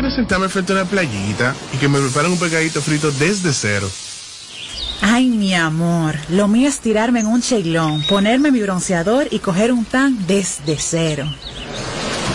quiero 0.00 0.14
sentarme 0.14 0.48
frente 0.48 0.72
a 0.72 0.76
una 0.76 0.84
playita 0.84 1.56
y 1.72 1.76
que 1.76 1.88
me 1.88 1.98
preparen 1.98 2.30
un 2.30 2.38
pegadito 2.38 2.80
frito 2.80 3.10
desde 3.10 3.52
cero. 3.52 3.90
Ay, 5.00 5.26
mi 5.26 5.54
amor, 5.54 6.14
lo 6.28 6.46
mío 6.46 6.68
es 6.68 6.78
tirarme 6.78 7.18
en 7.18 7.26
un 7.26 7.42
cheilón, 7.42 8.04
ponerme 8.08 8.52
mi 8.52 8.62
bronceador 8.62 9.26
y 9.32 9.40
coger 9.40 9.72
un 9.72 9.84
tan 9.84 10.24
desde 10.28 10.76
cero. 10.78 11.28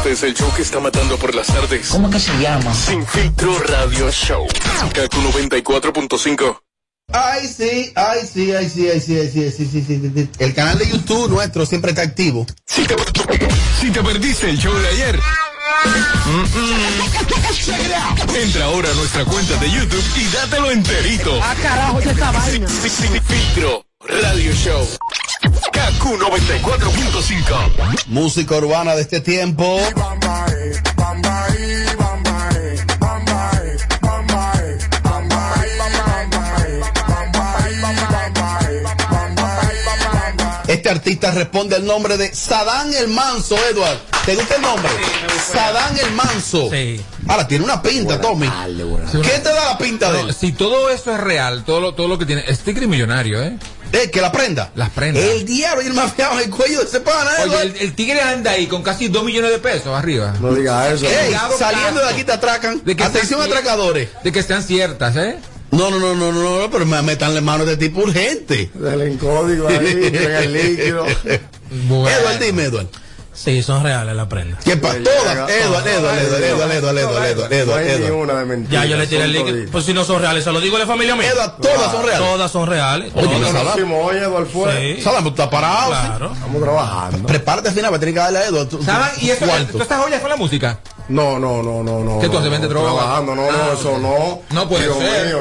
Este 0.00 0.12
es 0.12 0.22
el 0.22 0.34
show 0.34 0.50
que 0.56 0.62
está 0.62 0.80
matando 0.80 1.18
por 1.18 1.34
las 1.34 1.46
tardes. 1.48 1.88
¿Cómo 1.90 2.08
que 2.08 2.18
se 2.18 2.32
llama? 2.38 2.72
Sin 2.72 3.06
filtro 3.06 3.58
radio 3.58 4.10
show. 4.10 4.46
KQ 4.46 5.12
94.5. 5.12 6.58
Ay, 7.12 7.46
sí, 7.46 7.92
ay, 7.94 8.20
sí, 8.26 8.50
ay, 8.50 8.70
sí, 8.70 8.88
ay, 8.88 8.98
sí, 8.98 9.18
ay, 9.18 9.30
sí, 9.30 9.50
sí, 9.50 9.68
sí, 9.70 9.84
sí, 9.86 10.12
sí. 10.14 10.30
El 10.38 10.54
canal 10.54 10.78
de 10.78 10.88
YouTube 10.88 11.28
nuestro 11.28 11.66
siempre 11.66 11.90
está 11.90 12.00
activo. 12.00 12.46
Si 12.64 12.84
te, 12.84 12.96
si 13.78 13.90
te 13.90 14.02
perdiste 14.02 14.48
el 14.48 14.56
show 14.56 14.72
de 14.72 14.88
ayer. 14.88 15.20
Entra 18.42 18.64
ahora 18.64 18.90
a 18.90 18.94
nuestra 18.94 19.26
cuenta 19.26 19.54
de 19.56 19.70
YouTube 19.70 20.04
y 20.16 20.24
dátelo 20.34 20.70
enterito. 20.70 21.38
Ah, 21.42 21.54
carajo, 21.60 22.00
ya 22.00 22.12
está 22.12 22.30
vaina. 22.30 22.66
Sin, 22.66 22.88
sin 22.88 23.22
filtro 23.22 23.84
radio 24.06 24.52
show. 24.54 24.88
KQ 25.90 26.04
94.5. 26.18 28.06
Música 28.06 28.54
urbana 28.56 28.94
de 28.94 29.02
este 29.02 29.20
tiempo. 29.20 29.78
Este 29.78 29.94
artista 41.20 41.30
responde 41.32 41.76
al 41.76 41.84
nombre 41.84 42.16
de 42.16 42.34
Sadán 42.34 42.92
el 42.94 43.08
Manso, 43.08 43.56
Edward. 43.70 43.98
¿Te 44.24 44.34
gusta 44.34 44.56
el 44.56 44.62
nombre? 44.62 44.90
Sadán 45.52 45.98
el 45.98 46.10
Manso. 46.12 46.68
Sí. 46.70 47.00
Ahora, 47.28 47.46
tiene 47.46 47.64
una 47.64 47.82
pinta, 47.82 48.20
Tommy. 48.20 48.48
¿Qué 49.22 49.38
te 49.38 49.48
da 49.50 49.72
la 49.72 49.78
pinta 49.78 50.10
de 50.12 50.20
él? 50.22 50.34
Si 50.34 50.52
todo 50.52 50.88
eso 50.90 51.12
es 51.14 51.20
real, 51.20 51.64
todo 51.64 51.80
lo, 51.80 51.94
todo 51.94 52.08
lo 52.08 52.18
que 52.18 52.24
tiene, 52.26 52.44
es 52.46 52.60
tigre 52.60 52.86
millonario, 52.86 53.42
¿eh? 53.42 53.58
Eh, 53.92 54.08
que 54.10 54.20
la 54.20 54.30
prenda. 54.30 54.70
Las 54.76 54.90
prendas. 54.90 55.22
El 55.22 55.44
diablo 55.44 55.82
y 55.82 55.86
el 55.86 55.94
mafiado 55.94 56.34
en 56.38 56.44
el 56.44 56.50
cuello 56.50 56.78
de 56.78 56.84
ese 56.84 57.00
pana, 57.00 57.30
Oye, 57.42 57.52
Edward. 57.52 57.62
el, 57.62 57.76
el 57.76 57.94
tigre 57.94 58.20
anda 58.22 58.52
ahí 58.52 58.66
con 58.68 58.82
casi 58.82 59.08
2 59.08 59.24
millones 59.24 59.50
de 59.50 59.58
pesos 59.58 59.88
arriba. 59.88 60.32
No 60.40 60.54
digas 60.54 60.92
eso. 60.92 61.06
Ey, 61.06 61.34
saliendo 61.58 62.00
de 62.00 62.08
aquí 62.08 62.22
te 62.24 62.32
atracan. 62.32 62.82
De 62.84 62.94
que 62.94 63.02
Atención, 63.02 63.40
sean 63.40 63.50
atracadores. 63.52 64.08
De 64.22 64.30
que 64.32 64.42
sean 64.44 64.62
ciertas, 64.62 65.16
¿eh? 65.16 65.38
No, 65.72 65.90
no, 65.90 66.00
no, 66.00 66.14
no, 66.14 66.32
no, 66.32 66.60
no, 66.60 66.70
pero 66.70 66.84
me 66.84 67.00
metanle 67.02 67.40
mano 67.40 67.64
de 67.64 67.76
tipo 67.76 68.00
urgente. 68.00 68.70
Denle 68.74 69.06
en 69.06 69.18
código 69.18 69.68
ahí, 69.68 69.76
en 70.12 70.14
el 70.14 70.52
líquido. 70.52 71.06
Bueno. 71.86 72.08
Edward, 72.08 72.38
dime, 72.40 72.64
Edward. 72.64 72.88
Sí, 73.42 73.62
son 73.62 73.82
reales 73.82 74.14
las 74.14 74.26
prendas. 74.26 74.62
¿Qué 74.62 74.76
pasa? 74.76 74.98
Llega- 74.98 75.10
Todas. 75.24 75.50
Edward, 75.50 75.86
Edward, 75.86 76.18
Edward, 76.18 76.42
Edward, 76.42 76.72
Edward, 76.72 76.98
Edward, 76.98 77.24
Edward, 77.24 77.50
No 77.50 77.56
Edward, 77.56 77.78
hay 77.78 77.84
ni 77.86 77.92
Edward. 78.04 78.12
una 78.22 78.34
de 78.34 78.44
mentira. 78.44 78.82
Ya 78.82 78.86
yo 78.90 78.96
le 78.98 79.06
tiré 79.06 79.24
el 79.24 79.34
toditas. 79.34 79.70
Pues 79.72 79.84
si 79.86 79.94
no 79.94 80.04
son 80.04 80.20
reales, 80.20 80.44
se 80.44 80.52
lo 80.52 80.60
digo 80.60 80.76
a 80.76 80.80
la 80.80 80.86
familia 80.86 81.16
mía. 81.16 81.30
Edward, 81.32 81.52
todas 81.56 81.90
son 81.90 82.04
reales. 82.04 82.28
Todas 82.28 82.50
son 82.50 82.68
reales. 82.68 83.12
Oye, 83.14 83.26
oye, 83.28 84.18
Eduardo 84.18 84.46
fue. 84.52 84.94
Sí. 84.96 85.02
Sadam, 85.02 85.22
tú 85.24 85.30
estás 85.30 85.48
parado. 85.48 85.88
Claro. 85.88 86.32
Estamos 86.34 86.62
trabajando. 86.62 87.26
Prepárate 87.26 87.68
al 87.70 87.74
final, 87.74 87.98
tener 87.98 88.14
que 88.14 88.20
darle 88.20 88.38
a 88.40 88.68
tu- 88.68 88.82
¿Saben? 88.82 89.08
¿Y 89.22 89.30
eso. 89.30 89.46
¿tú 89.72 89.80
estás 89.80 90.02
joyas 90.02 90.20
con 90.20 90.28
la 90.30 90.36
música? 90.36 90.78
No, 91.08 91.38
no, 91.38 91.62
no, 91.62 91.82
no, 91.82 92.00
no. 92.04 92.18
¿Qué 92.20 92.28
tú 92.28 92.36
haces? 92.38 92.50
¿Vende 92.50 92.68
droga? 92.68 92.92
Trabajando, 92.92 93.34
no, 93.34 93.50
no, 93.50 93.58
Ah, 93.58 93.70
eso 93.72 93.98
no. 93.98 94.42
No 94.50 94.68
puede 94.68 94.84
ser. 94.92 95.36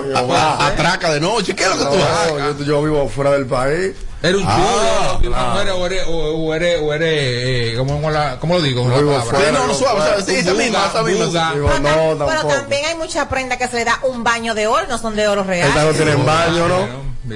Atraca 0.59 1.11
de 1.11 1.19
noche. 1.19 1.53
¿Qué 1.53 1.63
es 1.63 1.69
lo 1.69 1.77
que 1.77 1.83
tú 1.83 2.03
haces? 2.45 2.65
Yo 2.65 2.81
vivo 2.81 3.09
fuera 3.09 3.31
del 3.31 3.45
país. 3.45 3.91
¿Eres 4.21 4.35
un 4.41 4.43
Ah, 4.45 5.17
chulo? 5.21 5.33
¿O 5.33 5.61
eres, 5.61 5.73
o 5.73 5.85
eres, 5.85 6.03
o 6.07 6.53
eres, 6.53 6.81
o 6.81 6.93
eres, 6.93 7.09
eh, 7.13 7.75
¿cómo, 7.77 8.09
la- 8.11 8.37
cómo 8.39 8.55
lo 8.55 8.61
digo? 8.61 8.85
No 8.85 9.01
La 9.01 9.21
fuera. 9.21 9.39
Sí, 9.39 9.51
no, 9.53 9.67
no, 9.67 9.73
suave, 9.73 10.01
suave. 10.01 10.23
Sí, 10.23 10.35
esa 10.35 10.53
misma, 10.53 10.87
esa 10.89 11.03
misma. 11.03 11.53
Digo, 11.53 11.69
Pero, 11.81 12.15
no, 12.15 12.25
tam- 12.25 12.29
pero 12.29 12.47
también 12.47 12.85
hay 12.85 12.95
mucha 12.95 13.29
prenda 13.29 13.57
que 13.57 13.67
se 13.69 13.77
le 13.77 13.85
da 13.85 13.99
un 14.03 14.23
baño 14.25 14.53
de 14.55 14.67
oro, 14.67 14.85
no 14.89 14.97
son 14.97 15.15
de 15.15 15.25
oro 15.27 15.43
real. 15.43 15.69
Estas 15.69 15.85
no 15.85 15.91
tienen 15.93 16.25
baño, 16.25 16.67
¿no? 16.67 16.87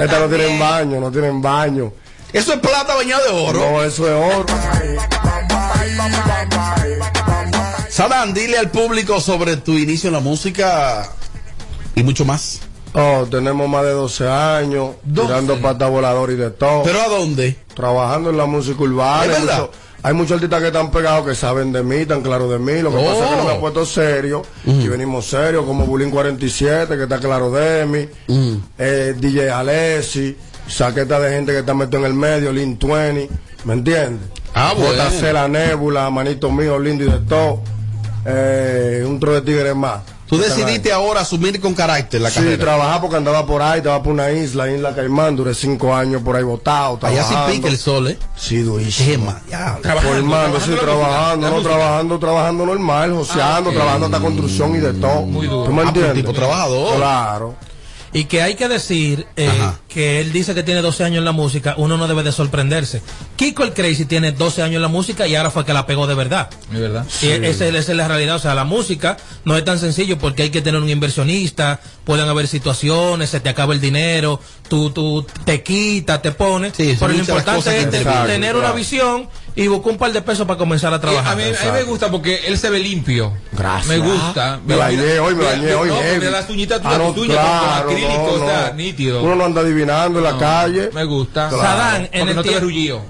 Estas 0.03 0.19
no 0.19 0.27
tienen 0.27 0.59
baño, 0.59 0.99
no 0.99 1.11
tienen 1.11 1.41
baño. 1.41 1.93
Eso 2.33 2.53
es 2.53 2.59
plata 2.59 2.95
bañada 2.95 3.23
de 3.23 3.29
oro. 3.29 3.59
No, 3.59 3.83
eso 3.83 4.05
es 4.07 4.35
oro. 4.35 4.45
Sadam, 7.89 8.33
dile 8.33 8.57
al 8.57 8.71
público 8.71 9.21
sobre 9.21 9.55
tu 9.57 9.73
inicio 9.77 10.07
en 10.07 10.13
la 10.15 10.19
música 10.19 11.07
y 11.95 12.03
mucho 12.03 12.25
más. 12.25 12.59
Oh, 12.95 13.25
tenemos 13.29 13.67
más 13.67 13.83
de 13.83 13.91
12 13.91 14.27
años, 14.29 14.91
12. 15.03 15.27
tirando 15.27 15.59
pata 15.61 15.87
volador 15.87 16.31
y 16.31 16.35
de 16.35 16.51
todo. 16.51 16.83
¿Pero 16.83 17.01
a 17.01 17.07
dónde? 17.07 17.55
trabajando 17.73 18.29
en 18.29 18.37
la 18.37 18.45
música 18.45 18.81
urbana. 18.83 19.23
¿Es 19.25 19.29
Hay 19.39 19.45
verdad? 19.45 19.59
mucho- 19.61 19.71
Hay 20.05 20.13
muchos 20.13 20.31
artistas 20.33 20.59
que 20.59 20.67
están 20.67 20.91
pegados 20.91 21.25
que 21.25 21.33
saben 21.33 21.71
de 21.71 21.81
mí, 21.81 22.05
tan 22.05 22.21
claro 22.21 22.49
de 22.49 22.59
mí. 22.59 22.81
Lo 22.81 22.91
que 22.91 22.97
Oh. 22.97 23.05
pasa 23.05 23.23
es 23.23 23.29
que 23.31 23.35
no 23.37 23.43
me 23.45 23.55
he 23.55 23.59
puesto 23.59 23.85
serio. 23.85 24.41
Y 24.65 24.87
venimos 24.89 25.25
serios, 25.27 25.65
como 25.65 25.85
Bulín 25.85 26.11
47, 26.11 26.97
que 26.97 27.03
está 27.03 27.19
claro 27.19 27.49
de 27.51 27.85
mí. 27.85 28.07
eh, 28.77 29.15
DJ 29.17 29.49
Alessi, 29.49 30.35
saqueta 30.67 31.19
de 31.21 31.31
gente 31.31 31.51
que 31.53 31.59
está 31.59 31.73
metido 31.73 31.99
en 31.99 32.05
el 32.07 32.13
medio, 32.13 32.51
Lin 32.51 32.77
20. 32.77 33.29
¿Me 33.63 33.73
entiendes? 33.75 34.27
Ah, 34.53 34.73
bueno. 34.77 34.91
JC 35.09 35.31
La 35.33 35.47
Nébula, 35.47 36.09
manito 36.09 36.51
mío, 36.51 36.77
lindo 36.77 37.05
y 37.05 37.09
de 37.09 37.19
todo. 37.19 37.61
Eh, 38.25 39.03
un 39.07 39.19
tro 39.19 39.33
de 39.33 39.41
tigres 39.41 39.75
más. 39.75 40.01
Tú 40.33 40.41
decidiste 40.41 40.91
ahora 40.91 41.21
asumir 41.21 41.59
con 41.61 41.73
carácter 41.73 42.21
la 42.21 42.29
Sí, 42.29 42.35
carrera. 42.39 42.57
trabajar 42.57 43.01
porque 43.01 43.17
andaba 43.17 43.45
por 43.45 43.61
ahí, 43.61 43.77
estaba 43.77 44.01
por 44.01 44.13
una 44.13 44.31
isla, 44.31 44.69
Isla 44.71 44.95
Caimán, 44.95 45.35
duré 45.35 45.53
cinco 45.53 45.93
años 45.95 46.21
por 46.23 46.35
ahí 46.35 46.43
botado. 46.43 46.97
Allá 47.03 47.21
sí 47.23 47.29
trabajando. 47.29 47.53
pica 47.55 47.67
el 47.67 47.77
sol, 47.77 48.07
¿eh? 48.07 48.17
Sí, 48.35 48.57
durísimo. 48.63 49.33
Diablo. 49.47 49.81
Trabajando, 49.81 50.15
Formando, 50.17 50.59
sí, 50.59 50.71
trabajando, 50.79 51.49
no, 51.49 51.61
trabajando, 51.61 52.19
trabajando 52.19 52.65
normal, 52.65 53.13
joseando, 53.13 53.69
ok. 53.69 53.75
trabajando 53.75 54.05
hasta 54.07 54.19
construcción 54.19 54.75
y 54.75 54.79
de 54.79 54.93
todo. 54.93 55.21
Muy 55.21 55.47
duro. 55.47 55.65
¿Tú 55.65 55.71
me 55.73 55.81
Ah, 55.83 55.85
entiendes? 55.87 56.15
tipo 56.15 56.33
trabajador. 56.33 56.95
Claro. 56.95 57.55
Y 58.13 58.25
que 58.25 58.41
hay 58.41 58.55
que 58.55 58.67
decir 58.67 59.25
eh, 59.35 59.49
que 59.87 60.21
él 60.21 60.31
dice 60.31 60.53
que 60.53 60.63
tiene 60.63 60.81
12 60.81 61.03
años 61.03 61.17
en 61.19 61.25
la 61.25 61.31
música, 61.31 61.73
uno 61.77 61.97
no 61.97 62.07
debe 62.07 62.23
de 62.23 62.31
sorprenderse. 62.31 63.01
Kiko 63.35 63.63
el 63.63 63.73
Crazy 63.73 64.05
tiene 64.05 64.31
12 64.31 64.61
años 64.61 64.75
en 64.75 64.81
la 64.83 64.87
música 64.87 65.27
y 65.27 65.35
ahora 65.35 65.49
fue 65.49 65.65
que 65.65 65.73
la 65.73 65.85
pegó 65.85 66.05
de 66.05 66.13
verdad. 66.13 66.49
¿Es 66.71 66.79
verdad? 66.79 67.05
Y 67.21 67.27
esa, 67.27 67.67
esa 67.67 67.91
es 67.91 67.97
la 67.97 68.07
realidad. 68.07 68.35
O 68.35 68.39
sea, 68.39 68.53
la 68.53 68.65
música 68.65 69.17
no 69.45 69.57
es 69.57 69.65
tan 69.65 69.79
sencillo 69.79 70.17
porque 70.19 70.43
hay 70.43 70.49
que 70.51 70.61
tener 70.61 70.79
un 70.79 70.89
inversionista, 70.89 71.79
pueden 72.03 72.27
haber 72.29 72.47
situaciones, 72.47 73.31
se 73.31 73.39
te 73.39 73.49
acaba 73.49 73.73
el 73.73 73.81
dinero, 73.81 74.39
tú, 74.67 74.89
tú 74.91 75.25
te 75.45 75.61
quitas, 75.63 76.21
te 76.21 76.31
pones. 76.31 76.73
Sí, 76.75 76.95
pero 76.99 77.13
lo 77.13 77.19
importante 77.19 77.77
es 77.79 77.89
tener 77.89 78.03
Claro. 78.03 78.59
una 78.59 78.71
visión 78.71 79.27
y 79.55 79.67
buscar 79.67 79.91
un 79.91 79.97
par 79.99 80.11
de 80.11 80.21
pesos 80.21 80.47
para 80.47 80.57
comenzar 80.57 80.91
a 80.93 80.95
Eh, 80.95 80.99
trabajar. 80.99 81.33
a, 81.33 81.35
mí, 81.35 81.43
a 81.43 81.47
mí 81.65 81.71
me 81.73 81.83
gusta 81.83 82.09
porque 82.09 82.41
él 82.47 82.57
se 82.57 82.69
ve 82.71 82.79
limpio. 82.79 83.33
Gracias. 83.51 83.87
Me 83.87 83.99
gusta. 83.99 84.59
Me 84.65 84.75
bañé 84.75 85.19
hoy, 85.19 85.35
me 85.35 85.43
bañé 85.43 85.73
hoy. 85.75 85.89
No, 85.89 86.29
las 86.31 86.49
uñitas 86.49 86.81
Ah, 86.83 86.89
tuyas, 86.89 86.99
no, 86.99 87.13
tus 87.13 87.23
uñas 87.27 87.37
con- 87.37 87.45
claro, 87.47 87.85
con 87.85 87.93
acrílico, 87.95 88.37
no, 88.37 88.43
o 88.43 88.47
sea, 88.47 88.67
no. 88.69 88.73
nítido. 88.75 89.21
Uno 89.23 89.35
no 89.35 89.45
anda 89.45 89.61
adivinando 89.61 90.19
en 90.19 90.23
la 90.25 90.37
calle. 90.37 90.89
Me 90.93 91.03
gusta. 91.03 91.49
Claro. 91.49 91.63
Sadán, 91.63 92.09
en 92.11 92.29
el, 92.29 92.35
no 92.35 92.41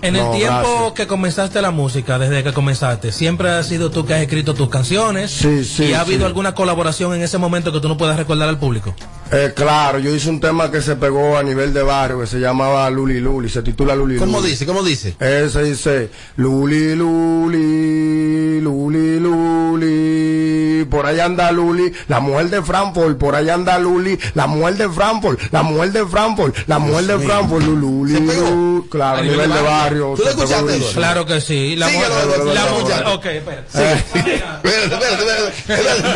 en 0.02 0.16
el 0.16 0.24
No, 0.24 0.32
tiempo 0.32 0.70
gracias. 0.70 0.92
que 0.94 1.08
comenzaste 1.08 1.62
la 1.62 1.72
música, 1.72 2.20
desde 2.20 2.44
que 2.44 2.52
comenzaste, 2.52 3.12
siempre 3.12 3.50
has 3.50 3.68
sido 3.68 3.90
tú 3.92 4.06
que 4.06 4.14
has 4.14 4.22
escrito 4.22 4.54
tus 4.54 4.70
canciones. 4.70 5.32
Sí, 5.32 5.64
sí, 5.64 5.86
¿Y 5.86 5.94
ha 5.94 6.02
habido 6.02 6.20
sí. 6.22 6.26
alguna 6.26 6.54
colaboración 6.56 7.14
en 7.14 7.22
ese 7.22 7.38
momento 7.38 7.72
que 7.72 7.80
tú 7.80 7.88
no 7.88 7.98
puedas 7.98 8.18
recordar 8.18 8.50
al 8.50 8.58
público? 8.60 8.94
Eh, 9.32 9.52
claro, 9.56 9.98
yo 9.98 10.14
hice 10.14 10.30
un 10.30 10.40
tema 10.40 10.70
que 10.70 10.80
se 10.82 10.96
pegó 10.96 11.38
a 11.38 11.44
nivel 11.44 11.74
de 11.74 11.82
barrio 11.82 12.20
que 12.20 12.28
se 12.28 12.40
llamaba 12.40 12.88
Luli 12.92 13.20
Luli, 13.20 13.50
se 13.50 13.64
titula 13.64 13.96
Luli 13.96 14.18
¿Cómo 14.18 14.38
Luli. 14.40 14.52
dice? 14.52 14.66
¿Cómo 14.68 14.84
dice? 14.84 15.16
Ese 15.20 15.64
dice 15.64 16.10
Luli 16.36 16.94
Luli, 16.96 18.62
Luli 18.62 19.20
Luli, 19.20 20.86
por 20.86 21.08
ahí 21.08 21.20
anda 21.20 21.52
Luli, 21.52 21.92
la 22.10 22.20
mujer 22.20 22.52
de 22.52 22.62
Frankfurt, 22.62 23.18
por 23.18 23.34
ahí 23.34 23.50
anda 23.50 23.80
Luli, 23.80 24.20
la 24.36 24.46
mujer 24.46 24.76
de 24.76 24.88
Frankfurt, 24.90 25.40
la 25.52 25.64
mujer 25.64 25.92
de 25.94 26.06
Frankfurt, 26.06 26.56
la 26.68 26.78
mujer 26.78 27.06
de 27.06 27.20
Frankfurt, 27.20 27.64
Luli 27.66 28.14
¿Se 28.14 28.22
pegó? 28.22 28.50
Luli, 28.52 28.88
claro, 28.90 29.18
A 29.18 29.22
nivel 29.24 29.52
de 29.52 29.62
barrio. 29.62 30.14
¿Tú 30.16 30.22
lo 30.24 30.30
se 30.30 30.36
pegó 30.38 30.54
escuchaste. 30.70 30.94
Claro 30.94 31.26
que 31.26 31.42
sí. 31.42 31.76
La 31.76 31.88
mujer- 31.90 32.10
la 32.54 32.66
mujer- 32.72 33.04
ok, 33.08 33.26
espera. 33.26 33.64
Espérate, 33.74 34.94
espérate, 34.94 35.50
espérate, 35.58 36.08
espérate. 36.08 36.10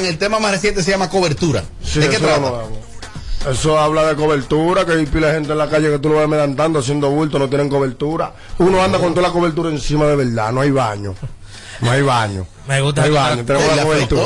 El 0.00 0.18
tema 0.18 0.38
más 0.38 0.52
reciente 0.52 0.82
se 0.82 0.90
llama 0.90 1.08
Cobertura. 1.08 1.64
Sí, 1.82 2.00
¿De 2.00 2.08
qué 2.08 2.16
eso 2.16 2.24
trata? 2.24 3.50
Eso 3.50 3.78
habla 3.78 4.04
de 4.06 4.16
cobertura, 4.16 4.84
que 4.84 4.92
hay 4.92 5.06
pila 5.06 5.28
de 5.28 5.34
gente 5.34 5.52
en 5.52 5.58
la 5.58 5.68
calle 5.68 5.88
que 5.88 5.98
tú 6.00 6.08
lo 6.08 6.16
ves 6.18 6.28
medantando, 6.28 6.80
haciendo 6.80 7.10
bulto, 7.10 7.38
no 7.38 7.48
tienen 7.48 7.68
cobertura. 7.68 8.32
Uno 8.58 8.82
anda 8.82 8.98
con 8.98 9.14
toda 9.14 9.28
la 9.28 9.32
cobertura 9.32 9.70
encima 9.70 10.06
de 10.06 10.16
verdad, 10.16 10.50
no 10.50 10.62
hay 10.62 10.70
baño. 10.70 11.14
No 11.80 11.90
hay 11.90 12.02
baño. 12.02 12.46
Me 12.66 12.80
gusta 12.80 13.02
No 13.02 13.06
hay 13.06 13.12
baño, 13.12 13.44
tenemos 13.44 13.66
¿Y 13.66 13.70
la 13.70 13.76
la 13.76 13.82
cobertura. 13.84 14.24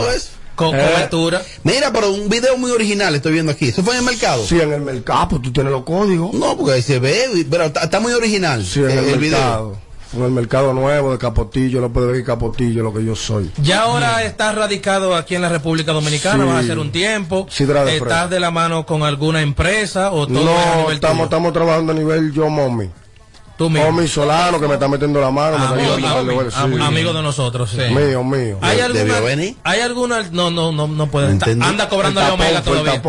Con 0.55 0.75
Eh, 0.75 0.91
cobertura. 0.91 1.43
Mira, 1.65 1.93
pero 1.93 2.13
un 2.13 2.29
video 2.29 2.57
muy 2.57 2.71
original 2.71 3.15
estoy 3.15 3.33
viendo 3.33 3.53
aquí. 3.53 3.69
¿Eso 3.69 3.83
fue 3.83 3.95
en 3.95 4.01
el 4.01 4.07
mercado? 4.07 4.45
Sí, 4.47 4.61
en 4.61 4.73
el 4.73 4.81
mercado, 4.81 5.29
pues 5.31 5.43
tú 5.43 5.53
tienes 5.53 5.73
los 5.73 5.85
códigos. 5.85 6.33
No, 6.33 6.57
porque 6.57 6.75
ahí 6.75 6.83
se 6.83 6.99
ve, 6.99 7.47
pero 7.51 7.65
está, 7.65 7.85
está 7.85 8.01
muy 8.01 8.13
original. 8.13 8.65
Sí, 8.65 8.81
en 8.81 8.91
eh, 8.91 9.13
el, 9.13 9.19
video. 9.19 9.39
mercado. 9.39 9.79
En 10.13 10.25
el 10.25 10.31
mercado 10.33 10.73
nuevo 10.75 11.13
de 11.13 11.19
Capotillo, 11.19 11.81
puede 11.93 12.09
ver 12.09 12.25
Capotillo, 12.25 12.83
lo 12.83 12.93
que 12.93 13.05
yo 13.05 13.15
soy. 13.15 13.51
Ya 13.59 13.83
ahora 13.83 14.25
estás 14.25 14.55
radicado 14.57 15.15
aquí 15.15 15.37
en 15.37 15.43
la 15.43 15.49
República 15.49 15.93
Dominicana, 15.93 16.43
Sí. 16.43 16.49
vas 16.49 16.57
a 16.57 16.61
hacer 16.61 16.79
un 16.81 16.91
tiempo. 16.91 17.47
Sí, 17.49 17.65
de 17.65 17.97
¿Estás 17.97 18.29
de 18.29 18.41
la 18.41 18.51
mano 18.51 18.85
con 18.85 19.05
alguna 19.05 19.41
empresa 19.41 20.11
o 20.11 20.27
todo 20.27 20.45
No, 20.45 20.77
nivel 20.81 20.95
estamos, 20.95 21.25
estamos 21.25 21.53
trabajando 21.53 21.93
a 21.93 21.95
nivel 21.95 22.33
yo, 22.33 22.49
Momi. 22.49 22.91
Tú 23.57 23.69
mismo. 23.69 24.07
Solano, 24.09 24.59
que 24.59 24.67
me 24.67 24.73
está 24.75 24.89
metiendo 24.89 25.21
la 25.21 25.31
mano. 25.31 25.59
me 25.59 25.65
está 25.65 25.75
Amigo, 25.75 27.11
sí. 27.11 27.17
de 27.17 27.23
nosotros, 27.23 27.71
sí. 27.71 27.95
Mío, 27.95 28.25
mío. 28.25 28.57
¿Hay 28.63 28.79
De- 28.79 28.83
alguna, 28.85 29.05
debió 29.05 29.23
venir. 29.23 29.57
¿Hay 29.63 29.81
alguna? 29.81 30.23
No, 30.33 30.51
no, 30.51 30.73
no, 30.73 30.89
no 30.89 31.07
puede. 31.09 31.31
Entendí. 31.31 31.65
anda 31.65 31.87
cobrando 31.89 32.21
tapón, 32.23 32.41
Omega 32.41 32.63
todavía. 32.63 33.03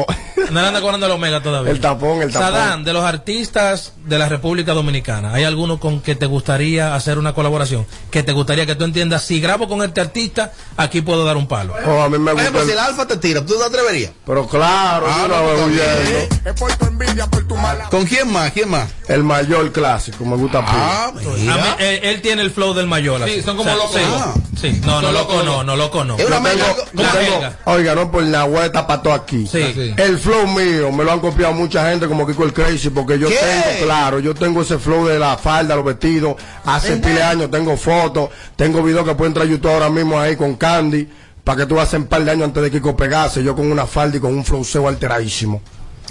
No 0.50 0.62
le 0.62 0.68
anda 0.68 0.82
cobrando 0.82 1.06
el 1.06 1.12
Omega 1.12 1.42
todavía. 1.42 1.72
El 1.72 1.80
tapón, 1.80 2.22
el 2.22 2.32
tapón. 2.32 2.52
Sadán, 2.52 2.84
de 2.84 2.94
los 2.94 3.04
artistas 3.04 3.94
de 4.06 4.18
la 4.18 4.28
República 4.28 4.74
Dominicana, 4.74 5.34
¿hay 5.34 5.44
alguno 5.44 5.80
con 5.80 6.02
que 6.02 6.16
te 6.16 6.26
gustaría 6.26 6.96
hacer 6.96 7.18
una 7.18 7.34
colaboración? 7.34 7.86
Que 8.10 8.24
te 8.24 8.32
gustaría 8.32 8.66
que 8.66 8.76
tú 8.76 8.84
entiendas, 8.84 9.24
si 9.24 9.40
grabo 9.40 9.68
con 9.68 9.84
este 9.84 10.02
artista, 10.02 10.52
aquí 10.78 11.02
puedo 11.02 11.24
dar 11.26 11.38
un 11.38 11.48
palo. 11.48 11.74
Oh, 11.86 12.02
a 12.02 12.10
mí 12.10 12.18
me 12.18 12.34
gusta. 12.34 12.52
pues 12.52 12.66
si 12.66 12.72
el- 12.72 12.78
el 12.78 12.84
alfa 12.84 13.08
te 13.08 13.18
tira, 13.18 13.46
¿tú 13.46 13.58
te 13.58 13.64
atreverías? 13.64 14.12
Pero 14.26 14.48
claro, 14.48 15.06
Ah, 15.10 15.18
yo 15.22 15.28
no, 15.28 15.34
la 15.36 15.42
veo 15.42 15.52
está 15.54 15.66
huyendo. 15.66 16.36
¿Con 17.90 18.06
quién 18.06 18.32
más? 18.32 18.52
¿Quién 18.52 18.70
más? 18.70 18.90
El 19.08 19.24
mayor 19.24 19.72
clásico, 19.72 20.24
me 20.26 20.36
gusta 20.38 20.64
Ah, 20.66 21.12
pila. 21.14 21.24
A 21.26 21.32
mí, 21.36 21.42
mira. 21.42 21.76
él, 21.80 22.00
él 22.04 22.22
tiene 22.22 22.42
el 22.42 22.52
flow 22.52 22.74
del 22.74 22.88
mayor. 22.88 23.22
Sí, 23.28 23.42
son 23.42 23.58
como 23.58 23.74
locos, 23.74 23.92
sí, 23.96 24.02
¿no? 24.02 24.34
sí. 24.60 24.82
no, 24.86 25.02
no, 25.02 25.12
loco 25.12 25.44
no, 25.44 25.64
no, 25.64 25.76
loco 25.76 26.04
no. 26.04 26.16
Oiga, 27.66 27.96
no 27.96 28.12
por 28.12 28.24
la 28.24 28.44
vuelta 28.46 28.88
para 28.88 29.02
todo 29.02 29.14
aquí. 29.14 29.48
Sí. 29.48 29.72
Sí. 29.74 29.94
El 29.98 30.18
flow 30.18 30.31
mío 30.48 30.92
me 30.92 31.04
lo 31.04 31.12
han 31.12 31.20
copiado 31.20 31.54
mucha 31.54 31.90
gente 31.90 32.08
como 32.08 32.26
Kiko 32.28 32.44
el 32.44 32.54
Crazy 32.54 32.90
porque 32.90 33.18
yo 33.20 33.28
¿Qué? 33.30 33.36
tengo, 33.36 33.86
claro, 33.86 34.20
yo 34.20 34.34
tengo 34.34 34.62
ese 34.62 34.78
flow 34.80 35.06
de 35.08 35.20
la 35.20 35.38
falda, 35.38 35.76
los 35.76 35.86
vestidos, 35.86 36.36
hace 36.66 36.98
pile 36.98 37.16
de 37.16 37.24
años 37.24 37.52
tengo 37.52 37.76
fotos, 37.78 38.30
tengo 38.56 38.82
videos 38.84 39.06
que 39.08 39.16
pueden 39.16 39.34
traer 39.34 39.50
YouTube 39.50 39.72
ahora 39.72 39.90
mismo 39.90 40.20
ahí 40.20 40.36
con 40.36 40.56
Candy, 40.56 41.08
para 41.44 41.58
que 41.60 41.66
tú 41.66 41.80
haces 41.80 42.00
un 42.00 42.06
par 42.08 42.24
de 42.24 42.32
años 42.32 42.46
antes 42.46 42.64
de 42.64 42.72
Kiko 42.72 42.96
pegase, 42.96 43.44
yo 43.44 43.56
con 43.56 43.72
una 43.72 43.86
falda 43.86 44.18
y 44.18 44.20
con 44.20 44.34
un 44.34 44.44
flow 44.46 44.88
alteradísimo. 44.88 45.62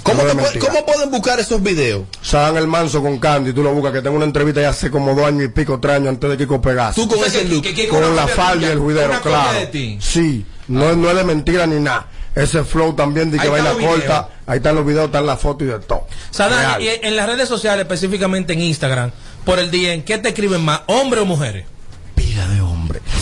¿Cómo, 0.02 0.22
No. 0.22 0.32
¿Cómo 0.58 0.86
pueden 0.86 1.10
buscar 1.10 1.38
esos 1.40 1.62
videos? 1.62 2.04
Sadan 2.22 2.56
el 2.56 2.66
manso 2.66 3.02
con 3.02 3.18
Candy, 3.18 3.52
tú 3.52 3.62
lo 3.62 3.72
buscas, 3.74 3.92
que 3.92 4.00
tengo 4.02 4.16
una 4.16 4.24
entrevista 4.24 4.60
ya 4.62 4.70
hace 4.70 4.90
como 4.90 5.14
dos 5.14 5.26
años 5.26 5.44
y 5.44 5.48
pico, 5.48 5.78
tres 5.78 5.96
años 5.96 6.08
antes 6.08 6.30
de 6.30 6.36
Kiko 6.38 6.60
pegase. 6.62 7.00
Tú 7.00 7.06
con 7.08 7.18
ese 7.24 7.44
look. 7.44 7.64
con 7.90 8.16
la 8.16 8.26
falda 8.26 8.66
y 8.68 8.70
el 8.70 8.78
juidero, 8.78 9.20
claro. 9.20 9.58
Sí, 10.00 10.44
no, 10.68 10.90
es- 10.90 10.96
no 10.96 11.10
es 11.10 11.16
de 11.16 11.24
mentira 11.24 11.66
ni 11.66 11.80
nada. 11.80 12.06
Ese 12.34 12.62
flow 12.64 12.94
también 12.94 13.30
de 13.30 13.38
que 13.38 13.46
los 13.48 13.76
corta, 13.78 14.28
ahí 14.46 14.58
están 14.58 14.76
los 14.76 14.86
videos, 14.86 15.06
están 15.06 15.26
las 15.26 15.40
fotos 15.40 15.66
y 15.66 15.70
de 15.70 15.78
todo. 15.80 16.06
Sadán, 16.30 16.80
y 16.80 16.88
en 16.88 17.16
las 17.16 17.26
redes 17.26 17.48
sociales, 17.48 17.82
específicamente 17.82 18.52
en 18.52 18.60
Instagram, 18.60 19.10
por 19.44 19.58
el 19.58 19.70
día, 19.70 19.92
¿en 19.92 20.02
qué 20.02 20.18
te 20.18 20.28
escriben 20.28 20.60
más, 20.64 20.82
hombres 20.86 21.22
o 21.22 21.26
mujeres? 21.26 21.64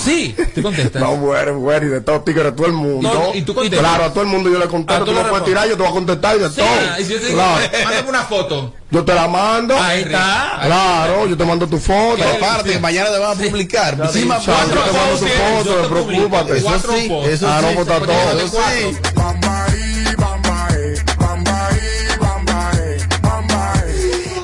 Sí, 0.04 0.34
tú 0.54 0.62
contestas. 0.62 1.02
No, 1.02 1.16
muere, 1.16 1.52
muere, 1.52 1.86
y 1.86 1.88
de 1.90 2.00
todo 2.00 2.20
tigres, 2.22 2.54
todo 2.56 2.66
el 2.66 2.72
mundo. 2.72 3.12
No, 3.12 3.34
¿y 3.34 3.42
tú 3.42 3.54
contestas? 3.54 3.80
Claro, 3.80 4.04
a 4.04 4.10
todo 4.12 4.22
el 4.22 4.28
mundo 4.28 4.48
yo 4.50 4.58
le 4.58 4.66
contesto, 4.66 5.02
Ah, 5.02 5.04
tú 5.04 5.12
tú 5.12 5.16
le 5.16 5.22
me 5.24 5.28
puedes 5.30 5.44
tirar, 5.46 5.68
yo 5.68 5.76
te 5.76 5.82
voy 5.82 5.90
a 5.90 5.94
contestar 5.94 6.36
y 6.36 6.38
de 6.40 6.48
Sí, 6.48 6.56
todo. 6.56 6.66
Ah, 6.68 7.00
y 7.00 7.04
si 7.04 7.12
yo 7.12 7.20
te 7.20 7.26
digo, 7.26 7.38
Claro. 7.38 7.70
mándame 7.84 8.08
una 8.08 8.22
foto. 8.24 8.74
Yo 8.90 9.04
te 9.04 9.14
la 9.14 9.28
mando. 9.28 9.76
Ahí 9.78 10.00
está. 10.02 10.60
Claro, 10.64 11.26
yo 11.26 11.36
te 11.36 11.44
mando 11.44 11.66
tu 11.66 11.78
foto. 11.78 12.22
Aparte, 12.24 12.72
que 12.72 12.78
mañana 12.78 13.10
te 13.10 13.18
van 13.18 13.32
a 13.32 13.34
publicar. 13.34 13.96
Ya 13.98 14.04
Muchísimas 14.04 14.44
te- 14.44 14.50
yo 14.50 14.56
te 14.56 14.62
mando 14.62 15.18
tu 15.18 15.26
fotos, 15.26 15.28
foto, 15.66 15.82
no 15.82 15.88
preocúpate. 16.06 16.56
Eso 16.56 16.64
Cuatro 16.66 16.92
sí, 16.94 17.08
fotos. 17.08 17.28
eso 17.28 17.46
ah, 17.48 17.60
no, 17.60 17.68
está 17.82 17.98
todo. 18.00 18.08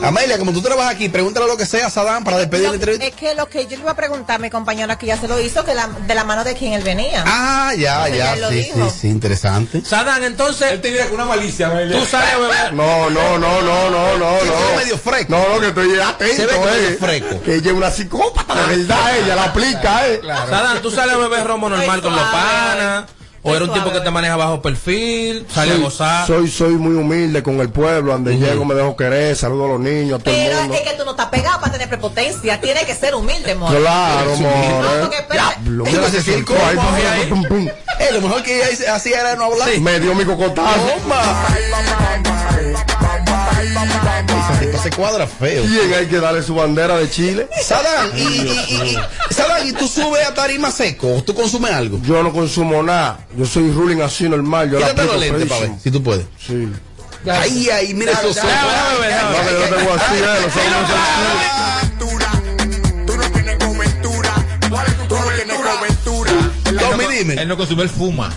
Amelia, 0.08 0.38
como 0.38 0.52
tú 0.52 0.60
trabajas 0.62 0.94
aquí, 0.94 1.08
pregúntale 1.08 1.46
lo 1.46 1.56
que 1.56 1.66
sea 1.66 1.86
a 1.86 1.90
Sadán 1.90 2.24
para 2.24 2.38
despedir 2.38 2.68
la 2.68 2.74
entrevista. 2.74 3.06
es 3.06 3.14
que 3.14 3.34
lo 3.34 3.46
que 3.48 3.64
yo 3.66 3.76
le 3.76 3.82
iba 3.82 3.90
a 3.92 3.96
preguntar 3.96 4.36
a 4.36 4.38
mi 4.38 4.50
compañera 4.50 4.96
que 4.98 5.06
ya 5.06 5.16
se 5.18 5.28
lo 5.28 5.40
hizo, 5.40 5.64
que 5.64 5.74
la- 5.74 5.88
de 5.88 6.14
la 6.14 6.24
mano 6.24 6.44
de 6.44 6.54
quién 6.54 6.72
él 6.74 6.82
venía. 6.82 7.24
Ah, 7.26 7.72
ya, 7.76 8.08
ya, 8.08 8.36
sí, 8.48 8.62
sí, 8.74 8.80
sí, 9.00 9.08
interesante. 9.08 9.82
Sadán, 9.84 10.22
entonces, 10.24 10.72
Él 10.72 10.80
te 10.80 10.88
diría 10.88 11.04
con 11.06 11.14
una 11.14 11.24
malicia. 11.24 11.68
Amelia. 11.68 11.98
tú 11.98 12.04
sales 12.06 12.34
a 12.34 12.38
beber. 12.38 12.72
No, 12.74 13.10
no, 13.10 13.38
no, 13.38 13.62
no, 13.62 13.90
no, 13.90 14.18
no, 14.18 14.44
no. 14.44 14.76
medio 14.76 14.98
fresco. 14.98 15.26
No, 15.32 15.48
no, 15.54 15.60
que 15.60 15.68
estoy 15.68 15.98
atento, 15.98 16.36
Se 16.36 16.46
ve 16.46 16.54
eh. 16.54 16.60
medio 16.64 16.98
fresco. 16.98 17.42
Que 17.42 17.54
ella 17.56 17.70
es 17.70 17.76
una 17.76 17.90
psicópata, 17.90 18.54
de 18.54 18.76
verdad, 18.76 19.16
ella 19.18 19.36
la 19.36 19.44
aplica, 19.44 20.08
eh. 20.08 20.20
Sadán, 20.24 20.82
tú 20.82 20.90
sales 20.90 21.14
a 21.14 21.18
beber 21.18 21.44
romo 21.44 21.68
normal 21.68 22.00
con 22.02 22.14
los 22.14 22.24
panas. 22.28 23.04
O 23.46 23.54
eres 23.54 23.68
un 23.68 23.74
tipo 23.74 23.92
que 23.92 24.00
te 24.00 24.10
maneja 24.10 24.36
bajo 24.36 24.62
perfil, 24.62 25.46
sale 25.52 25.72
a 25.72 25.74
Soy- 25.74 25.82
gozar. 25.82 26.26
Soy, 26.26 26.48
soy 26.50 26.72
muy 26.76 26.94
humilde 26.96 27.42
con 27.42 27.60
el 27.60 27.68
pueblo, 27.68 28.12
donde 28.12 28.38
llego 28.38 28.64
me 28.64 28.74
dejo 28.74 28.96
querer, 28.96 29.36
saludo 29.36 29.66
a 29.66 29.68
los 29.68 29.80
niños, 29.80 30.18
a 30.18 30.22
todo 30.24 30.34
el 30.34 30.46
Pero 30.46 30.60
mundo. 30.62 30.74
es 30.74 30.80
que 30.80 30.96
tú 30.96 31.04
no 31.04 31.10
estás 31.10 31.26
pegado 31.26 31.60
para 31.60 31.70
tener 31.72 31.88
prepotencia. 31.88 32.58
Tiene 32.60 32.86
que 32.86 32.94
ser 32.94 33.14
humilde, 33.14 33.52
amor. 33.52 33.76
Claro, 33.76 34.36
more. 34.36 35.10
Diablo, 35.30 35.84
mira 35.84 36.06
ese 36.06 36.22
circo 36.22 36.54
ahí, 36.54 36.76
pum, 36.76 36.84
ahí. 36.94 37.26
pum, 37.28 37.44
pum. 37.44 37.68
Eh, 38.00 38.08
lo 38.12 38.20
mejor 38.22 38.42
que 38.42 38.56
ella 38.56 38.70
hice- 38.72 38.88
hacía 38.88 39.20
era 39.20 39.36
no 39.36 39.44
hablar. 39.44 39.68
Me 39.78 40.00
dio 40.00 40.14
mi 40.14 40.24
cocotazo. 40.24 40.80
Tipa 44.60 44.78
se 44.82 44.90
cuadra 44.90 45.26
feo. 45.26 45.64
¿Quién 45.64 45.92
hay 45.94 46.06
que 46.06 46.20
darle 46.20 46.42
su 46.42 46.54
bandera 46.54 46.96
de 46.96 47.10
Chile? 47.10 47.48
Sadán, 47.62 48.10
y, 48.16 48.20
y, 48.20 48.64
y, 48.68 48.74
y- 49.30 49.34
Sadán, 49.34 49.66
¿y 49.66 49.72
tú 49.72 49.88
subes 49.88 50.26
a 50.26 50.34
tarima 50.34 50.70
seco 50.70 51.22
tú 51.24 51.34
consumes 51.34 51.72
algo? 51.72 52.00
Yo 52.02 52.22
no 52.22 52.32
consumo 52.32 52.82
nada. 52.82 53.18
Yo 53.36 53.46
soy 53.46 53.70
ruling 53.72 54.00
así 54.02 54.28
normal. 54.28 54.70
Yo 54.70 54.78
la 54.78 54.88
Quítate 54.88 55.02
aplico 55.02 55.14
los 55.14 55.22
lentes 55.22 55.48
para 55.48 55.60
ver, 55.62 55.70
si 55.82 55.90
tú 55.90 56.02
puedes. 56.02 56.26
Sí. 56.46 56.68
Ay, 57.30 57.68
ay, 57.70 57.94
mira 57.94 58.12
esos 58.12 58.36
ojos. 58.36 58.44
No, 58.44 59.50
yo 59.50 59.76
tengo 59.76 59.94
así, 59.94 60.14
eh, 60.14 60.40
los 60.42 60.56
ojos 60.56 60.70
no 60.70 60.88
son 60.88 60.98
así. 60.98 61.94
Tommy, 66.78 67.04
dime. 67.06 67.34
Él 67.34 67.48
no 67.48 67.56
consume, 67.56 67.82
él 67.84 67.88
fuma. 67.88 68.30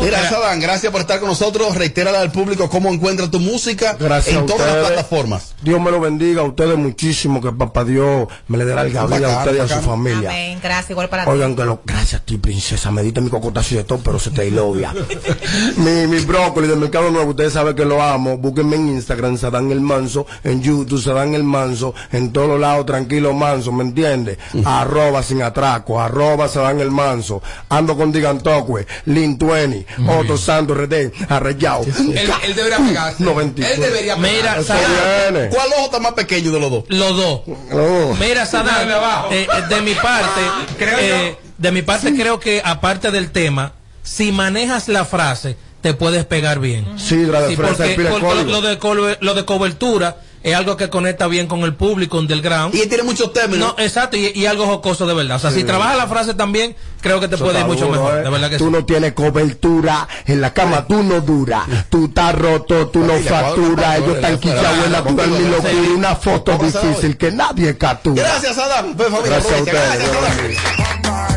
Mira, 0.00 0.28
Sadán, 0.28 0.60
gracias 0.60 0.92
por 0.92 1.00
estar 1.00 1.18
con 1.18 1.28
nosotros. 1.28 1.74
Reitérale 1.74 2.18
al 2.18 2.30
público 2.30 2.68
cómo 2.68 2.90
encuentra 2.90 3.30
tu 3.30 3.40
música 3.40 3.96
Gracias 3.98 4.36
en 4.36 4.46
todas 4.46 4.66
las 4.66 4.86
plataformas. 4.86 5.54
Dios 5.62 5.80
me 5.80 5.90
lo 5.90 6.00
bendiga 6.00 6.42
a 6.42 6.44
ustedes 6.44 6.76
muchísimo, 6.76 7.40
que 7.40 7.52
papá 7.52 7.84
Dios 7.84 8.28
me 8.48 8.58
le 8.58 8.64
dé 8.64 8.74
larga 8.74 9.06
vida 9.06 9.34
a 9.34 9.38
ustedes 9.38 9.70
y 9.70 9.72
a 9.72 9.80
su 9.80 9.82
familia. 9.82 10.30
Amén. 10.30 10.58
Gracias, 10.62 10.90
igual 10.90 11.08
para 11.08 11.24
ti. 11.24 11.30
Oigan 11.30 11.56
que 11.56 11.64
lo, 11.64 11.80
gracias 11.84 12.20
a 12.20 12.24
ti, 12.24 12.36
princesa. 12.36 12.90
Me 12.90 13.02
diste 13.02 13.20
mi 13.20 13.30
cocotazo 13.30 13.74
y 13.74 13.76
de 13.78 13.84
todo, 13.84 14.00
pero 14.00 14.18
se 14.18 14.30
te 14.30 14.46
ilovia. 14.46 14.92
mi, 15.76 16.06
mi 16.06 16.20
brócoli 16.20 16.68
del 16.68 16.78
Mercado 16.78 17.10
Nuevo, 17.10 17.30
ustedes 17.30 17.52
saben 17.52 17.74
que 17.74 17.84
lo 17.84 18.02
amo. 18.02 18.36
Búsquenme 18.36 18.76
en 18.76 18.88
Instagram, 18.88 19.38
Sadán 19.38 19.70
el 19.70 19.80
Manso, 19.80 20.26
en 20.42 20.62
YouTube, 20.62 21.00
Sadán 21.00 21.34
el 21.34 21.44
Manso, 21.44 21.94
en 22.12 22.32
todos 22.32 22.48
los 22.48 22.60
lados, 22.60 22.86
tranquilo 22.86 23.32
manso, 23.32 23.72
¿me 23.72 23.84
entiendes? 23.84 24.38
Arroba 24.64 25.22
sin 25.22 25.42
atraco, 25.42 26.00
arroba 26.00 26.48
Sadán 26.48 26.80
el 26.80 26.90
Manso. 26.90 27.42
Ando 27.68 27.96
con 27.96 28.12
Digantocue, 28.54 28.86
Lin 29.06 29.38
20, 29.38 29.86
Otto 30.08 30.36
Santos, 30.36 30.76
Redén, 30.76 31.12
Arrellao. 31.28 31.84
Él, 31.84 32.30
él 32.44 32.54
debería 32.54 32.78
pegarse. 32.78 33.22
93. 33.22 33.74
Él 33.74 33.80
debería 33.80 34.16
pegarse. 34.16 34.36
Mira, 34.36 34.62
Sadán. 34.62 35.48
¿Cuál 35.50 35.68
ojo 35.76 35.84
está 35.86 36.00
más 36.00 36.12
pequeño 36.12 36.52
de 36.52 36.60
los 36.60 36.70
dos? 36.70 36.84
los 36.88 37.16
dos. 37.16 37.40
Oh. 37.72 38.16
Mira, 38.20 38.46
Sadán, 38.46 38.88
eh, 39.30 39.46
eh, 39.52 39.62
de 39.68 39.80
mi 39.82 39.94
parte, 39.94 40.40
Creo 40.78 40.98
eh, 40.98 41.36
de 41.58 41.72
mi 41.72 41.82
parte 41.82 42.14
creo 42.14 42.40
que 42.40 42.60
aparte 42.64 43.10
del 43.10 43.30
tema, 43.30 43.72
si 44.02 44.32
manejas 44.32 44.88
la 44.88 45.04
frase, 45.04 45.56
te 45.80 45.94
puedes 45.94 46.24
pegar 46.24 46.58
bien. 46.60 46.84
De 46.96 46.98
Sí, 46.98 47.26
porque, 47.26 47.84
el 47.84 47.94
pile 47.94 48.10
porque 48.10 48.26
código. 48.26 48.50
lo, 48.50 48.60
de 49.06 49.18
lo 49.20 49.34
de 49.34 49.44
cobertura 49.44 50.16
es 50.44 50.54
algo 50.54 50.76
que 50.76 50.90
conecta 50.90 51.26
bien 51.26 51.46
con 51.48 51.60
el 51.62 51.74
público 51.74 52.18
underground. 52.18 52.74
Y 52.74 52.86
tiene 52.86 53.02
muchos 53.02 53.32
términos. 53.32 53.74
No, 53.76 53.82
exacto, 53.82 54.16
y, 54.18 54.26
y 54.34 54.44
algo 54.46 54.66
jocoso 54.66 55.06
de 55.06 55.14
verdad. 55.14 55.36
O 55.36 55.40
sea, 55.40 55.50
si 55.50 55.64
trabajas 55.64 55.96
la 55.96 56.06
frase 56.06 56.34
también, 56.34 56.76
creo 57.00 57.18
que 57.18 57.28
te 57.28 57.36
Eso 57.36 57.44
puede 57.44 57.60
ir 57.60 57.66
mucho 57.66 57.86
duro, 57.86 58.02
mejor. 58.02 58.18
eh. 58.18 58.22
De 58.22 58.30
verdad 58.30 58.50
que 58.50 58.58
tú 58.58 58.66
sí. 58.66 58.70
no 58.70 58.84
tienes 58.84 59.14
cobertura 59.14 60.06
en 60.26 60.40
la 60.42 60.52
cama, 60.52 60.86
tú 60.86 61.02
no 61.02 61.22
dura, 61.22 61.66
tú 61.88 62.04
estás 62.04 62.34
roto, 62.34 62.88
tú 62.88 63.00
no 63.00 63.14
facturas, 63.14 63.98
ellos 63.98 64.16
están 64.16 64.38
quichados 64.38 64.84
en 64.84 64.92
la 64.92 65.02
tuya, 65.02 65.26
mi 65.26 65.48
locura, 65.48 65.72
una 65.96 66.14
foto 66.14 66.58
¿Cómo 66.58 66.70
pasa 66.70 66.86
difícil 66.86 67.16
que 67.16 67.32
nadie 67.32 67.76
captura. 67.78 68.22
Gracias. 68.22 68.54
Pues, 68.96 69.08
familia, 69.08 69.30
Gracias 69.38 69.52
a 69.54 69.62
ustedes, 69.62 71.33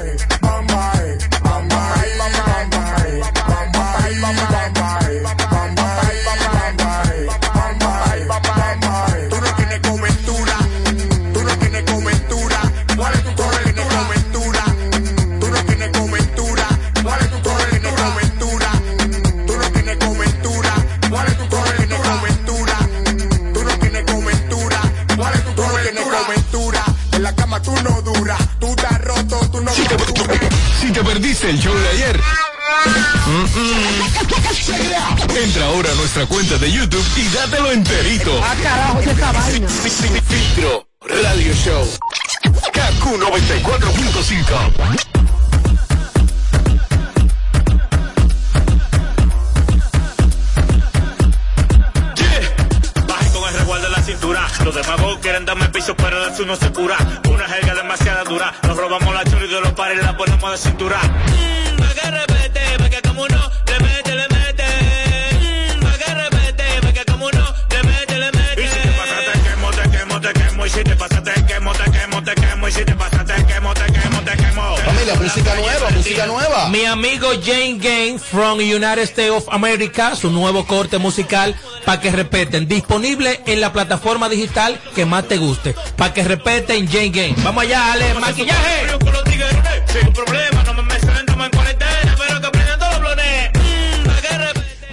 te 30.98 31.04
perdiste 31.04 31.52
el 31.52 31.60
show 31.60 31.76
de 31.76 31.90
ayer. 31.90 32.20
Entra 35.44 35.66
ahora 35.66 35.92
a 35.92 35.96
nuestra 35.96 36.26
cuenta 36.26 36.58
de 36.58 36.72
YouTube 36.72 37.06
y 37.18 37.28
dátelo 37.36 37.72
enterito. 37.72 38.32
Ah, 38.44 38.56
carajo, 38.64 39.02
¿qué 39.02 39.12
esta 39.12 39.32
vaina? 39.32 39.68
Filtro 39.68 40.88
Radio 41.02 41.54
Show. 41.54 41.88
KQ 42.74 43.06
94.5. 43.06 45.17
demagogos 54.88 55.20
quieren 55.20 55.46
darme 55.46 55.68
piso, 55.70 55.96
pero 55.96 56.22
de 56.22 56.32
eso 56.32 56.46
no 56.46 56.56
se 56.56 56.72
cura. 56.72 56.96
Una 57.30 57.46
jerga 57.46 57.76
demasiada 57.76 58.24
dura. 58.24 58.54
Nos 58.64 58.78
robamos 58.78 59.14
la 59.14 59.24
chori 59.26 59.48
de 59.48 59.60
los 59.60 59.74
pares 59.74 60.00
y 60.00 60.06
la 60.06 60.16
ponemos 60.16 60.52
de 60.52 60.58
cintura. 60.58 60.98
Mmm, 61.04 61.78
pa' 61.78 61.94
que 61.94 62.12
repete, 62.12 62.62
pa' 62.78 62.90
que 62.90 63.02
como 63.02 63.24
uno 63.24 63.52
le 63.68 63.80
mete, 63.86 64.16
le 64.16 64.28
mete. 64.30 64.66
Mmm, 65.76 65.84
pa' 65.84 65.98
que 65.98 66.14
repete, 66.14 66.64
pa' 66.82 66.94
que 66.94 67.06
como 67.06 67.26
uno 67.26 67.54
le 67.70 67.84
mete, 67.84 68.18
le 68.18 68.32
mete. 68.32 68.64
Y 68.64 68.68
si 68.68 68.80
te 68.80 68.92
pasa, 68.92 69.18
te 69.34 69.40
quemo, 69.42 69.72
te 69.72 69.90
quemo, 69.90 70.22
te 70.22 70.34
quemo. 70.34 70.66
Y 70.66 70.70
si 70.70 70.84
te 70.84 70.96
pasa, 70.96 71.24
te 71.24 71.46
quemo, 71.46 71.74
te 71.74 71.92
quemo, 71.92 72.24
te 72.24 72.36
quemo. 72.36 72.68
Y 72.68 72.72
si 72.72 72.86
te 72.86 72.96
pasa, 72.96 73.17
música 75.28 75.56
nueva, 75.56 75.90
música 75.90 76.26
nueva. 76.26 76.70
Mi 76.70 76.86
amigo 76.86 77.28
Jane 77.44 77.78
Game 77.80 78.18
from 78.18 78.60
United 78.60 79.04
States 79.04 79.32
of 79.32 79.50
America, 79.52 80.16
su 80.16 80.32
nuevo 80.32 80.66
corte 80.66 80.98
musical, 81.00 81.54
para 81.86 82.00
que 82.00 82.12
repeten, 82.12 82.68
disponible 82.68 83.42
en 83.46 83.60
la 83.60 83.74
plataforma 83.74 84.30
digital 84.30 84.80
que 84.96 85.06
más 85.06 85.28
te 85.28 85.38
guste. 85.38 85.76
Para 85.98 86.14
que 86.14 86.24
repeten 86.24 86.88
Jane 86.88 87.10
Game. 87.10 87.36
Vamos 87.44 87.64
allá, 87.64 87.92
Ale, 87.92 88.14
maquillaje. 88.14 88.88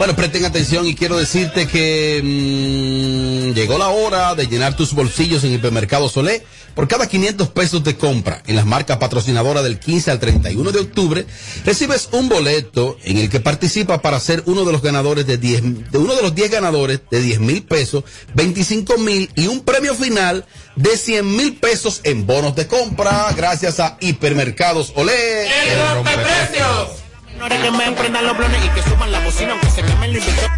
Bueno, 0.05 0.17
presten 0.17 0.45
atención 0.45 0.87
y 0.87 0.95
quiero 0.95 1.17
decirte 1.17 1.67
que 1.67 2.21
mm, 2.23 3.55
llegó 3.55 3.79
la 3.79 3.89
hora 3.89 4.35
de 4.35 4.47
llenar 4.47 4.77
tus 4.77 4.93
bolsillos 4.93 5.43
en 5.45 5.55
Hipermercado 5.55 6.11
Solé. 6.11 6.45
Por 6.75 6.89
cada 6.89 7.07
500 7.09 7.49
pesos 7.49 7.83
de 7.85 7.97
compra 7.97 8.43
en 8.47 8.55
las 8.55 8.67
marcas 8.67 8.99
patrocinadoras 8.99 9.65
del 9.65 9.79
15 9.79 10.11
al 10.11 10.21
31 10.21 10.73
de 10.73 10.81
octubre, 10.81 11.25
recibes 11.65 12.11
un 12.13 12.29
boleto 12.29 12.99
en 13.05 13.17
el 13.17 13.31
que 13.31 13.41
participa 13.41 14.03
para 14.03 14.21
ser 14.21 14.43
uno 14.45 14.67
de 14.67 14.73
los 14.73 14.83
ganadores 14.83 15.27
de 15.27 15.39
10, 15.39 15.91
de 15.91 15.97
uno 15.97 16.15
de 16.15 16.21
los 16.21 16.35
10 16.35 16.51
ganadores 16.51 17.01
de 17.11 17.23
10 17.23 17.41
mil 17.41 17.63
pesos, 17.63 18.05
25 18.35 18.99
mil 18.99 19.31
y 19.37 19.47
un 19.47 19.61
premio 19.61 19.95
final 19.95 20.45
de 20.77 20.99
100 20.99 21.35
mil 21.35 21.57
pesos 21.57 22.03
en 22.05 22.27
bonos 22.27 22.55
de 22.57 22.67
compra 22.67 23.33
gracias 23.35 23.81
a 23.81 23.97
Hipermercados 24.01 24.93
Olé. 24.97 25.47
El 25.47 25.95
rompeprecios. 25.95 27.04
Ahora 27.45 27.61
que 27.61 27.71
me 27.73 27.85
emprendan 27.85 28.25
los 28.25 28.39
blones 28.39 28.65
y 28.65 28.71
que 28.71 28.83
suban 28.89 29.13
la 29.13 29.21
bocina 29.21 29.53
aunque 29.53 29.69
se 29.69 29.83
quemen 29.83 30.05
el 30.05 30.17
invento. 30.17 30.49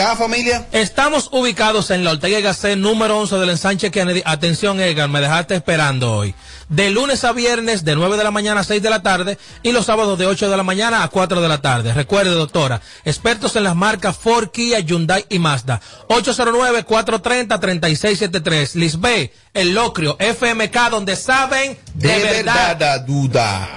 Familia. 0.00 0.64
Estamos 0.72 1.28
ubicados 1.30 1.90
en 1.90 2.04
la 2.04 2.12
Ortega 2.12 2.38
y 2.38 2.42
Gasset 2.42 2.78
número 2.78 3.18
11 3.18 3.36
del 3.36 3.50
ensanche 3.50 3.90
Kennedy. 3.90 4.22
Atención, 4.24 4.80
Edgar, 4.80 5.10
me 5.10 5.20
dejaste 5.20 5.54
esperando 5.56 6.14
hoy. 6.14 6.34
De 6.70 6.88
lunes 6.90 7.22
a 7.24 7.32
viernes, 7.32 7.84
de 7.84 7.94
9 7.96 8.16
de 8.16 8.24
la 8.24 8.30
mañana 8.30 8.60
a 8.62 8.64
6 8.64 8.80
de 8.82 8.88
la 8.90 9.02
tarde, 9.02 9.36
y 9.62 9.72
los 9.72 9.84
sábados 9.86 10.18
de 10.18 10.24
8 10.26 10.48
de 10.50 10.56
la 10.56 10.62
mañana 10.62 11.02
a 11.02 11.08
4 11.08 11.40
de 11.42 11.48
la 11.48 11.60
tarde. 11.60 11.92
Recuerde, 11.92 12.30
doctora, 12.30 12.80
expertos 13.04 13.56
en 13.56 13.64
las 13.64 13.76
marcas 13.76 14.16
Ford, 14.16 14.48
Kia, 14.50 14.78
Hyundai 14.80 15.26
y 15.28 15.38
Mazda. 15.38 15.82
809-430-3673. 16.08 18.74
Lisbé, 18.76 19.34
El 19.52 19.74
Locrio, 19.74 20.16
FMK, 20.18 20.88
donde 20.90 21.14
saben 21.16 21.76
de, 21.94 22.08
De 22.08 22.18
verdad. 22.24 22.54
verdad, 22.54 22.76
da 22.76 22.98
duda. 23.00 23.68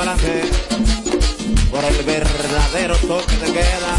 Por 0.00 1.84
el 1.84 2.04
verdadero 2.06 2.96
toque 3.06 3.36
de 3.36 3.52
queda. 3.52 3.96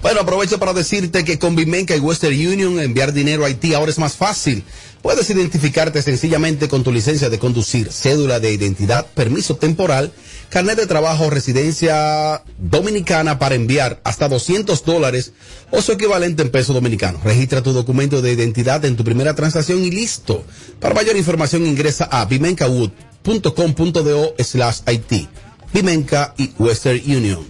Bueno, 0.00 0.20
aprovecho 0.20 0.60
para 0.60 0.72
decirte 0.72 1.24
que 1.24 1.40
con 1.40 1.56
Vimenca 1.56 1.96
y 1.96 1.98
Western 1.98 2.34
Union 2.34 2.78
enviar 2.78 3.12
dinero 3.12 3.42
a 3.42 3.48
Haití 3.48 3.74
ahora 3.74 3.90
es 3.90 3.98
más 3.98 4.14
fácil. 4.14 4.62
Puedes 5.02 5.28
identificarte 5.30 6.00
sencillamente 6.00 6.68
con 6.68 6.84
tu 6.84 6.92
licencia 6.92 7.28
de 7.28 7.40
conducir, 7.40 7.90
cédula 7.90 8.38
de 8.38 8.52
identidad, 8.52 9.04
permiso 9.14 9.56
temporal, 9.56 10.12
carnet 10.48 10.78
de 10.78 10.86
trabajo, 10.86 11.28
residencia 11.28 12.44
dominicana 12.58 13.40
para 13.40 13.56
enviar 13.56 14.00
hasta 14.04 14.28
200 14.28 14.84
dólares 14.84 15.32
o 15.72 15.82
su 15.82 15.90
equivalente 15.90 16.42
en 16.42 16.50
peso 16.50 16.72
dominicano. 16.72 17.20
Registra 17.24 17.64
tu 17.64 17.72
documento 17.72 18.22
de 18.22 18.32
identidad 18.32 18.84
en 18.84 18.94
tu 18.94 19.02
primera 19.02 19.34
transacción 19.34 19.82
y 19.82 19.90
listo. 19.90 20.44
Para 20.78 20.94
mayor 20.94 21.16
información 21.16 21.66
ingresa 21.66 22.04
a 22.04 22.24
vimencawood.com.do 23.22 24.34
slash 24.42 24.82
Haití. 24.86 25.28
Vimenca 25.72 26.34
y 26.36 26.52
Western 26.58 27.00
Union. 27.06 27.46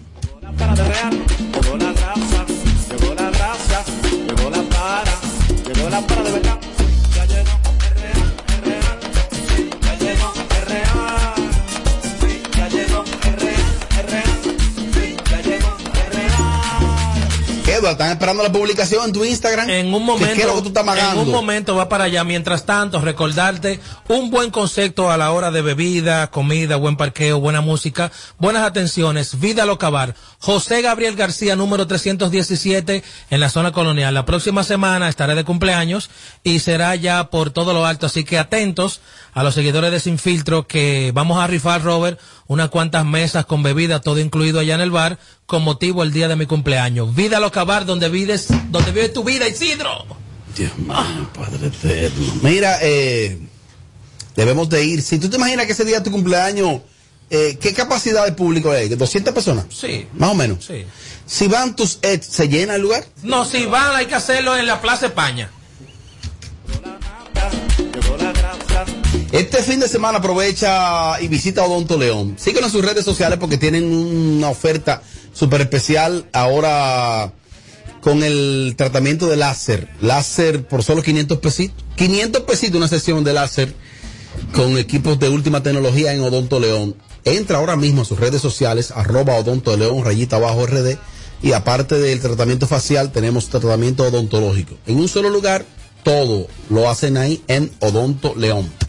Llegó 5.64 5.90
para, 6.06 6.22
de. 6.22 6.71
¿Están 17.90 18.10
esperando 18.10 18.42
la 18.42 18.52
publicación 18.52 19.04
en 19.06 19.12
tu 19.12 19.24
Instagram? 19.24 19.68
En 19.68 19.92
un 19.92 20.04
momento, 20.04 20.34
¿Qué 20.34 20.40
es 20.42 20.46
lo 20.46 20.54
que 20.56 20.62
tú 20.62 20.68
estás 20.68 20.82
en 20.82 20.86
pagando? 20.86 21.22
un 21.22 21.30
momento 21.30 21.74
va 21.76 21.88
para 21.88 22.04
allá. 22.04 22.24
Mientras 22.24 22.64
tanto, 22.64 23.00
recordarte 23.00 23.80
un 24.08 24.30
buen 24.30 24.50
concepto 24.50 25.10
a 25.10 25.16
la 25.16 25.32
hora 25.32 25.50
de 25.50 25.62
bebida, 25.62 26.30
comida, 26.30 26.76
buen 26.76 26.96
parqueo, 26.96 27.40
buena 27.40 27.60
música, 27.60 28.10
buenas 28.38 28.62
atenciones, 28.64 29.40
vida 29.40 29.66
lo 29.66 29.78
cabar. 29.78 30.14
José 30.38 30.82
Gabriel 30.82 31.16
García, 31.16 31.56
número 31.56 31.86
317, 31.86 33.02
en 33.30 33.40
la 33.40 33.48
zona 33.48 33.72
colonial. 33.72 34.14
La 34.14 34.24
próxima 34.24 34.64
semana 34.64 35.08
estaré 35.08 35.34
de 35.34 35.44
cumpleaños 35.44 36.10
y 36.42 36.58
será 36.60 36.94
ya 36.96 37.30
por 37.30 37.50
todo 37.50 37.72
lo 37.72 37.86
alto. 37.86 38.06
Así 38.06 38.24
que 38.24 38.38
atentos 38.38 39.00
a 39.34 39.42
los 39.42 39.54
seguidores 39.54 39.90
de 39.92 40.00
Sin 40.00 40.18
Filtro 40.18 40.66
que 40.66 41.10
vamos 41.14 41.38
a 41.42 41.46
rifar, 41.46 41.82
Robert, 41.82 42.20
unas 42.52 42.68
cuantas 42.68 43.06
mesas 43.06 43.46
con 43.46 43.62
bebida, 43.62 44.00
todo 44.00 44.18
incluido 44.18 44.60
allá 44.60 44.74
en 44.74 44.82
el 44.82 44.90
bar, 44.90 45.18
con 45.46 45.62
motivo 45.62 46.02
el 46.02 46.12
día 46.12 46.28
de 46.28 46.36
mi 46.36 46.46
cumpleaños. 46.46 47.14
Vida 47.14 47.40
lo 47.40 47.50
cabar, 47.50 47.86
donde 47.86 48.08
vives, 48.08 48.48
donde 48.70 48.92
vive 48.92 49.08
tu 49.08 49.24
vida, 49.24 49.48
Isidro. 49.48 50.04
Dios 50.56 50.76
mío, 50.76 51.30
Padre 51.34 51.68
eterno. 51.68 52.32
Mira, 52.42 52.78
eh, 52.82 53.38
debemos 54.36 54.68
de 54.68 54.84
ir. 54.84 55.02
Si 55.02 55.18
tú 55.18 55.30
te 55.30 55.36
imaginas 55.36 55.64
que 55.64 55.72
ese 55.72 55.86
día 55.86 55.98
de 55.98 56.04
tu 56.04 56.10
cumpleaños, 56.10 56.82
eh, 57.30 57.56
¿qué 57.58 57.72
capacidad 57.72 58.26
de 58.26 58.32
público 58.32 58.70
hay? 58.70 58.90
¿200 58.90 59.32
personas? 59.32 59.64
Sí. 59.70 60.06
Más 60.12 60.32
o 60.32 60.34
menos. 60.34 60.64
Sí. 60.66 60.84
Si 61.24 61.48
van 61.48 61.74
tus 61.74 61.98
ex, 62.02 62.26
¿se 62.26 62.48
llena 62.48 62.74
el 62.74 62.82
lugar? 62.82 63.06
No, 63.22 63.46
si 63.46 63.64
van, 63.64 63.96
hay 63.96 64.04
que 64.04 64.14
hacerlo 64.14 64.56
en 64.58 64.66
la 64.66 64.82
Plaza 64.82 65.06
España. 65.06 65.50
Este 69.32 69.62
fin 69.62 69.80
de 69.80 69.88
semana 69.88 70.18
aprovecha 70.18 71.18
y 71.22 71.26
visita 71.26 71.64
Odonto 71.64 71.96
León. 71.96 72.34
Síguenos 72.38 72.68
en 72.68 72.72
sus 72.72 72.84
redes 72.84 73.02
sociales 73.02 73.38
porque 73.38 73.56
tienen 73.56 73.90
una 73.90 74.50
oferta 74.50 75.02
súper 75.32 75.62
especial 75.62 76.26
ahora 76.34 77.32
con 78.02 78.22
el 78.22 78.74
tratamiento 78.76 79.26
de 79.28 79.38
láser. 79.38 79.88
Láser 80.02 80.68
por 80.68 80.82
solo 80.82 81.02
500 81.02 81.38
pesitos. 81.38 81.82
500 81.96 82.42
pesitos 82.42 82.76
una 82.76 82.88
sesión 82.88 83.24
de 83.24 83.32
láser 83.32 83.74
con 84.54 84.76
equipos 84.76 85.18
de 85.18 85.30
última 85.30 85.62
tecnología 85.62 86.12
en 86.12 86.20
Odonto 86.20 86.60
León. 86.60 86.94
Entra 87.24 87.56
ahora 87.56 87.76
mismo 87.76 88.02
a 88.02 88.04
sus 88.04 88.20
redes 88.20 88.42
sociales, 88.42 88.90
arroba 88.94 89.36
Odonto 89.36 89.74
León, 89.78 90.04
rayita 90.04 90.36
abajo 90.36 90.66
RD. 90.66 90.98
Y 91.42 91.52
aparte 91.52 91.98
del 91.98 92.20
tratamiento 92.20 92.66
facial, 92.66 93.12
tenemos 93.12 93.48
tratamiento 93.48 94.04
odontológico. 94.04 94.76
En 94.86 94.98
un 94.98 95.08
solo 95.08 95.30
lugar, 95.30 95.64
todo 96.02 96.48
lo 96.68 96.90
hacen 96.90 97.16
ahí 97.16 97.42
en 97.48 97.70
Odonto 97.80 98.34
León. 98.36 98.81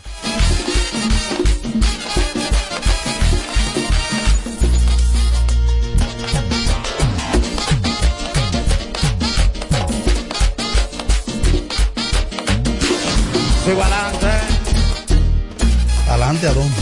¿Adelante 16.43 16.59
a 16.59 16.61
dónde? 16.61 16.75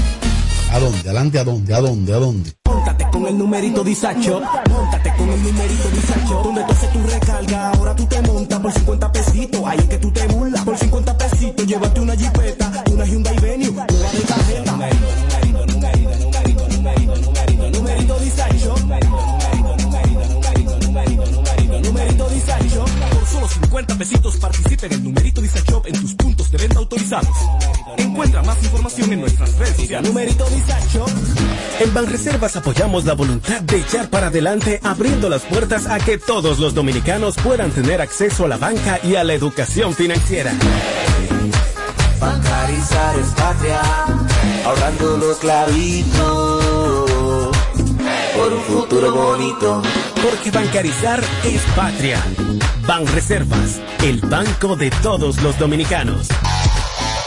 ¿A 0.71 0.79
dónde? 0.79 0.99
¿Adelante 1.01 1.39
a 1.39 1.43
dónde? 1.43 1.73
¿A 1.75 1.81
dónde? 1.81 2.13
¿A 2.13 2.17
dónde? 2.17 2.53
Póntate 2.63 3.07
con 3.11 3.27
el 3.27 3.37
numerito 3.37 3.83
disacho. 3.83 4.41
Póntate 4.65 5.13
con 5.15 5.29
el 5.29 5.43
numerito 5.43 5.89
disacho. 5.89 6.41
Donde 6.43 6.63
tú 6.63 6.71
haces 6.71 6.91
tu 6.91 6.99
recarga, 7.03 7.69
ahora 7.69 7.95
tú 7.95 8.07
te 8.07 8.21
montas 8.23 8.59
por 8.59 8.73
50 8.73 9.11
pesitos. 9.11 9.61
Ahí 9.63 9.77
es 9.77 9.85
que 9.85 9.97
tú 9.99 10.09
te 10.09 10.25
burlas 10.29 10.63
por 10.63 10.75
50 10.75 11.15
pesitos. 11.15 11.67
Llévate 11.67 12.01
una 12.01 12.15
jipeta, 12.15 12.83
una 12.91 13.05
Hyundai 13.05 13.37
Venue, 13.39 13.69
una 13.69 13.85
de 13.85 14.21
cajeta. 14.27 14.71
Numerito, 14.71 15.65
numerito, 15.67 16.17
numerito, 16.17 16.67
numerito, 16.67 17.15
numerito, 17.17 17.69
numerito 17.69 18.19
disacho. 18.19 18.75
Numerito 21.81 22.29
Disacho. 22.29 22.85
Por 22.85 23.27
solo 23.27 23.47
50 23.47 23.95
pesitos 23.97 24.37
participa 24.37 24.85
en 24.85 24.93
el 24.93 25.03
numerito 25.03 25.41
Disacho 25.41 25.81
en 25.85 25.99
tus 25.99 26.13
puntos 26.13 26.51
de 26.51 26.57
venta 26.57 26.79
autorizados. 26.79 27.35
Encuentra 27.97 28.43
más 28.43 28.61
información 28.63 29.13
en 29.13 29.21
nuestra 29.21 29.40
sociales. 29.91 30.09
Numerito 30.09 30.45
Dice 30.45 30.73
Shop. 30.93 31.09
En 31.79 31.93
Banreservas 31.93 32.55
apoyamos 32.55 33.05
la 33.05 33.13
voluntad 33.13 33.61
de 33.61 33.77
echar 33.77 34.09
para 34.09 34.27
adelante 34.27 34.79
abriendo 34.83 35.29
las 35.29 35.41
puertas 35.43 35.87
a 35.87 35.99
que 35.99 36.17
todos 36.17 36.59
los 36.59 36.73
dominicanos 36.73 37.35
puedan 37.43 37.71
tener 37.71 38.01
acceso 38.01 38.45
a 38.45 38.47
la 38.47 38.57
banca 38.57 38.99
y 39.03 39.15
a 39.15 39.23
la 39.23 39.33
educación 39.33 39.93
financiera. 39.93 40.53
Bancarizar 42.19 43.19
es 43.19 43.27
patria, 43.29 43.81
ahorrando 44.63 45.17
los 45.17 45.37
clavitos 45.37 46.61
por 48.35 48.53
un 48.53 48.61
futuro 48.61 49.11
bonito. 49.11 49.81
Porque 50.21 50.51
bancarizar 50.51 51.21
es 51.43 51.61
patria. 51.75 52.23
Banreservas, 52.85 53.81
el 54.03 54.21
banco 54.21 54.75
de 54.75 54.91
todos 55.01 55.41
los 55.41 55.57
dominicanos. 55.57 56.27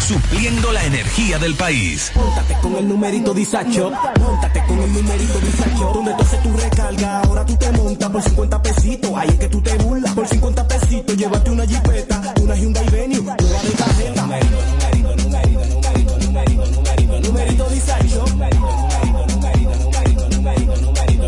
supliendo 0.00 0.72
la 0.72 0.84
energía 0.84 1.38
del 1.38 1.54
país. 1.54 2.12
Móntate 2.14 2.54
con 2.60 2.76
el 2.76 2.88
numerito 2.88 3.34
Disacho. 3.34 3.90
Móntate 4.20 4.62
con 4.66 4.78
el 4.80 4.92
numerito 4.92 5.38
Disacho. 5.40 5.92
Donde 5.94 6.14
tú 6.14 6.22
haces 6.22 6.42
tu 6.42 6.56
recarga, 6.56 7.20
ahora 7.20 7.46
tú 7.46 7.56
te 7.56 7.72
montas 7.72 8.10
por 8.10 8.22
50 8.22 8.62
pesitos. 8.62 9.10
Ahí 9.16 9.28
es 9.28 9.34
que 9.36 9.48
tú 9.48 9.60
te 9.60 9.76
burlas. 9.78 10.12
Por 10.14 10.28
50 10.28 10.68
pesitos, 10.68 11.16
llévate 11.16 11.50
una 11.50 11.66
jipeta, 11.66 12.34
una 12.40 12.54
Hyundai 12.54 12.88
Venue, 12.90 13.20
nueva 13.20 13.36
de 13.62 13.70
tarjeta. 13.70 14.22
Numerito, 14.22 15.16
numerito, 15.16 15.16
numerito, 15.16 16.18
numerito, 16.18 16.18
numerito, 16.18 16.66
numerito, 16.68 17.20
numerito 17.20 17.68
Disacho. 17.70 18.24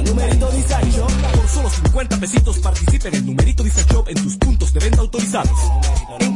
Numerito 0.05 0.51
Disacho. 0.51 1.07
Por 1.35 1.49
solo 1.49 1.71
50 1.71 2.17
pesitos 2.19 2.59
participa 2.59 3.09
en 3.09 3.15
el 3.15 3.27
numerito 3.27 3.63
Disacho 3.63 4.05
en 4.07 4.23
tus 4.23 4.37
puntos 4.37 4.73
de 4.73 4.81
venta 4.81 5.01
autorizados. 5.01 5.59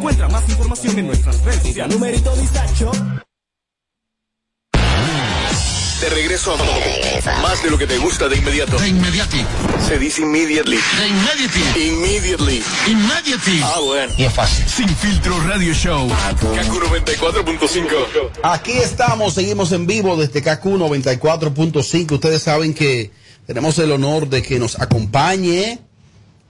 Encuentra 0.09 0.29
más 0.29 0.49
información 0.49 0.99
en 1.01 1.07
nuestras 1.09 1.45
redes 1.45 1.63
sociales. 1.65 1.95
Numerito 1.95 2.35
Disacho. 2.37 2.91
De 6.01 6.09
regreso 6.09 6.55
a 6.55 7.43
más 7.43 7.63
de 7.63 7.71
lo 7.71 7.77
que 7.77 7.87
te 7.87 7.99
gusta 7.99 8.27
de 8.27 8.39
inmediato. 8.39 8.79
De 8.79 8.89
inmediati. 8.89 9.45
Se 9.87 9.99
dice 9.99 10.23
immediately. 10.23 10.79
De 10.79 11.09
inmediati. 11.09 11.89
Immediately. 11.89 12.63
Immediately. 12.87 13.61
Ah, 13.63 13.81
bueno. 13.85 14.15
Y 14.17 14.25
es 14.25 14.33
fácil. 14.33 14.67
Sin 14.67 14.89
filtro 14.89 15.39
radio 15.41 15.75
show. 15.75 16.09
Kaku 16.09 16.81
94.5. 16.81 18.31
Aquí 18.45 18.79
estamos, 18.79 19.35
seguimos 19.35 19.73
en 19.73 19.87
vivo 19.87 20.17
desde 20.17 20.41
KQ 20.41 20.65
94.5. 20.65 22.13
Ustedes 22.13 22.43
saben 22.43 22.73
que 22.73 23.11
tenemos 23.47 23.79
el 23.79 23.93
honor 23.93 24.27
de 24.27 24.43
que 24.43 24.59
nos 24.59 24.81
acompañe 24.81 25.81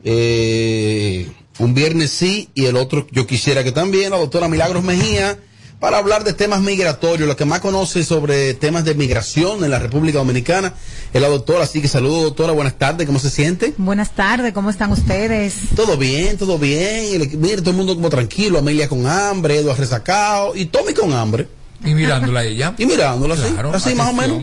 eh, 0.04 1.28
un 1.58 1.74
viernes 1.74 2.10
sí 2.10 2.48
y 2.54 2.66
el 2.66 2.76
otro 2.76 3.06
yo 3.10 3.26
quisiera 3.26 3.64
que 3.64 3.72
también 3.72 4.10
la 4.10 4.18
doctora 4.18 4.48
Milagros 4.48 4.82
Mejía 4.84 5.38
para 5.80 5.98
hablar 5.98 6.24
de 6.24 6.32
temas 6.32 6.60
migratorios. 6.60 7.28
Lo 7.28 7.36
que 7.36 7.44
más 7.44 7.60
conoce 7.60 8.02
sobre 8.04 8.54
temas 8.54 8.84
de 8.84 8.94
migración 8.94 9.62
en 9.62 9.70
la 9.70 9.78
República 9.78 10.18
Dominicana 10.18 10.74
es 11.12 11.20
la 11.22 11.28
doctora. 11.28 11.64
Así 11.64 11.80
que 11.80 11.86
saludo, 11.88 12.22
doctora. 12.24 12.52
Buenas 12.52 12.76
tardes. 12.78 13.06
¿Cómo 13.06 13.20
se 13.20 13.30
siente? 13.30 13.74
Buenas 13.78 14.10
tardes, 14.14 14.52
¿cómo 14.52 14.70
están 14.70 14.90
ustedes? 14.90 15.54
Todo 15.76 15.96
bien, 15.96 16.36
todo 16.36 16.58
bien. 16.58 17.20
El- 17.22 17.38
Mire, 17.38 17.58
todo 17.58 17.70
el 17.70 17.76
mundo 17.76 17.94
como 17.94 18.10
tranquilo. 18.10 18.58
Amelia 18.58 18.88
con 18.88 19.06
hambre, 19.06 19.58
Eduardo 19.58 19.80
resacado 19.80 20.56
y 20.56 20.66
Tommy 20.66 20.94
con 20.94 21.12
hambre. 21.12 21.46
Y 21.84 21.94
mirándola 21.94 22.40
a 22.40 22.44
ella. 22.44 22.74
Y 22.76 22.84
mirándola 22.86 23.34
así, 23.34 23.42
Claro, 23.52 23.72
así 23.72 23.94
más 23.94 24.08
o 24.08 24.12
menos. 24.12 24.42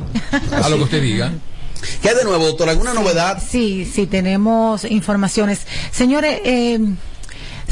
A 0.64 0.70
lo 0.70 0.78
que 0.78 0.84
usted 0.84 1.02
diga. 1.02 1.34
¿Qué 2.02 2.10
hay 2.10 2.16
de 2.16 2.24
nuevo, 2.24 2.46
doctora? 2.46 2.72
¿Alguna 2.72 2.94
novedad? 2.94 3.42
Sí, 3.46 3.90
sí, 3.92 4.08
tenemos 4.08 4.84
informaciones. 4.86 5.62
Señores, 5.92 6.40
eh, 6.44 6.80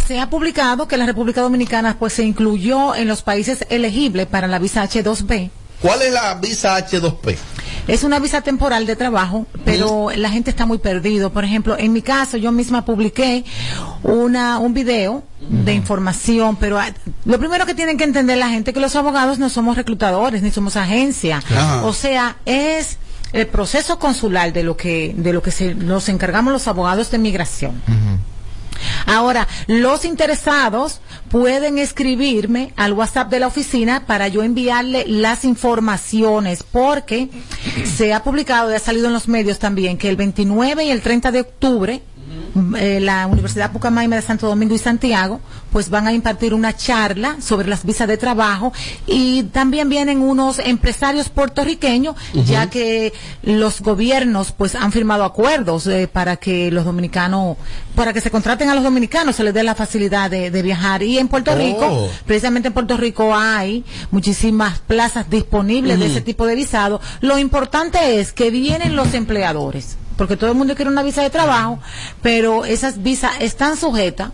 se 0.08 0.19
ha 0.19 0.30
publicado 0.30 0.88
que 0.88 0.97
la 0.97 1.06
República 1.06 1.41
Dominicana 1.41 1.97
pues 1.97 2.13
se 2.13 2.23
incluyó 2.23 2.95
en 2.95 3.08
los 3.08 3.21
países 3.21 3.65
elegibles 3.69 4.28
para 4.28 4.47
la 4.47 4.60
visa 4.60 4.84
H2B. 4.84 5.49
¿Cuál 5.82 6.02
es 6.02 6.13
la 6.13 6.36
visa 6.36 6.78
H2P? 6.78 7.36
Es 7.88 8.06
una 8.06 8.19
visa 8.19 8.39
temporal 8.39 8.86
de 8.86 8.95
trabajo, 8.95 9.45
pero 9.65 10.10
la 10.15 10.30
gente 10.30 10.49
está 10.49 10.65
muy 10.65 10.78
perdido. 10.78 11.34
Por 11.34 11.43
ejemplo, 11.43 11.78
en 11.78 11.91
mi 11.91 12.02
caso, 12.02 12.38
yo 12.38 12.54
misma 12.54 12.86
publiqué 12.86 13.43
una, 14.04 14.60
un 14.60 14.73
video 14.73 15.23
de 15.49 15.73
información, 15.73 16.56
pero 16.56 16.80
ah, 16.80 16.93
lo 17.26 17.38
primero 17.39 17.65
que 17.65 17.76
tienen 17.76 17.97
que 17.97 18.06
entender 18.06 18.38
la 18.38 18.47
gente 18.47 18.71
es 18.71 18.73
que 18.73 18.80
los 18.80 18.95
abogados 18.95 19.39
no 19.39 19.49
somos 19.49 19.76
reclutadores 19.76 20.41
ni 20.41 20.52
somos 20.52 20.78
agencia. 20.78 21.43
Ajá. 21.45 21.84
O 21.84 21.91
sea, 21.91 22.38
es 22.45 22.97
el 23.34 23.48
proceso 23.48 24.00
consular 24.00 24.54
de 24.54 24.63
lo 24.63 24.78
que 24.78 25.13
de 25.17 25.34
lo 25.34 25.41
que 25.41 25.52
se, 25.52 25.76
nos 25.76 26.10
encargamos 26.10 26.54
los 26.54 26.67
abogados 26.67 27.12
de 27.12 27.17
migración. 27.17 27.82
Ahora, 29.06 29.48
los 29.67 30.06
interesados 30.06 31.02
pueden 31.30 31.78
escribirme 31.78 32.74
al 32.76 32.93
WhatsApp 32.93 33.30
de 33.30 33.39
la 33.39 33.48
oficina 33.48 34.06
para 34.06 34.28
yo 34.28 34.43
enviarle 34.43 35.06
las 35.08 35.46
informaciones, 35.46 36.63
porque 36.63 37.30
se 37.86 38.13
ha 38.13 38.24
publicado 38.24 38.72
y 38.72 38.76
ha 38.76 38.80
salido 38.80 39.08
en 39.08 39.13
los 39.13 39.28
medios 39.28 39.60
también 39.60 39.98
que 39.98 40.10
el 40.10 40.15
29 40.15 40.86
y 40.86 40.89
el 40.89 41.02
30 41.02 41.32
de 41.32 41.41
octubre 41.41 42.02
eh, 42.78 43.00
la 43.00 43.28
Universidad 43.28 43.72
Pucamaima 43.72 44.15
de 44.15 44.22
Santo 44.22 44.48
Domingo 44.48 44.76
y 44.76 44.78
Santiago, 44.78 45.41
pues 45.74 45.90
van 45.90 46.06
a 46.06 46.14
impartir 46.14 46.54
una 46.54 46.78
charla 46.78 47.38
sobre 47.42 47.68
las 47.68 47.84
visas 47.84 48.08
de 48.08 48.16
trabajo 48.16 48.72
y 49.08 49.42
también 49.46 49.90
vienen 49.90 50.22
unos 50.22 50.60
empresarios 50.60 51.30
puertorriqueños, 51.30 52.16
ya 52.46 52.70
que 52.70 53.12
los 53.42 53.82
gobiernos 53.82 54.52
pues 54.52 54.76
han 54.76 54.92
firmado 54.92 55.24
acuerdos 55.24 55.88
eh, 55.88 56.08
para 56.08 56.36
que 56.38 56.70
los 56.70 56.86
dominicanos, 56.86 57.58
para 57.96 58.14
que 58.14 58.22
se 58.22 58.30
contraten 58.30 58.70
a 58.70 58.76
los 58.76 58.84
dominicanos, 58.84 59.36
se 59.36 59.44
les 59.44 59.52
dé 59.52 59.64
la 59.64 59.74
facilidad 59.74 60.30
de, 60.30 60.52
de 60.52 60.62
viajar. 60.62 61.02
Y 61.02 61.18
en 61.18 61.28
Puerto 61.28 61.52
Oh. 61.54 61.56
Rico, 61.56 62.10
precisamente 62.28 62.68
en 62.68 62.74
Puerto 62.76 62.96
Rico 62.96 63.36
hay 63.36 63.84
muchísimas 64.12 64.78
plazas 64.80 65.28
disponibles 65.28 66.00
de 66.00 66.06
ese 66.06 66.22
tipo 66.22 66.46
de 66.46 66.54
visado. 66.54 67.02
Lo 67.22 67.40
importante 67.40 68.20
es 68.20 68.32
que 68.32 68.52
vienen 68.52 68.96
los 68.96 69.16
empleadores, 69.16 69.98
porque 70.18 70.38
todo 70.38 70.52
el 70.52 70.58
mundo 70.58 70.76
quiere 70.76 70.92
una 70.92 71.02
visa 71.02 71.24
de 71.24 71.32
trabajo, 71.32 71.80
pero 72.22 72.64
esas 72.64 73.02
visas 73.02 73.32
están 73.40 73.76
sujetas 73.76 74.30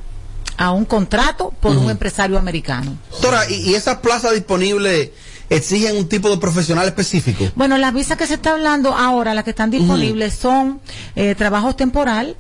a 0.60 0.72
un 0.72 0.84
contrato 0.84 1.54
por 1.62 1.76
un 1.78 1.89
empresario 1.89 2.38
americano. 2.38 2.98
Doctora, 3.12 3.50
¿y, 3.50 3.72
y 3.72 3.76
esas 3.76 4.00
plazas 4.00 4.34
disponibles 4.34 5.12
exigen 5.50 5.95
un 5.95 6.10
tipo 6.10 6.30
de 6.30 6.38
profesional 6.38 6.86
específico? 6.86 7.45
Bueno, 7.56 7.78
las 7.78 7.93
visas 7.93 8.17
que 8.17 8.28
se 8.28 8.34
está 8.34 8.52
hablando 8.52 8.93
ahora, 8.93 9.34
las 9.34 9.45
que 9.45 9.52
están 9.52 9.72
disponibles, 9.72 10.34
son 10.34 10.82
eh, 11.15 11.34
trabajos 11.36 11.78
temporal, 11.78 12.36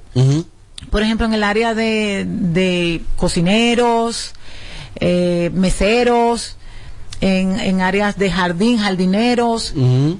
por 0.91 1.01
ejemplo, 1.01 1.25
en 1.27 1.33
el 1.33 1.43
área 1.45 1.73
de, 1.73 2.25
de 2.27 3.01
cocineros, 3.15 4.33
eh, 4.99 5.49
meseros, 5.53 6.57
en, 7.21 7.59
en 7.59 7.81
áreas 7.81 8.17
de 8.17 8.31
jardín, 8.31 8.77
jardineros, 8.79 9.73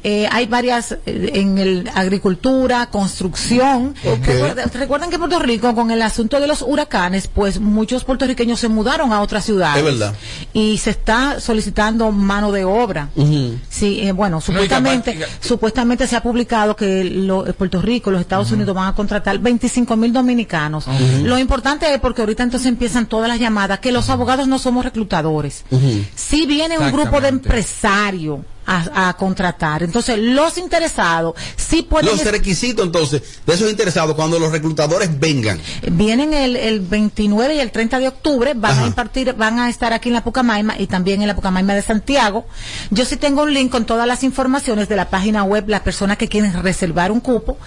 eh, 0.04 0.28
hay 0.32 0.46
varias 0.48 0.92
eh, 1.06 1.32
en 1.36 1.58
el 1.58 1.90
agricultura, 1.96 2.88
construcción. 2.90 3.96
Ok. 4.06 4.26
Recuerda- 4.26 4.66
Recuerden 4.74 5.10
que 5.10 5.18
Puerto 5.20 5.40
Rico, 5.40 5.74
con 5.76 5.92
el 5.92 6.02
asunto 6.02 6.40
de 6.40 6.48
los 6.48 6.62
huracanes, 6.62 7.28
pues 7.28 7.60
muchos 7.60 8.04
puertorriqueños 8.04 8.60
se 8.60 8.68
mudaron 8.70 9.14
a 9.14 9.22
otras 9.22 9.46
ciudades. 9.46 9.78
Es 9.80 9.84
verdad. 9.84 10.14
Y 10.54 10.78
se 10.78 10.90
está 10.92 11.40
solicitando 11.40 12.12
mano 12.12 12.52
de 12.52 12.64
obra. 12.66 13.10
Sí, 13.70 14.00
eh, 14.02 14.12
bueno, 14.12 14.42
supuestamente, 14.42 15.12
supuestamente 15.42 16.08
se 16.08 16.16
ha 16.16 16.22
publicado 16.24 16.76
que 16.76 17.04
lo- 17.04 17.48
eh, 17.48 17.54
Puerto 17.54 17.82
Rico, 17.82 18.12
los 18.12 18.22
Estados 18.22 18.52
Unidos 18.52 18.76
van 18.76 18.88
a 18.88 18.96
contratar 18.96 19.40
25 19.40 19.96
mil 19.96 20.12
dominicanos. 20.14 20.86
Lo 21.24 21.38
importante 21.38 21.94
es 21.94 22.00
porque 22.00 22.22
ahorita 22.22 22.44
entonces 22.44 22.68
empiezan 22.68 23.06
todas 23.08 23.28
las 23.30 23.40
llamadas 23.40 23.80
que 23.80 23.92
los 23.92 24.10
abogados 24.10 24.48
no 24.48 24.60
somos 24.60 24.84
reclutadores. 24.86 25.64
Si 26.16 26.46
viene 26.46 26.78
un 26.78 26.88
grupo 26.91 27.21
de 27.21 27.30
empresarios 27.30 28.39
a, 28.69 29.10
a 29.10 29.13
contratar. 29.13 29.82
Entonces, 29.84 30.17
los 30.19 30.58
interesados 30.58 31.34
sí 31.56 31.82
pueden... 31.82 32.12
Los 32.15 32.23
requisitos, 32.25 32.86
entonces, 32.86 33.21
de 33.45 33.54
esos 33.54 33.69
interesados, 33.69 34.15
cuando 34.15 34.38
los 34.38 34.52
reclutadores 34.52 35.19
vengan. 35.19 35.60
Vienen 35.91 36.34
el, 36.34 36.56
el 36.56 36.80
29 36.82 37.56
y 37.56 37.60
el 37.60 37.71
30 37.71 37.99
de 37.99 38.08
octubre, 38.08 38.54
van 38.54 38.78
a 38.78 38.86
impartir, 38.88 39.34
van 39.34 39.58
a 39.60 39.69
estar 39.69 39.91
aquí 39.91 40.10
en 40.10 40.13
la 40.13 40.23
Pucamaima 40.23 40.80
y 40.80 40.86
también 40.88 41.21
en 41.21 41.28
la 41.28 41.36
Pucamaima 41.36 41.73
de 41.73 41.82
Santiago. 41.82 42.45
Yo 42.91 43.06
sí 43.06 43.17
tengo 43.17 43.43
un 43.43 43.54
link 43.54 43.71
con 43.71 43.86
todas 43.86 44.08
las 44.08 44.23
informaciones 44.23 44.88
de 44.88 44.95
la 44.95 45.10
página 45.10 45.43
web, 45.43 45.67
las 45.67 45.82
personas 45.82 46.17
que 46.17 46.28
quieren 46.28 46.54
reservar 46.62 47.12
un 47.12 47.21
cupo. 47.21 47.58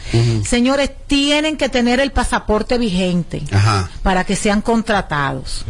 Señores, 0.45 0.91
tienen 1.09 1.57
que 1.57 1.69
tener 1.69 1.99
el 1.99 2.13
pasaporte 2.13 2.79
vigente 2.79 3.43
Ajá. 3.51 3.91
para 4.05 4.25
que 4.25 4.37
sean 4.37 4.63
contratados. 4.63 5.65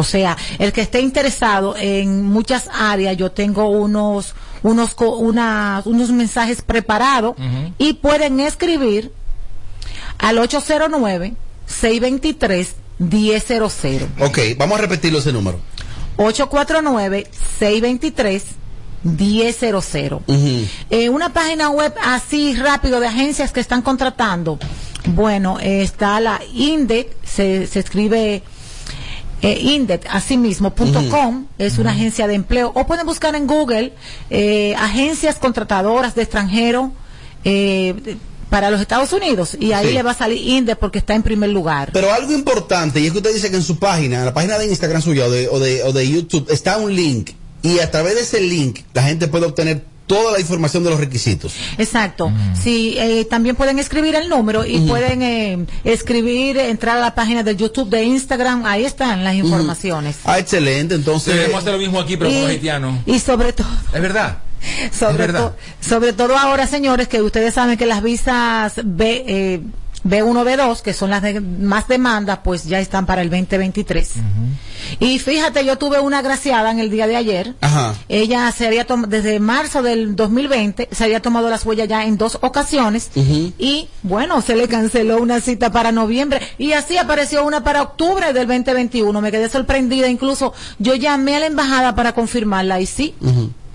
O 0.00 0.04
sea, 0.04 0.36
el 0.58 0.72
que 0.72 0.80
esté 0.80 1.00
interesado 1.00 1.76
en 1.76 2.22
muchas 2.24 2.68
áreas, 2.72 3.16
yo 3.16 3.30
tengo 3.32 3.68
unos 3.68 4.34
unos 4.62 4.94
unas- 4.98 5.86
unos 5.86 6.10
mensajes 6.10 6.60
preparados 6.62 7.34
y 7.78 7.94
pueden 7.94 8.40
escribir 8.40 9.12
al 10.18 10.38
809 10.38 11.34
623 11.66 12.74
1000. 12.98 14.06
Ok, 14.20 14.38
vamos 14.58 14.78
a 14.78 14.82
repetirlo 14.82 15.18
ese 15.20 15.32
número. 15.32 15.60
849 16.16 17.26
623 17.58 18.44
1000. 19.02 20.14
Ujú. 20.26 20.66
Eh, 20.90 21.08
una 21.08 21.32
página 21.32 21.70
web 21.70 21.94
así 22.04 22.54
rápido 22.54 23.00
de 23.00 23.06
agencias 23.06 23.52
que 23.52 23.60
están 23.60 23.80
contratando. 23.82 24.58
Bueno, 25.06 25.58
eh, 25.60 25.80
está 25.82 26.20
la 26.20 26.40
INDEC, 26.52 27.16
se, 27.24 27.66
se 27.66 27.78
escribe 27.80 28.42
eh, 29.42 29.58
INDEC, 29.60 30.06
así 30.10 30.36
mismo, 30.36 30.74
punto 30.74 31.08
com, 31.08 31.46
es 31.58 31.78
una 31.78 31.90
agencia 31.92 32.26
de 32.26 32.34
empleo. 32.34 32.72
O 32.74 32.86
pueden 32.86 33.06
buscar 33.06 33.34
en 33.34 33.46
Google 33.46 33.92
eh, 34.30 34.74
agencias 34.78 35.36
contratadoras 35.36 36.14
de 36.14 36.22
extranjero 36.22 36.92
eh, 37.44 38.16
para 38.50 38.70
los 38.70 38.80
Estados 38.80 39.12
Unidos 39.12 39.56
y 39.58 39.72
ahí 39.72 39.88
Sí. 39.88 39.92
le 39.94 40.02
va 40.02 40.10
a 40.10 40.14
salir 40.14 40.38
INDEC 40.46 40.78
porque 40.78 40.98
está 40.98 41.14
en 41.14 41.22
primer 41.22 41.50
lugar. 41.50 41.90
Pero 41.92 42.12
algo 42.12 42.32
importante, 42.32 43.00
y 43.00 43.06
es 43.06 43.12
que 43.12 43.18
usted 43.18 43.32
dice 43.32 43.50
que 43.50 43.56
en 43.56 43.62
su 43.62 43.78
página, 43.78 44.18
en 44.18 44.24
la 44.26 44.34
página 44.34 44.58
de 44.58 44.66
Instagram 44.66 45.00
suya 45.00 45.26
o 45.26 45.30
de, 45.30 45.48
o 45.48 45.58
de, 45.58 45.82
o 45.84 45.92
de 45.92 46.08
YouTube, 46.10 46.46
está 46.50 46.76
un 46.78 46.94
link. 46.94 47.30
Y 47.62 47.78
a 47.78 47.90
través 47.90 48.14
de 48.16 48.22
ese 48.22 48.40
link, 48.40 48.80
la 48.94 49.02
gente 49.04 49.28
puede 49.28 49.46
obtener 49.46 49.84
toda 50.10 50.32
la 50.32 50.40
información 50.40 50.82
de 50.82 50.90
los 50.90 50.98
requisitos. 50.98 51.54
Exacto. 51.78 52.32
Sí, 52.60 52.96
eh, 52.98 53.24
también 53.26 53.54
pueden 53.54 53.78
escribir 53.78 54.16
el 54.16 54.28
número 54.28 54.66
y 54.66 54.78
Ujú. 54.78 54.88
pueden 54.88 55.22
eh, 55.22 55.66
escribir, 55.84 56.58
entrar 56.58 56.96
a 56.96 57.00
la 57.00 57.14
página 57.14 57.44
de 57.44 57.54
YouTube, 57.54 57.88
de 57.88 58.02
Instagram, 58.02 58.66
ahí 58.66 58.84
están 58.84 59.22
las 59.22 59.36
informaciones. 59.36 60.16
Ah, 60.24 60.40
excelente. 60.40 60.96
Entonces, 60.96 61.34
Debemos 61.34 61.60
hacer 61.60 61.74
lo 61.74 61.78
mismo 61.78 62.00
aquí, 62.00 62.16
pero 62.16 62.28
Y- 62.28 62.34
como 62.34 62.46
haitiano. 62.46 63.02
Y 63.06 63.20
sobre 63.20 63.52
todo, 63.52 63.68
Es 63.94 64.02
verdad. 64.02 64.38
sobre, 64.92 65.16
verdad. 65.16 65.52
to- 65.52 65.88
sobre 65.88 66.12
todo 66.12 66.36
ahora, 66.36 66.66
señores, 66.66 67.06
que 67.06 67.22
ustedes 67.22 67.54
saben 67.54 67.78
que 67.78 67.86
las 67.86 68.02
visas 68.02 68.72
B, 68.84 69.24
eh, 69.28 69.60
B1, 70.04 70.44
B2, 70.44 70.80
que 70.80 70.92
son 70.94 71.10
las 71.10 71.22
de 71.22 71.40
más 71.40 71.88
demanda, 71.88 72.42
pues 72.42 72.64
ya 72.64 72.80
están 72.80 73.06
para 73.06 73.22
el 73.22 73.30
2023. 73.30 74.12
Y 74.98 75.18
fíjate, 75.18 75.64
yo 75.64 75.76
tuve 75.76 76.00
una 76.00 76.18
agraciada 76.18 76.70
en 76.70 76.78
el 76.78 76.90
día 76.90 77.06
de 77.06 77.16
ayer. 77.16 77.54
Ajá. 77.60 77.94
Ella 78.08 78.50
se 78.52 78.66
había 78.66 78.86
tomado, 78.86 79.08
desde 79.08 79.38
marzo 79.40 79.82
del 79.82 80.16
2020, 80.16 80.88
se 80.90 81.04
había 81.04 81.20
tomado 81.20 81.50
las 81.50 81.64
huellas 81.64 81.88
ya 81.88 82.04
en 82.04 82.16
dos 82.16 82.38
ocasiones. 82.40 83.10
Y 83.14 83.88
bueno, 84.02 84.40
se 84.42 84.56
le 84.56 84.68
canceló 84.68 85.20
una 85.20 85.40
cita 85.40 85.70
para 85.70 85.92
noviembre. 85.92 86.40
Y 86.58 86.72
así 86.72 86.96
apareció 86.96 87.44
una 87.44 87.62
para 87.62 87.82
octubre 87.82 88.32
del 88.32 88.46
2021. 88.46 89.20
Me 89.20 89.30
quedé 89.30 89.48
sorprendida. 89.48 90.08
Incluso 90.08 90.52
yo 90.78 90.94
llamé 90.94 91.36
a 91.36 91.40
la 91.40 91.46
embajada 91.46 91.94
para 91.94 92.14
confirmarla 92.14 92.80
y 92.80 92.86
sí. 92.86 93.14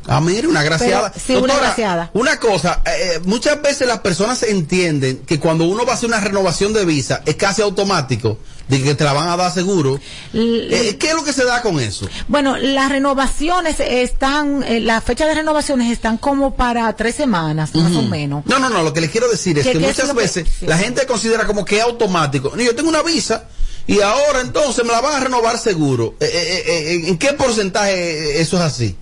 Ah, 0.07 0.21
mire, 0.21 0.47
una 0.47 0.61
graciada. 0.63 1.11
Pero, 1.11 1.25
sí, 1.25 1.35
una 1.35 1.55
graciada. 1.57 2.11
Una 2.13 2.39
cosa, 2.39 2.81
eh, 2.85 3.19
muchas 3.25 3.61
veces 3.61 3.87
las 3.87 3.99
personas 3.99 4.43
entienden 4.43 5.17
que 5.25 5.39
cuando 5.39 5.65
uno 5.65 5.85
va 5.85 5.93
a 5.93 5.95
hacer 5.95 6.07
una 6.09 6.19
renovación 6.19 6.73
de 6.73 6.85
visa 6.85 7.21
es 7.25 7.35
casi 7.35 7.61
automático, 7.63 8.37
de 8.67 8.81
que 8.83 8.95
te 8.95 9.03
la 9.03 9.13
van 9.13 9.29
a 9.29 9.37
dar 9.37 9.51
seguro. 9.53 9.99
Eh, 10.33 10.97
¿Qué 10.99 11.07
es 11.09 11.13
lo 11.15 11.23
que 11.23 11.33
se 11.33 11.43
da 11.43 11.61
con 11.61 11.79
eso? 11.79 12.07
Bueno, 12.27 12.57
las 12.57 12.89
renovaciones 12.91 13.79
están, 13.79 14.63
eh, 14.63 14.79
las 14.79 15.03
fechas 15.03 15.27
de 15.27 15.35
renovaciones 15.35 15.91
están 15.91 16.17
como 16.17 16.55
para 16.55 16.93
tres 16.95 17.15
semanas, 17.15 17.73
más 17.75 17.95
o 17.95 18.01
menos. 18.03 18.43
No, 18.45 18.59
no, 18.59 18.69
no, 18.69 18.83
lo 18.83 18.93
que 18.93 19.01
les 19.01 19.09
quiero 19.11 19.27
decir 19.29 19.57
es 19.59 19.65
¿Qué- 19.65 19.71
que 19.73 19.77
es 19.79 19.83
muchas 19.87 20.09
que- 20.09 20.13
veces 20.15 20.47
la 20.61 20.77
gente 20.77 21.05
considera 21.05 21.45
como 21.47 21.65
que 21.65 21.77
es 21.77 21.83
automático. 21.83 22.55
Yo 22.57 22.75
tengo 22.75 22.89
una 22.89 23.01
visa 23.03 23.45
y 23.87 24.01
ahora 24.01 24.41
entonces 24.41 24.83
me 24.85 24.91
la 24.91 25.01
van 25.01 25.13
a 25.15 25.19
renovar 25.25 25.57
seguro. 25.59 26.15
Eh, 26.19 26.25
eh, 26.31 26.63
eh, 26.67 27.09
¿En 27.09 27.17
qué 27.17 27.33
porcentaje 27.33 28.41
eso 28.41 28.57
es 28.57 28.63
así? 28.63 28.95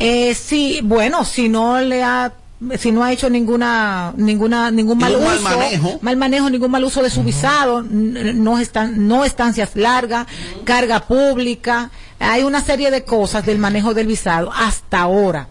Eh, 0.00 0.34
sí, 0.34 0.80
bueno, 0.82 1.24
si 1.24 1.48
no 1.48 1.80
le 1.80 2.02
ha 2.02 2.32
si 2.78 2.92
no 2.92 3.02
ha 3.02 3.10
hecho 3.12 3.30
ninguna 3.30 4.12
ninguna 4.16 4.70
ningún 4.70 4.98
mal 4.98 5.12
Ningún 5.12 5.26
uso, 5.32 5.42
mal 5.42 5.58
manejo. 5.58 5.98
mal 6.02 6.16
manejo, 6.16 6.50
ningún 6.50 6.70
mal 6.70 6.84
uso 6.84 7.02
de 7.02 7.08
su 7.08 7.22
visado, 7.22 7.82
no 7.82 8.58
están 8.58 9.08
no 9.08 9.24
estancias 9.24 9.70
largas, 9.76 10.26
carga 10.64 11.00
pública, 11.00 11.90
hay 12.18 12.42
una 12.42 12.60
serie 12.62 12.90
de 12.90 13.04
cosas 13.04 13.46
del 13.46 13.58
manejo 13.58 13.94
del 13.94 14.06
visado 14.06 14.52
hasta 14.52 15.00
ahora. 15.00 15.48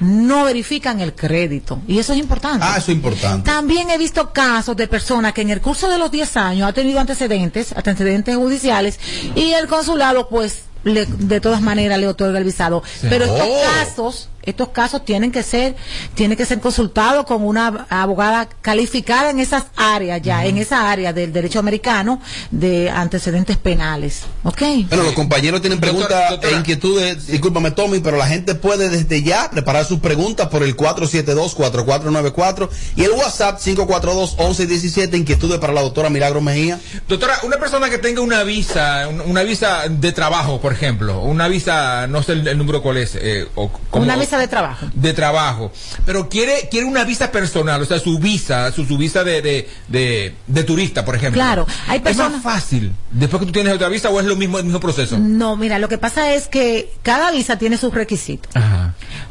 No 0.00 0.44
verifican 0.44 1.00
el 1.00 1.14
crédito 1.14 1.80
y 1.86 1.98
eso 1.98 2.12
es 2.12 2.18
importante. 2.18 2.66
Ah, 2.68 2.74
eso 2.76 2.90
es 2.90 2.96
importante. 2.96 3.48
También 3.48 3.88
he 3.90 3.96
visto 3.96 4.32
casos 4.32 4.76
de 4.76 4.86
personas 4.88 5.32
que 5.32 5.42
en 5.42 5.50
el 5.50 5.60
curso 5.62 5.88
de 5.88 5.98
los 5.98 6.10
10 6.10 6.36
años 6.36 6.68
ha 6.68 6.72
tenido 6.72 6.98
antecedentes, 7.00 7.72
antecedentes 7.72 8.36
judiciales, 8.36 8.98
y 9.36 9.52
el 9.52 9.66
consulado, 9.68 10.28
pues, 10.28 10.64
le- 10.84 11.06
de 11.06 11.40
todas 11.40 11.60
maneras 11.62 11.98
le 11.98 12.06
otorga 12.08 12.38
el 12.38 12.44
visado. 12.44 12.82
Pero 13.02 13.24
estos 13.24 13.40
Oh. 13.42 13.62
casos, 13.62 14.28
estos 14.46 14.68
casos 14.68 15.04
tienen 15.04 15.32
que 15.32 15.42
ser, 15.42 15.74
tienen 16.14 16.36
que 16.36 16.44
ser 16.46 16.60
consultados 16.60 17.26
con 17.26 17.42
una 17.44 17.86
abogada 17.90 18.48
calificada 18.62 19.30
en 19.30 19.40
esas 19.40 19.64
áreas 19.76 20.20
ya, 20.22 20.44
en 20.46 20.58
esa 20.58 20.90
área 20.90 21.12
del 21.12 21.32
derecho 21.32 21.58
americano 21.58 22.20
de 22.50 22.90
antecedentes 22.90 23.56
penales. 23.56 24.22
¿Ok? 24.42 24.62
Bueno, 24.88 25.04
los 25.04 25.12
compañeros 25.14 25.60
tienen 25.60 25.80
preguntas 25.80 26.38
e 26.42 26.52
inquietudes, 26.52 27.26
discúlpame 27.26 27.70
Tommy, 27.70 28.00
pero 28.00 28.16
la 28.16 28.26
gente 28.26 28.54
puede 28.54 28.88
desde 28.88 29.22
ya 29.22 29.50
preparar 29.50 29.84
sus 29.84 30.00
preguntas 30.00 30.48
por 30.48 30.62
el 30.62 30.76
472-4494 30.76 32.68
y 32.96 33.04
el 33.04 33.10
WhatsApp 33.12 33.58
542-1117, 33.60 35.16
inquietudes 35.16 35.58
para 35.58 35.72
la 35.72 35.82
doctora 35.82 36.10
Milagro 36.10 36.40
Mejía. 36.40 36.78
Doctora, 37.08 37.34
una 37.44 37.56
persona 37.58 37.88
que 37.90 37.98
tenga 37.98 38.20
una 38.20 38.42
visa, 38.42 39.08
un- 39.08 39.20
una 39.22 39.42
visa 39.42 39.88
de 39.88 40.12
trabajo, 40.12 40.60
por 40.60 40.72
ejemplo, 40.72 41.20
una 41.22 41.48
visa, 41.48 42.06
no 42.06 42.22
sé 42.22 42.32
el, 42.32 42.46
el 42.48 42.58
número 42.58 42.82
cuál 42.82 42.98
es, 42.98 43.14
eh, 43.16 43.46
o 43.54 43.70
como- 43.90 44.04
Una 44.04 44.16
visa 44.16 44.33
de 44.38 44.48
trabajo. 44.48 44.86
de 44.94 45.12
trabajo, 45.12 45.72
pero 46.06 46.28
quiere 46.28 46.68
quiere 46.70 46.86
una 46.86 47.04
visa 47.04 47.30
personal, 47.32 47.82
o 47.82 47.84
sea, 47.84 47.98
su 47.98 48.18
visa, 48.18 48.70
su, 48.72 48.84
su 48.84 48.96
visa 48.98 49.24
de, 49.24 49.42
de, 49.42 49.68
de, 49.88 50.34
de 50.46 50.64
turista, 50.64 51.04
por 51.04 51.14
ejemplo. 51.16 51.40
Claro, 51.40 51.66
hay 51.88 51.98
¿Es 51.98 52.02
personas- 52.02 52.32
más 52.32 52.42
fácil 52.42 52.92
después 53.10 53.40
que 53.40 53.46
tú 53.46 53.52
tienes 53.52 53.72
otra 53.74 53.88
visa 53.88 54.10
o 54.10 54.18
es 54.20 54.26
lo 54.26 54.36
mismo 54.36 54.58
el 54.58 54.64
mismo 54.64 54.80
proceso? 54.80 55.18
No, 55.18 55.56
mira, 55.56 55.78
lo 55.78 55.88
que 55.88 55.98
pasa 55.98 56.32
es 56.34 56.48
que 56.48 56.92
cada 57.02 57.30
visa 57.30 57.58
tiene 57.58 57.76
sus 57.76 57.92
requisitos. 57.94 58.52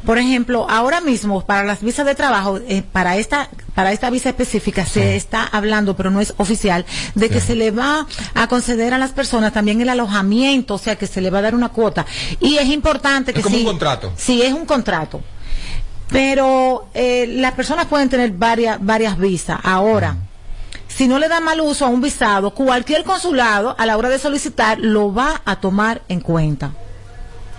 Por 0.05 0.17
ejemplo, 0.17 0.67
ahora 0.69 0.99
mismo 1.01 1.45
para 1.45 1.63
las 1.63 1.81
visas 1.81 2.05
de 2.05 2.15
trabajo, 2.15 2.59
eh, 2.67 2.83
para 2.91 3.17
esta 3.17 3.49
para 3.73 3.91
esta 3.91 4.11
visa 4.11 4.29
específica 4.29 4.85
se 4.85 5.15
está 5.15 5.43
hablando, 5.45 5.95
pero 5.95 6.11
no 6.11 6.21
es 6.21 6.35
oficial, 6.37 6.85
de 7.15 7.29
que 7.29 7.41
se 7.41 7.55
le 7.55 7.71
va 7.71 8.05
a 8.35 8.47
conceder 8.47 8.93
a 8.93 8.99
las 8.99 9.11
personas 9.13 9.51
también 9.51 9.81
el 9.81 9.89
alojamiento, 9.89 10.75
o 10.75 10.77
sea, 10.77 10.95
que 10.95 11.07
se 11.07 11.21
le 11.21 11.31
va 11.31 11.39
a 11.39 11.41
dar 11.41 11.55
una 11.55 11.69
cuota. 11.69 12.05
Y 12.39 12.57
es 12.57 12.67
importante 12.67 13.33
que 13.33 13.39
Es 13.39 13.43
como 13.43 13.57
un 13.57 13.63
contrato. 13.65 14.13
Sí, 14.15 14.43
es 14.43 14.53
un 14.53 14.65
contrato. 14.65 14.92
Pero 16.09 16.87
eh, 16.93 17.25
las 17.27 17.53
personas 17.53 17.87
pueden 17.87 18.09
tener 18.09 18.31
varias 18.31 18.77
varias 18.83 19.17
visas. 19.17 19.59
Ahora, 19.63 20.15
si 20.87 21.07
no 21.07 21.17
le 21.17 21.27
da 21.27 21.39
mal 21.39 21.59
uso 21.61 21.85
a 21.85 21.89
un 21.89 22.01
visado, 22.01 22.51
cualquier 22.51 23.03
consulado 23.03 23.75
a 23.77 23.85
la 23.85 23.97
hora 23.97 24.09
de 24.09 24.19
solicitar 24.19 24.77
lo 24.79 25.13
va 25.13 25.41
a 25.45 25.55
tomar 25.59 26.01
en 26.09 26.19
cuenta. 26.21 26.71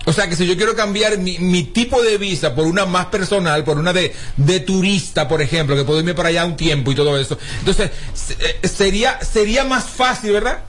O 0.07 0.13
sea, 0.13 0.29
que 0.29 0.35
si 0.35 0.45
yo 0.45 0.55
quiero 0.55 0.75
cambiar 0.75 1.17
mi, 1.17 1.39
mi 1.39 1.63
tipo 1.63 2.01
de 2.01 2.19
visa 2.19 2.53
por 2.53 2.67
una 2.67 2.85
más 2.85 3.07
personal, 3.07 3.63
por 3.63 3.77
una 3.79 3.91
de, 3.91 4.13
de 4.37 4.59
turista, 4.59 5.27
por 5.27 5.41
ejemplo, 5.41 5.75
que 5.75 5.83
puedo 5.83 5.99
irme 5.99 6.13
para 6.13 6.29
allá 6.29 6.45
un 6.45 6.55
tiempo 6.55 6.91
y 6.91 6.95
todo 6.95 7.17
eso, 7.17 7.37
entonces 7.59 7.89
se- 8.13 8.33
eh, 8.61 8.67
sería 8.67 9.19
sería 9.21 9.63
más 9.63 9.85
fácil, 9.85 10.31
¿verdad? 10.33 10.59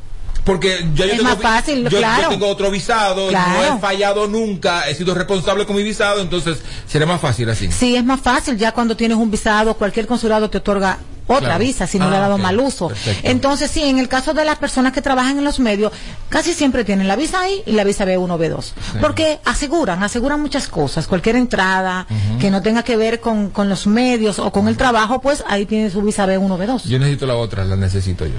Porque 0.47 0.79
ya 0.95 1.05
yo 1.07 1.13
Es 1.13 1.19
tengo, 1.19 1.25
más 1.25 1.39
fácil, 1.43 1.83
yo, 1.83 1.91
yo 1.91 1.99
claro. 1.99 2.29
tengo 2.31 2.47
otro 2.49 2.71
visado, 2.71 3.29
Claro. 3.29 3.53
no 3.73 3.77
he 3.77 3.81
fallado 3.81 4.27
nunca, 4.29 4.89
he 4.89 4.95
sido 4.95 5.13
responsable 5.15 5.67
con 5.67 5.75
mi 5.77 5.83
visado, 5.83 6.21
entonces 6.23 6.59
sería 6.87 7.07
más 7.07 7.21
fácil 7.21 7.51
así. 7.51 7.71
Sí, 7.73 7.97
es 7.97 8.05
más 8.05 8.21
fácil 8.21 8.57
ya 8.57 8.71
cuando 8.73 8.97
tienes 8.97 9.19
un 9.19 9.29
visado, 9.31 9.75
cualquier 9.75 10.07
consulado 10.07 10.49
te 10.49 10.59
otorga 10.59 10.99
otra 11.29 11.41
Claro. 11.49 11.59
visa 11.65 11.89
si 11.89 11.99
no 11.99 12.05
Ah, 12.07 12.11
le 12.11 12.17
ha 12.17 12.21
dado 12.21 12.39
mal 12.39 12.61
uso. 12.61 12.87
Perfecto. 12.87 13.29
Entonces, 13.29 13.69
sí, 13.69 13.83
en 13.83 13.99
el 13.99 14.07
caso 14.07 14.33
de 14.33 14.45
las 14.45 14.59
personas 14.59 14.93
que 14.93 15.03
trabajan 15.03 15.37
en 15.39 15.43
los 15.45 15.59
medios, 15.59 15.91
casi 16.29 16.55
siempre 16.55 16.85
tienen 16.85 17.09
la 17.09 17.17
visa 17.17 17.41
ahí 17.41 17.65
y 17.67 17.73
la 17.73 17.83
visa 17.83 18.05
B1, 18.05 18.39
B2. 18.39 18.73
Porque 19.01 19.41
aseguran, 19.45 20.05
aseguran 20.05 20.41
muchas 20.41 20.69
cosas. 20.69 21.09
Cualquier 21.09 21.35
entrada 21.35 22.07
que 22.39 22.49
no 22.53 22.63
tenga 22.63 22.85
que 22.85 22.97
ver 22.97 23.19
con, 23.19 23.51
con 23.51 23.69
los 23.69 23.89
medios 23.89 24.39
o 24.39 24.53
con 24.53 24.69
el 24.69 24.77
trabajo, 24.77 25.21
pues 25.21 25.43
ahí 25.49 25.67
tiene 25.67 25.91
su 25.91 26.01
visa 26.03 26.25
B1, 26.29 26.57
B2. 26.57 26.85
Yo 26.85 27.01
necesito 27.01 27.27
la 27.27 27.35
otra, 27.35 27.65
la 27.65 27.75
necesito 27.75 28.25
yo. 28.25 28.35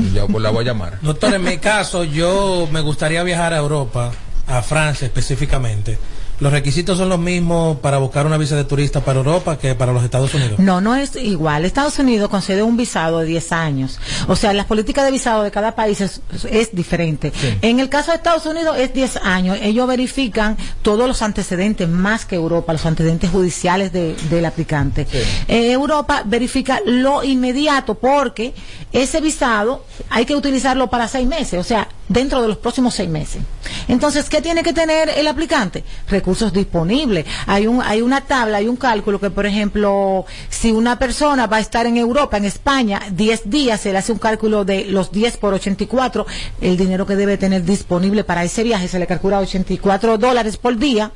Y 0.00 0.12
ya 0.12 0.26
pues, 0.26 0.42
la 0.42 0.50
voy 0.50 0.64
a 0.64 0.68
llamar. 0.68 0.98
Doctor, 1.02 1.34
en 1.34 1.44
mi 1.44 1.58
caso, 1.58 2.04
yo 2.04 2.68
me 2.72 2.80
gustaría 2.80 3.22
viajar 3.22 3.52
a 3.52 3.58
Europa 3.58 4.12
a 4.46 4.62
Francia 4.62 5.06
específicamente, 5.06 5.98
¿los 6.40 6.52
requisitos 6.52 6.98
son 6.98 7.08
los 7.08 7.18
mismos 7.18 7.76
para 7.78 7.98
buscar 7.98 8.26
una 8.26 8.36
visa 8.38 8.56
de 8.56 8.64
turista 8.64 9.00
para 9.00 9.18
Europa 9.18 9.58
que 9.58 9.74
para 9.74 9.92
los 9.92 10.02
Estados 10.02 10.32
Unidos? 10.34 10.58
No, 10.58 10.80
no 10.80 10.96
es 10.96 11.14
igual. 11.16 11.64
Estados 11.64 11.98
Unidos 11.98 12.28
concede 12.30 12.62
un 12.62 12.76
visado 12.76 13.18
de 13.20 13.26
10 13.26 13.52
años. 13.52 13.98
O 14.26 14.36
sea, 14.36 14.52
las 14.52 14.66
políticas 14.66 15.04
de 15.04 15.10
visado 15.10 15.42
de 15.42 15.50
cada 15.50 15.74
país 15.74 16.00
es, 16.00 16.20
es 16.50 16.74
diferente. 16.74 17.32
En 17.62 17.78
el 17.80 17.88
caso 17.88 18.10
de 18.10 18.16
Estados 18.16 18.46
Unidos 18.46 18.76
es 18.78 18.92
10 18.94 19.16
años. 19.18 19.58
Ellos 19.60 19.86
verifican 19.86 20.56
todos 20.82 21.06
los 21.06 21.22
antecedentes 21.22 21.88
más 21.88 22.24
que 22.24 22.36
Europa, 22.36 22.72
los 22.72 22.86
antecedentes 22.86 23.30
judiciales 23.30 23.92
de- 23.92 24.14
del 24.30 24.44
aplicante. 24.46 25.06
Eh, 25.48 25.72
Europa 25.72 26.22
verifica 26.24 26.80
lo 26.86 27.22
inmediato 27.22 27.94
porque 27.94 28.54
ese 28.92 29.20
visado 29.20 29.84
hay 30.08 30.24
que 30.24 30.34
utilizarlo 30.34 30.88
para 30.88 31.06
seis 31.08 31.26
meses, 31.28 31.60
o 31.60 31.64
sea, 31.64 31.88
dentro 32.10 32.42
de 32.42 32.48
los 32.48 32.58
próximos 32.58 32.94
seis 32.94 33.08
meses. 33.08 33.40
Entonces, 33.86 34.28
¿qué 34.28 34.42
tiene 34.42 34.62
que 34.64 34.72
tener 34.72 35.08
el 35.08 35.28
aplicante? 35.28 35.84
Recursos 36.08 36.52
disponibles. 36.52 37.24
Hay 37.46 37.68
un, 37.68 37.80
hay 37.82 38.02
una 38.02 38.20
tabla, 38.22 38.58
hay 38.58 38.66
un 38.66 38.76
cálculo 38.76 39.20
que, 39.20 39.30
por 39.30 39.46
ejemplo, 39.46 40.26
si 40.48 40.72
una 40.72 40.98
persona 40.98 41.46
va 41.46 41.58
a 41.58 41.60
estar 41.60 41.86
en 41.86 41.96
Europa, 41.96 42.36
en 42.36 42.44
España, 42.44 43.00
10 43.12 43.48
días, 43.48 43.80
se 43.80 43.92
le 43.92 43.98
hace 43.98 44.10
un 44.10 44.18
cálculo 44.18 44.64
de 44.64 44.86
los 44.86 45.12
10 45.12 45.36
por 45.36 45.54
84, 45.54 46.26
el 46.60 46.76
dinero 46.76 47.06
que 47.06 47.14
debe 47.14 47.38
tener 47.38 47.64
disponible 47.64 48.24
para 48.24 48.42
ese 48.42 48.64
viaje 48.64 48.88
se 48.88 48.98
le 48.98 49.06
calcula 49.06 49.38
84 49.38 50.18
dólares 50.18 50.56
por 50.56 50.76
día. 50.76 51.12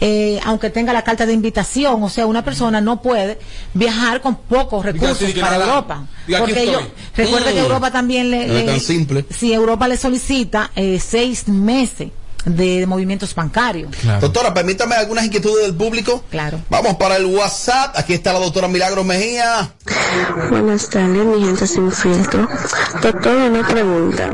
Eh, 0.00 0.38
aunque 0.44 0.70
tenga 0.70 0.92
la 0.92 1.02
carta 1.02 1.26
de 1.26 1.32
invitación, 1.32 2.02
o 2.02 2.08
sea, 2.08 2.26
una 2.26 2.44
persona 2.44 2.80
no 2.80 3.02
puede 3.02 3.38
viajar 3.74 4.20
con 4.20 4.36
pocos 4.36 4.84
recursos 4.84 5.18
para 5.32 5.58
nada. 5.58 5.64
Europa. 5.66 6.06
Diga, 6.26 6.38
Porque 6.40 6.62
ellos, 6.62 6.82
estoy. 6.82 7.24
recuerde 7.24 7.52
que. 7.52 7.58
Europa 7.60 7.90
también 7.90 8.30
le, 8.30 8.46
No 8.46 8.54
es 8.54 8.64
le- 8.64 8.70
tan 8.72 8.80
simple. 8.80 9.24
si 9.30 9.52
Europa 9.52 9.88
le 9.88 9.96
solicita 9.96 10.70
eh, 10.76 11.00
seis 11.04 11.48
meses 11.48 12.10
de 12.44 12.86
movimientos 12.86 13.34
bancarios. 13.34 13.90
Doctora, 14.20 14.54
permítame 14.54 14.94
algunas 14.94 15.24
inquietudes 15.24 15.64
del 15.66 15.74
público. 15.74 16.24
Claro. 16.30 16.60
Vamos 16.70 16.96
para 16.96 17.16
el 17.16 17.26
WhatsApp. 17.26 17.94
Aquí 17.98 18.14
está 18.14 18.32
la 18.32 18.38
doctora 18.38 18.68
Milagros 18.68 19.04
Mejía. 19.04 19.70
Buenas 20.50 20.88
tardes, 20.88 21.24
mi 21.24 21.44
gente 21.44 21.66
sin 21.66 21.92
filtro. 21.92 22.48
Doctor, 23.02 23.36
una 23.36 23.66
pregunta. 23.66 24.30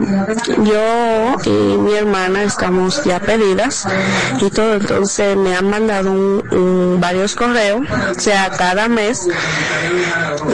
Yo 0.62 1.34
y 1.44 1.76
mi 1.78 1.94
hermana 1.94 2.44
estamos 2.44 3.02
ya 3.04 3.18
pedidas 3.20 3.84
y 4.40 4.50
todo, 4.50 4.74
entonces 4.74 5.36
me 5.36 5.54
han 5.56 5.68
mandado 5.68 6.12
un- 6.12 6.42
un- 6.52 7.00
varios 7.00 7.34
correos, 7.34 7.80
o 8.16 8.20
sea, 8.20 8.50
cada 8.50 8.88
mes, 8.88 9.26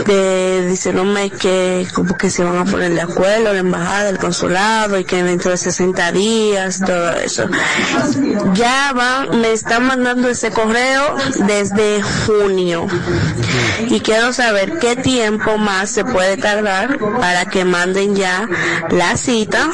de, 0.07 0.67
diciéndome 0.69 1.31
que 1.31 1.87
como 1.95 2.17
que 2.17 2.31
se 2.31 2.43
van 2.43 2.59
a 2.59 2.65
poner 2.65 2.95
de 2.95 3.01
acuerdo 3.03 3.53
la 3.53 3.59
embajada, 3.59 4.09
el 4.09 4.19
consulado 4.19 4.99
y 4.99 5.05
que 5.05 5.23
dentro 5.23 5.51
de 5.51 5.57
60 5.57 6.13
días, 6.13 6.81
todo 6.85 7.11
eso. 7.17 7.40
Ya 8.55 8.93
van, 8.95 9.41
me 9.41 9.53
están 9.53 9.85
mandando 9.87 10.29
ese 10.29 10.51
correo 10.51 11.17
desde 11.47 12.03
junio 12.03 12.87
y 13.89 14.01
quiero 14.01 14.33
saber 14.33 14.79
qué 14.79 14.97
tiempo 14.97 15.57
más 15.59 15.91
se 15.91 16.05
puede 16.05 16.37
tardar 16.37 16.99
para 16.99 17.47
que 17.47 17.65
manden 17.65 18.15
ya 18.15 18.49
la 18.91 19.17
cita 19.17 19.69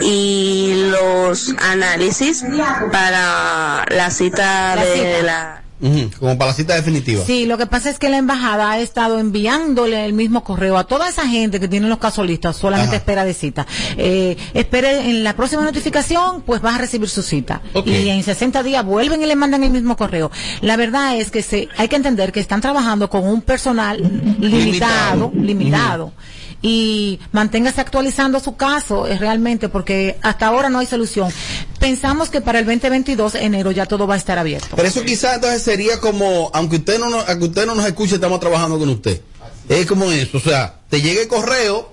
y 0.00 0.88
los 0.90 1.54
análisis 1.70 2.44
para 2.92 3.84
la 3.90 4.10
cita 4.10 4.74
La 4.76 4.84
de 4.84 4.94
cita. 4.94 5.22
la 5.22 5.57
Como 5.80 6.36
para 6.36 6.50
la 6.50 6.54
cita 6.54 6.74
definitiva. 6.74 7.24
Sí, 7.24 7.46
lo 7.46 7.56
que 7.56 7.66
pasa 7.66 7.90
es 7.90 7.98
que 7.98 8.08
la 8.08 8.18
embajada 8.18 8.72
ha 8.72 8.78
estado 8.80 9.18
enviándole 9.18 10.04
el 10.04 10.12
mismo 10.12 10.42
correo 10.42 10.76
a 10.76 10.84
toda 10.84 11.08
esa 11.08 11.26
gente 11.26 11.60
que 11.60 11.68
tiene 11.68 11.88
los 11.88 11.98
casos 11.98 12.26
listos, 12.26 12.56
solamente 12.56 12.96
Ajá. 12.96 12.96
espera 12.96 13.24
de 13.24 13.34
cita. 13.34 13.66
Eh, 13.96 14.36
espere 14.54 15.08
en 15.08 15.22
la 15.22 15.36
próxima 15.36 15.62
notificación, 15.62 16.42
pues 16.42 16.60
vas 16.60 16.74
a 16.74 16.78
recibir 16.78 17.08
su 17.08 17.22
cita. 17.22 17.62
Y 17.84 18.08
en 18.08 18.22
60 18.22 18.62
días 18.62 18.84
vuelven 18.84 19.22
y 19.22 19.26
le 19.26 19.36
mandan 19.36 19.62
el 19.62 19.70
mismo 19.70 19.96
correo. 19.96 20.30
La 20.62 20.76
verdad 20.76 21.16
es 21.16 21.30
que 21.30 21.42
se, 21.42 21.68
hay 21.76 21.88
que 21.88 21.96
entender 21.96 22.32
que 22.32 22.40
están 22.40 22.60
trabajando 22.60 23.08
con 23.08 23.24
un 23.24 23.42
personal 23.42 23.98
limitado, 24.40 25.30
limitado. 25.34 26.12
Y 26.60 27.20
manténgase 27.30 27.80
actualizando 27.80 28.40
su 28.40 28.56
caso 28.56 29.06
eh, 29.06 29.16
realmente 29.16 29.68
porque 29.68 30.18
hasta 30.22 30.46
ahora 30.46 30.68
no 30.68 30.80
hay 30.80 30.86
solución. 30.86 31.32
Pensamos 31.78 32.30
que 32.30 32.40
para 32.40 32.58
el 32.58 32.66
2022, 32.66 33.36
enero, 33.36 33.70
ya 33.70 33.86
todo 33.86 34.06
va 34.06 34.14
a 34.14 34.16
estar 34.16 34.38
abierto. 34.38 34.74
Pero 34.74 34.88
eso 34.88 35.02
quizás 35.04 35.36
entonces 35.36 35.62
sería 35.62 36.00
como, 36.00 36.50
aunque 36.52 36.76
usted 36.76 36.98
no 36.98 37.06
aunque 37.20 37.44
usted 37.44 37.66
no 37.66 37.74
nos 37.74 37.86
escuche, 37.86 38.16
estamos 38.16 38.40
trabajando 38.40 38.78
con 38.78 38.88
usted. 38.88 39.20
Es 39.68 39.84
como 39.86 40.10
eso, 40.10 40.38
o 40.38 40.40
sea, 40.40 40.76
te 40.88 41.02
llega 41.02 41.20
el 41.20 41.28
correo, 41.28 41.92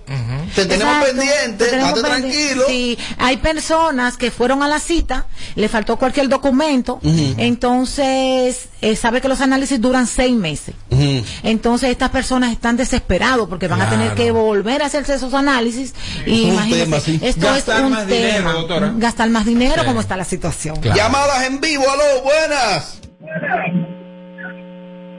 te 0.55 0.65
tenemos 0.65 0.93
Exacto, 0.95 1.05
pendiente, 1.17 1.65
te 1.65 1.69
tenemos 1.71 1.97
estate 1.97 2.09
pendiente. 2.13 2.37
tranquilo. 2.45 2.63
Sí, 2.69 2.97
hay 3.17 3.35
personas 3.37 4.15
que 4.15 4.31
fueron 4.31 4.63
a 4.63 4.69
la 4.69 4.79
cita, 4.79 5.25
le 5.55 5.67
faltó 5.67 5.97
cualquier 5.97 6.29
documento, 6.29 7.01
entonces 7.37 8.69
eh, 8.81 8.95
sabe 8.95 9.19
que 9.19 9.27
los 9.27 9.41
análisis 9.41 9.81
duran 9.81 10.07
seis 10.07 10.33
meses. 10.33 10.73
Entonces 11.43 11.89
estas 11.89 12.11
personas 12.11 12.53
están 12.53 12.77
desesperados 12.77 13.49
porque 13.49 13.67
van 13.67 13.81
a 13.81 13.89
tener 13.89 14.13
que 14.13 14.31
volver 14.31 14.81
a 14.81 14.85
hacerse 14.85 15.15
esos 15.15 15.33
análisis 15.33 15.93
y 16.25 16.45
Un 16.45 16.53
imagínense, 16.53 16.85
tema, 16.85 16.99
sí. 17.01 17.19
esto 17.21 17.45
Gastar 17.47 17.79
es 17.79 17.83
un 17.83 17.91
más 17.91 18.07
tema, 18.07 18.27
dinero, 18.27 18.51
doctora. 18.53 18.93
gastar 18.95 19.29
más 19.31 19.45
dinero 19.45 19.81
Sí. 19.81 19.85
como 19.85 19.99
está 19.99 20.15
la 20.15 20.23
situación. 20.25 20.79
Llamadas 20.81 21.43
en 21.45 21.59
vivo, 21.59 21.83
aló, 21.91 22.23
buenas. 22.23 23.01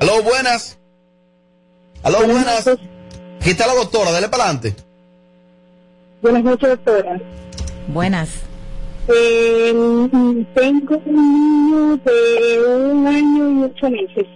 Aló, 0.00 0.22
buenas. 0.22 0.78
Aló, 2.06 2.18
buenas. 2.24 2.66
Aquí 2.68 3.50
está 3.50 3.66
la 3.66 3.74
doctora, 3.74 4.12
dale 4.12 4.28
para 4.28 4.44
adelante. 4.44 4.74
Buenas 6.22 6.44
noches, 6.44 6.68
doctora. 6.68 7.20
Buenas. 7.88 8.42
Eh, 9.08 9.72
tengo 10.54 11.02
un 11.04 11.70
niño 11.70 11.96
de 12.04 12.76
un 12.76 13.06
año 13.08 13.50
y 13.50 13.64
ocho 13.64 13.90
meses. 13.90 14.26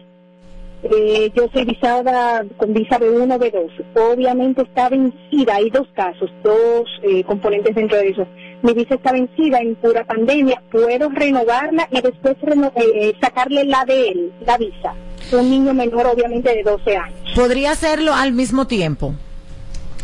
Eh, 0.83 1.31
yo 1.37 1.47
soy 1.53 1.65
visada 1.65 2.43
con 2.57 2.73
visa 2.73 2.99
B1, 2.99 3.39
B2. 3.39 3.71
Obviamente 4.13 4.63
está 4.63 4.89
vencida. 4.89 5.55
Hay 5.55 5.71
dos 5.71 5.87
casos, 5.95 6.29
dos 6.43 6.89
eh, 7.05 7.23
componentes 7.23 7.73
dentro 7.77 7.99
de 7.99 8.09
eso. 8.09 8.27
Mi 8.63 8.73
visa 8.73 8.97
está 8.97 9.13
vencida 9.13 9.61
en 9.61 9.77
pura 9.77 10.05
pandemia. 10.05 10.61
Puedo 10.73 11.09
renovarla 11.11 11.87
y 11.93 12.01
después 12.01 12.37
reno- 12.43 12.73
eh, 12.75 13.15
sacarle 13.21 13.65
la 13.65 13.85
de 13.85 14.09
él, 14.09 14.33
la 14.45 14.59
visa. 14.59 14.93
Un 15.33 15.51
niño 15.51 15.75
menor, 15.75 16.07
obviamente, 16.07 16.55
de 16.55 16.63
12 16.63 16.97
años. 16.97 17.19
Podría 17.35 17.73
hacerlo 17.73 18.15
al 18.15 18.33
mismo 18.33 18.67
tiempo. 18.67 19.15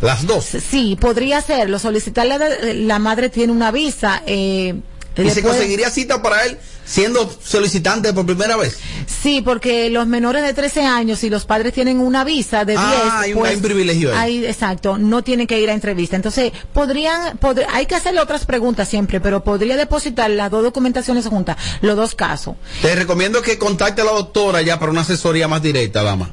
Las 0.01 0.27
dos. 0.27 0.45
Sí, 0.45 0.97
podría 0.99 1.39
hacerlo. 1.39 1.79
Solicitarle, 1.79 2.37
de- 2.37 2.73
la 2.75 2.99
madre 2.99 3.29
tiene 3.29 3.51
una 3.51 3.71
visa. 3.71 4.21
Eh, 4.27 4.75
¿Y 5.17 5.29
se 5.29 5.41
conseguiría 5.41 5.89
cita 5.89 6.21
para 6.21 6.45
él 6.45 6.57
siendo 6.85 7.29
solicitante 7.43 8.13
por 8.13 8.25
primera 8.25 8.55
vez? 8.55 8.77
Sí, 9.07 9.41
porque 9.41 9.89
los 9.89 10.07
menores 10.07 10.43
de 10.43 10.53
13 10.53 10.85
años, 10.85 11.19
si 11.19 11.29
los 11.29 11.45
padres 11.45 11.73
tienen 11.73 11.99
una 11.99 12.23
visa 12.23 12.63
de 12.65 12.73
10, 12.73 12.83
Ah, 12.83 13.19
hay 13.21 13.33
un- 13.33 13.39
pues, 13.39 13.49
hay 13.51 13.55
un 13.57 13.61
privilegio 13.61 14.15
ahí. 14.15 14.45
exacto, 14.45 14.97
no 14.97 15.23
tienen 15.23 15.47
que 15.47 15.59
ir 15.59 15.69
a 15.69 15.73
entrevista. 15.73 16.15
Entonces, 16.15 16.51
podrían, 16.73 17.37
pod- 17.39 17.65
hay 17.71 17.85
que 17.85 17.95
hacerle 17.95 18.21
otras 18.21 18.45
preguntas 18.45 18.87
siempre, 18.87 19.19
pero 19.19 19.43
podría 19.43 19.75
depositar 19.75 20.29
las 20.29 20.49
dos 20.51 20.63
documentaciones 20.63 21.25
juntas, 21.27 21.57
los 21.81 21.95
dos 21.95 22.15
casos. 22.15 22.55
Te 22.81 22.95
recomiendo 22.95 23.41
que 23.41 23.57
contacte 23.57 24.01
a 24.01 24.05
la 24.05 24.11
doctora 24.13 24.61
ya 24.61 24.79
para 24.79 24.91
una 24.91 25.01
asesoría 25.01 25.47
más 25.47 25.61
directa, 25.61 26.03
dama. 26.03 26.31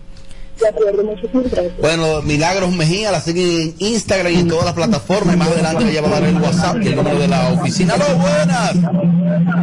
De 0.60 0.68
acuerdo, 0.68 1.02
muchísimas 1.02 1.50
gracias. 1.50 1.76
Bueno, 1.80 2.22
Milagros 2.22 2.72
Mejía 2.72 3.10
la 3.10 3.20
siguen 3.20 3.74
en 3.78 3.86
Instagram 3.86 4.32
y 4.32 4.36
en 4.36 4.48
todas 4.48 4.64
las 4.64 4.74
plataformas. 4.74 5.34
Y 5.34 5.38
más 5.38 5.48
adelante 5.48 5.90
ella 5.90 6.00
va 6.00 6.08
a 6.08 6.20
dar 6.20 6.24
el 6.24 6.36
WhatsApp 6.36 6.76
y 6.82 6.88
el 6.88 6.96
número 6.96 7.18
de 7.18 7.28
la 7.28 7.48
oficina. 7.50 7.94
¡Aló, 7.94 8.16
buenas! 8.16 8.76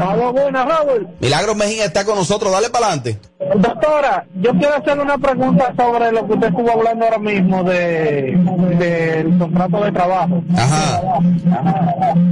Aló, 0.01 0.34
buenas, 0.34 0.65
Raúl. 0.67 1.08
Milagros 1.19 1.56
Mejía 1.56 1.86
está 1.86 2.04
con 2.06 2.15
nosotros. 2.15 2.51
Dale 2.51 2.69
para 2.69 2.88
adelante. 2.88 3.19
Doctora, 3.56 4.25
yo 4.36 4.51
quiero 4.51 4.75
hacerle 4.75 5.04
una 5.04 5.17
pregunta 5.17 5.73
sobre 5.75 6.12
lo 6.12 6.27
que 6.27 6.34
usted 6.34 6.47
estuvo 6.49 6.71
hablando 6.71 7.06
ahora 7.06 7.17
mismo 7.17 7.63
de 7.63 8.38
del 8.77 9.38
contrato 9.39 9.84
de 9.84 9.91
trabajo. 9.91 10.43
Ajá. 10.56 11.01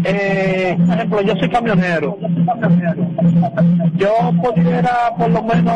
Eh, 0.03 0.77
por 0.85 0.95
ejemplo, 0.95 1.21
yo 1.21 1.35
soy 1.37 1.49
camionero. 1.49 2.15
Yo 3.97 4.11
pudiera, 4.41 5.13
por 5.17 5.29
lo 5.31 5.43
menos, 5.43 5.75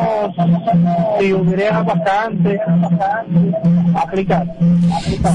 si 1.20 1.34
hubiera 1.34 1.82
bastante, 1.82 2.60
aplicar. 3.96 4.46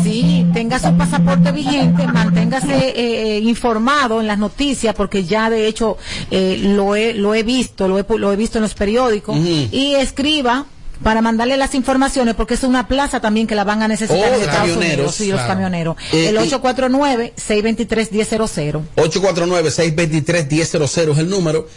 Sí, 0.03 0.47
tenga 0.55 0.79
su 0.79 0.97
pasaporte 0.97 1.51
vigente, 1.53 2.07
manténgase 2.07 2.73
eh, 2.91 3.37
eh, 3.37 3.41
informado 3.41 4.21
en 4.21 4.27
las 4.27 4.39
noticias, 4.39 4.95
porque 4.95 5.25
ya 5.25 5.51
de 5.51 5.67
hecho 5.67 5.97
eh, 6.31 6.59
lo, 6.63 6.95
he, 6.97 7.15
lo 7.15 7.35
he 7.35 7.43
visto, 7.43 7.89
lo 7.89 7.99
he, 7.99 8.07
pu- 8.07 8.19
lo 8.19 8.33
he 8.33 8.37
visto 8.37 8.59
en 8.59 8.63
los 8.63 8.75
periódicos, 8.75 9.37
Ujú. 9.37 9.47
y 9.47 9.88
escriba 9.95 10.67
para 11.03 11.23
mandarle 11.23 11.57
las 11.57 11.75
informaciones, 11.77 12.35
porque 12.35 12.55
es 12.55 12.65
una 12.65 12.89
plaza 12.89 13.21
también 13.21 13.47
que 13.47 13.55
la 13.55 13.63
van 13.65 13.83
a 13.83 13.89
necesitar 13.89 14.33
Oh, 14.33 14.35
en 14.35 14.41
Estados 14.41 14.59
camioneros, 14.61 14.95
Unidos, 14.97 15.15
sí, 15.15 15.27
los 15.29 15.37
claro. 15.39 15.55
camioneros. 15.55 15.97
Eh, 16.13 16.29
el 16.31 16.35
y- 16.35 16.39
849-623-1000. 16.39 18.83
849-623-1000 18.97 21.13
es 21.13 21.19
el 21.19 21.31
número. 21.31 21.69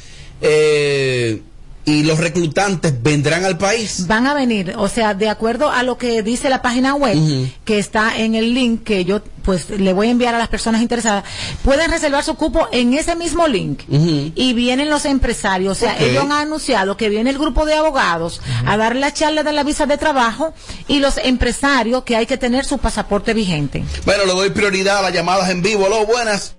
Eh, 0.41 1.41
y 1.85 2.03
los 2.03 2.19
reclutantes 2.19 3.01
vendrán 3.01 3.45
al 3.45 3.57
país. 3.57 4.05
Van 4.07 4.27
a 4.27 4.33
venir, 4.33 4.75
o 4.77 4.87
sea, 4.87 5.13
de 5.13 5.29
acuerdo 5.29 5.71
a 5.71 5.83
lo 5.83 5.97
que 5.97 6.21
dice 6.21 6.49
la 6.49 6.61
página 6.61 6.95
web, 6.95 7.17
que 7.65 7.79
está 7.79 8.17
en 8.17 8.35
el 8.35 8.53
link 8.53 8.83
que 8.83 9.05
yo 9.05 9.21
pues 9.41 9.69
le 9.71 9.91
voy 9.93 10.07
a 10.07 10.11
enviar 10.11 10.35
a 10.35 10.37
las 10.37 10.49
personas 10.49 10.81
interesadas, 10.81 11.23
pueden 11.63 11.89
reservar 11.89 12.23
su 12.23 12.35
cupo 12.35 12.67
en 12.71 12.93
ese 12.93 13.15
mismo 13.15 13.47
link. 13.47 13.81
Y 13.89 14.53
vienen 14.53 14.89
los 14.89 15.05
empresarios, 15.05 15.77
o 15.77 15.79
sea, 15.79 15.97
ellos 15.99 16.23
han 16.23 16.31
anunciado 16.31 16.97
que 16.97 17.09
viene 17.09 17.29
el 17.29 17.37
grupo 17.37 17.65
de 17.65 17.73
abogados 17.73 18.41
a 18.65 18.77
dar 18.77 18.95
la 18.95 19.13
charla 19.13 19.43
de 19.43 19.53
la 19.53 19.63
visa 19.63 19.85
de 19.85 19.97
trabajo 19.97 20.53
y 20.87 20.99
los 20.99 21.17
empresarios 21.17 22.03
que 22.03 22.15
hay 22.15 22.25
que 22.25 22.37
tener 22.37 22.65
su 22.65 22.77
pasaporte 22.77 23.33
vigente. 23.33 23.83
Bueno, 24.05 24.25
le 24.25 24.33
doy 24.33 24.49
prioridad 24.51 24.99
a 24.99 25.01
las 25.01 25.13
llamadas 25.13 25.49
en 25.49 25.61
vivo. 25.61 25.85
Aló, 25.85 26.05
buenas. 26.05 26.55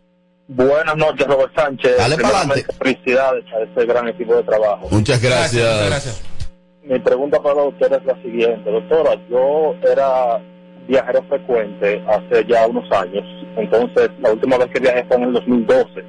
Buenas 0.55 0.97
noches, 0.97 1.27
Robert 1.27 1.53
Sánchez. 1.57 1.97
Dale 1.97 2.17
Primeramente, 2.17 2.67
Felicidades 2.79 3.45
a 3.55 3.63
este 3.63 3.87
gran 3.87 4.09
equipo 4.09 4.35
de 4.35 4.43
trabajo. 4.43 4.87
Muchas 4.91 5.21
gracias. 5.23 6.23
Mi 6.83 6.99
pregunta 6.99 7.41
para 7.41 7.55
la 7.55 7.63
doctora 7.63 7.97
es 7.97 8.05
la 8.05 8.15
siguiente. 8.23 8.71
Doctora, 8.71 9.15
yo 9.31 9.75
era 9.91 10.43
viajero 10.87 11.23
frecuente 11.29 12.03
hace 12.07 12.45
ya 12.47 12.67
unos 12.67 12.91
años. 12.93 13.25
Entonces, 13.57 14.11
la 14.21 14.33
última 14.33 14.59
vez 14.59 14.69
que 14.71 14.81
viajé 14.81 15.05
fue 15.05 15.17
en 15.17 15.23
el 15.23 15.33
2012. 15.33 16.05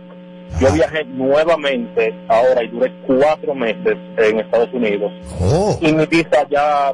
Yo 0.59 0.71
viajé 0.73 1.05
nuevamente 1.05 2.13
ahora 2.27 2.63
y 2.63 2.67
duré 2.67 2.91
cuatro 3.07 3.55
meses 3.55 3.97
en 4.17 4.39
Estados 4.39 4.73
Unidos. 4.73 5.11
Oh. 5.39 5.77
Y 5.81 5.93
mi 5.93 6.05
visa 6.05 6.45
ya 6.49 6.91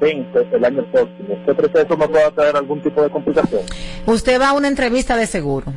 vence 0.00 0.46
el 0.52 0.64
año 0.64 0.84
próximo. 0.92 1.34
¿Este 1.34 1.54
proceso 1.54 1.96
me 1.96 2.08
puede 2.08 2.30
traer 2.32 2.56
algún 2.56 2.82
tipo 2.82 3.02
de 3.02 3.10
complicación? 3.10 3.62
Usted 4.06 4.40
va 4.40 4.50
a 4.50 4.52
una 4.52 4.68
entrevista 4.68 5.16
de 5.16 5.26
seguro. 5.26 5.72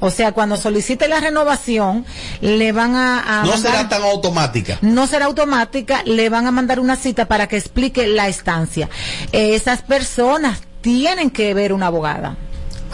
O 0.00 0.10
sea, 0.10 0.32
cuando 0.32 0.56
solicite 0.56 1.06
la 1.08 1.20
renovación, 1.20 2.04
le 2.40 2.72
van 2.72 2.94
a, 2.96 3.40
a 3.40 3.44
No 3.44 3.50
mandar- 3.52 3.72
será 3.72 3.88
tan 3.88 4.02
automática. 4.02 4.78
no 4.82 5.06
será 5.06 5.26
automática, 5.26 6.02
le 6.04 6.28
van 6.28 6.46
a 6.46 6.50
mandar 6.50 6.80
una 6.80 6.96
cita 6.96 7.26
para 7.28 7.46
que 7.46 7.56
explique 7.56 8.06
la 8.06 8.28
estancia. 8.28 8.88
Eh, 9.32 9.54
esas 9.54 9.82
personas 9.82 10.60
tienen 10.80 11.30
que 11.30 11.54
ver 11.54 11.72
una 11.72 11.86
abogada. 11.86 12.36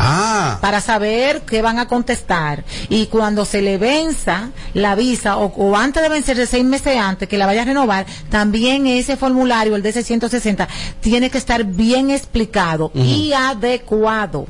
Ah. 0.00 0.58
Para 0.60 0.80
saber 0.80 1.42
qué 1.42 1.60
van 1.60 1.78
a 1.80 1.88
contestar. 1.88 2.64
Y 2.88 3.06
cuando 3.06 3.44
se 3.44 3.62
le 3.62 3.78
venza 3.78 4.50
la 4.72 4.94
visa, 4.94 5.36
o, 5.36 5.46
o 5.56 5.76
antes 5.76 6.02
de 6.02 6.08
vencerse 6.08 6.46
seis 6.46 6.64
meses 6.64 6.96
antes, 6.96 7.28
que 7.28 7.36
la 7.36 7.46
vaya 7.46 7.62
a 7.62 7.64
renovar, 7.64 8.06
también 8.30 8.86
ese 8.86 9.16
formulario, 9.16 9.74
el 9.74 9.82
DC-160, 9.82 10.68
tiene 11.00 11.30
que 11.30 11.38
estar 11.38 11.64
bien 11.64 12.10
explicado 12.10 12.92
y 12.94 13.32
adecuado. 13.32 14.46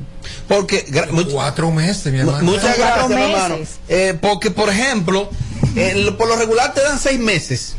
Porque 0.47 0.85
cuatro 1.31 1.71
meses, 1.71 2.11
mi 2.13 2.19
hermano. 2.19 2.43
Muchas 2.43 2.77
gracias, 2.77 3.09
hermano. 3.11 3.57
meses. 3.57 3.79
Eh, 3.87 4.15
porque, 4.21 4.51
por 4.51 4.69
ejemplo, 4.69 5.29
eh, 5.75 6.13
por 6.17 6.27
lo 6.27 6.35
regular 6.35 6.73
te 6.73 6.81
dan 6.81 6.99
seis 6.99 7.19
meses. 7.19 7.75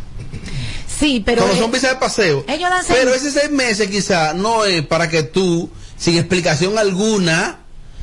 Sí, 0.99 1.23
pero. 1.25 1.45
Eh, 1.47 1.57
son 1.59 1.71
visas 1.71 1.91
de 1.93 1.97
paseo. 1.97 2.45
ellos 2.49 2.69
dan 2.69 2.85
seis- 2.85 2.99
Pero 3.01 3.15
ese 3.15 3.31
seis 3.31 3.51
meses 3.51 3.89
quizá 3.89 4.35
no 4.35 4.65
es 4.65 4.85
para 4.85 5.09
que 5.09 5.23
tú, 5.23 5.71
sin 5.97 6.19
explicación 6.19 6.77
alguna, 6.79 7.60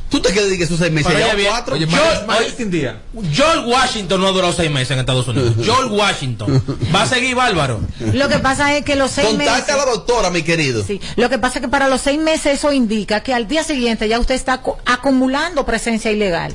tú 0.09 0.19
te 0.21 0.29
y 0.29 0.57
que 0.57 0.63
esos 0.63 0.77
seis 0.79 0.91
meses 0.91 1.07
Pero 1.07 1.19
ya 1.19 1.27
oye 1.33 1.35
bien, 1.35 1.49
cuatro. 1.51 1.75
oye, 1.75 1.87
George, 1.87 2.25
oye, 2.27 2.93
George 3.33 3.65
Washington 3.69 4.21
no 4.21 4.27
ha 4.27 4.31
durado 4.31 4.53
seis 4.53 4.69
meses 4.71 4.91
en 4.91 4.99
Estados 4.99 5.27
Unidos. 5.27 5.53
George 5.63 5.93
Washington. 5.93 6.63
Va 6.95 7.03
a 7.03 7.07
seguir 7.07 7.35
bárbaro. 7.35 7.81
Lo 8.13 8.29
que 8.29 8.39
pasa 8.39 8.75
es 8.77 8.85
que 8.85 8.95
los 8.95 9.11
seis 9.11 9.27
Contacta 9.27 9.53
meses. 9.55 9.69
a 9.73 9.77
la 9.77 9.85
doctora, 9.85 10.29
mi 10.29 10.43
querido. 10.43 10.83
Sí, 10.83 11.01
lo 11.15 11.29
que 11.29 11.37
pasa 11.39 11.59
es 11.59 11.63
que 11.65 11.69
para 11.69 11.87
los 11.87 12.01
seis 12.01 12.19
meses 12.19 12.53
eso 12.59 12.71
indica 12.71 13.21
que 13.21 13.33
al 13.33 13.47
día 13.47 13.63
siguiente 13.63 14.07
ya 14.07 14.19
usted 14.19 14.35
está 14.35 14.61
acu- 14.63 14.77
acumulando 14.85 15.65
presencia 15.65 16.11
ilegal. 16.11 16.53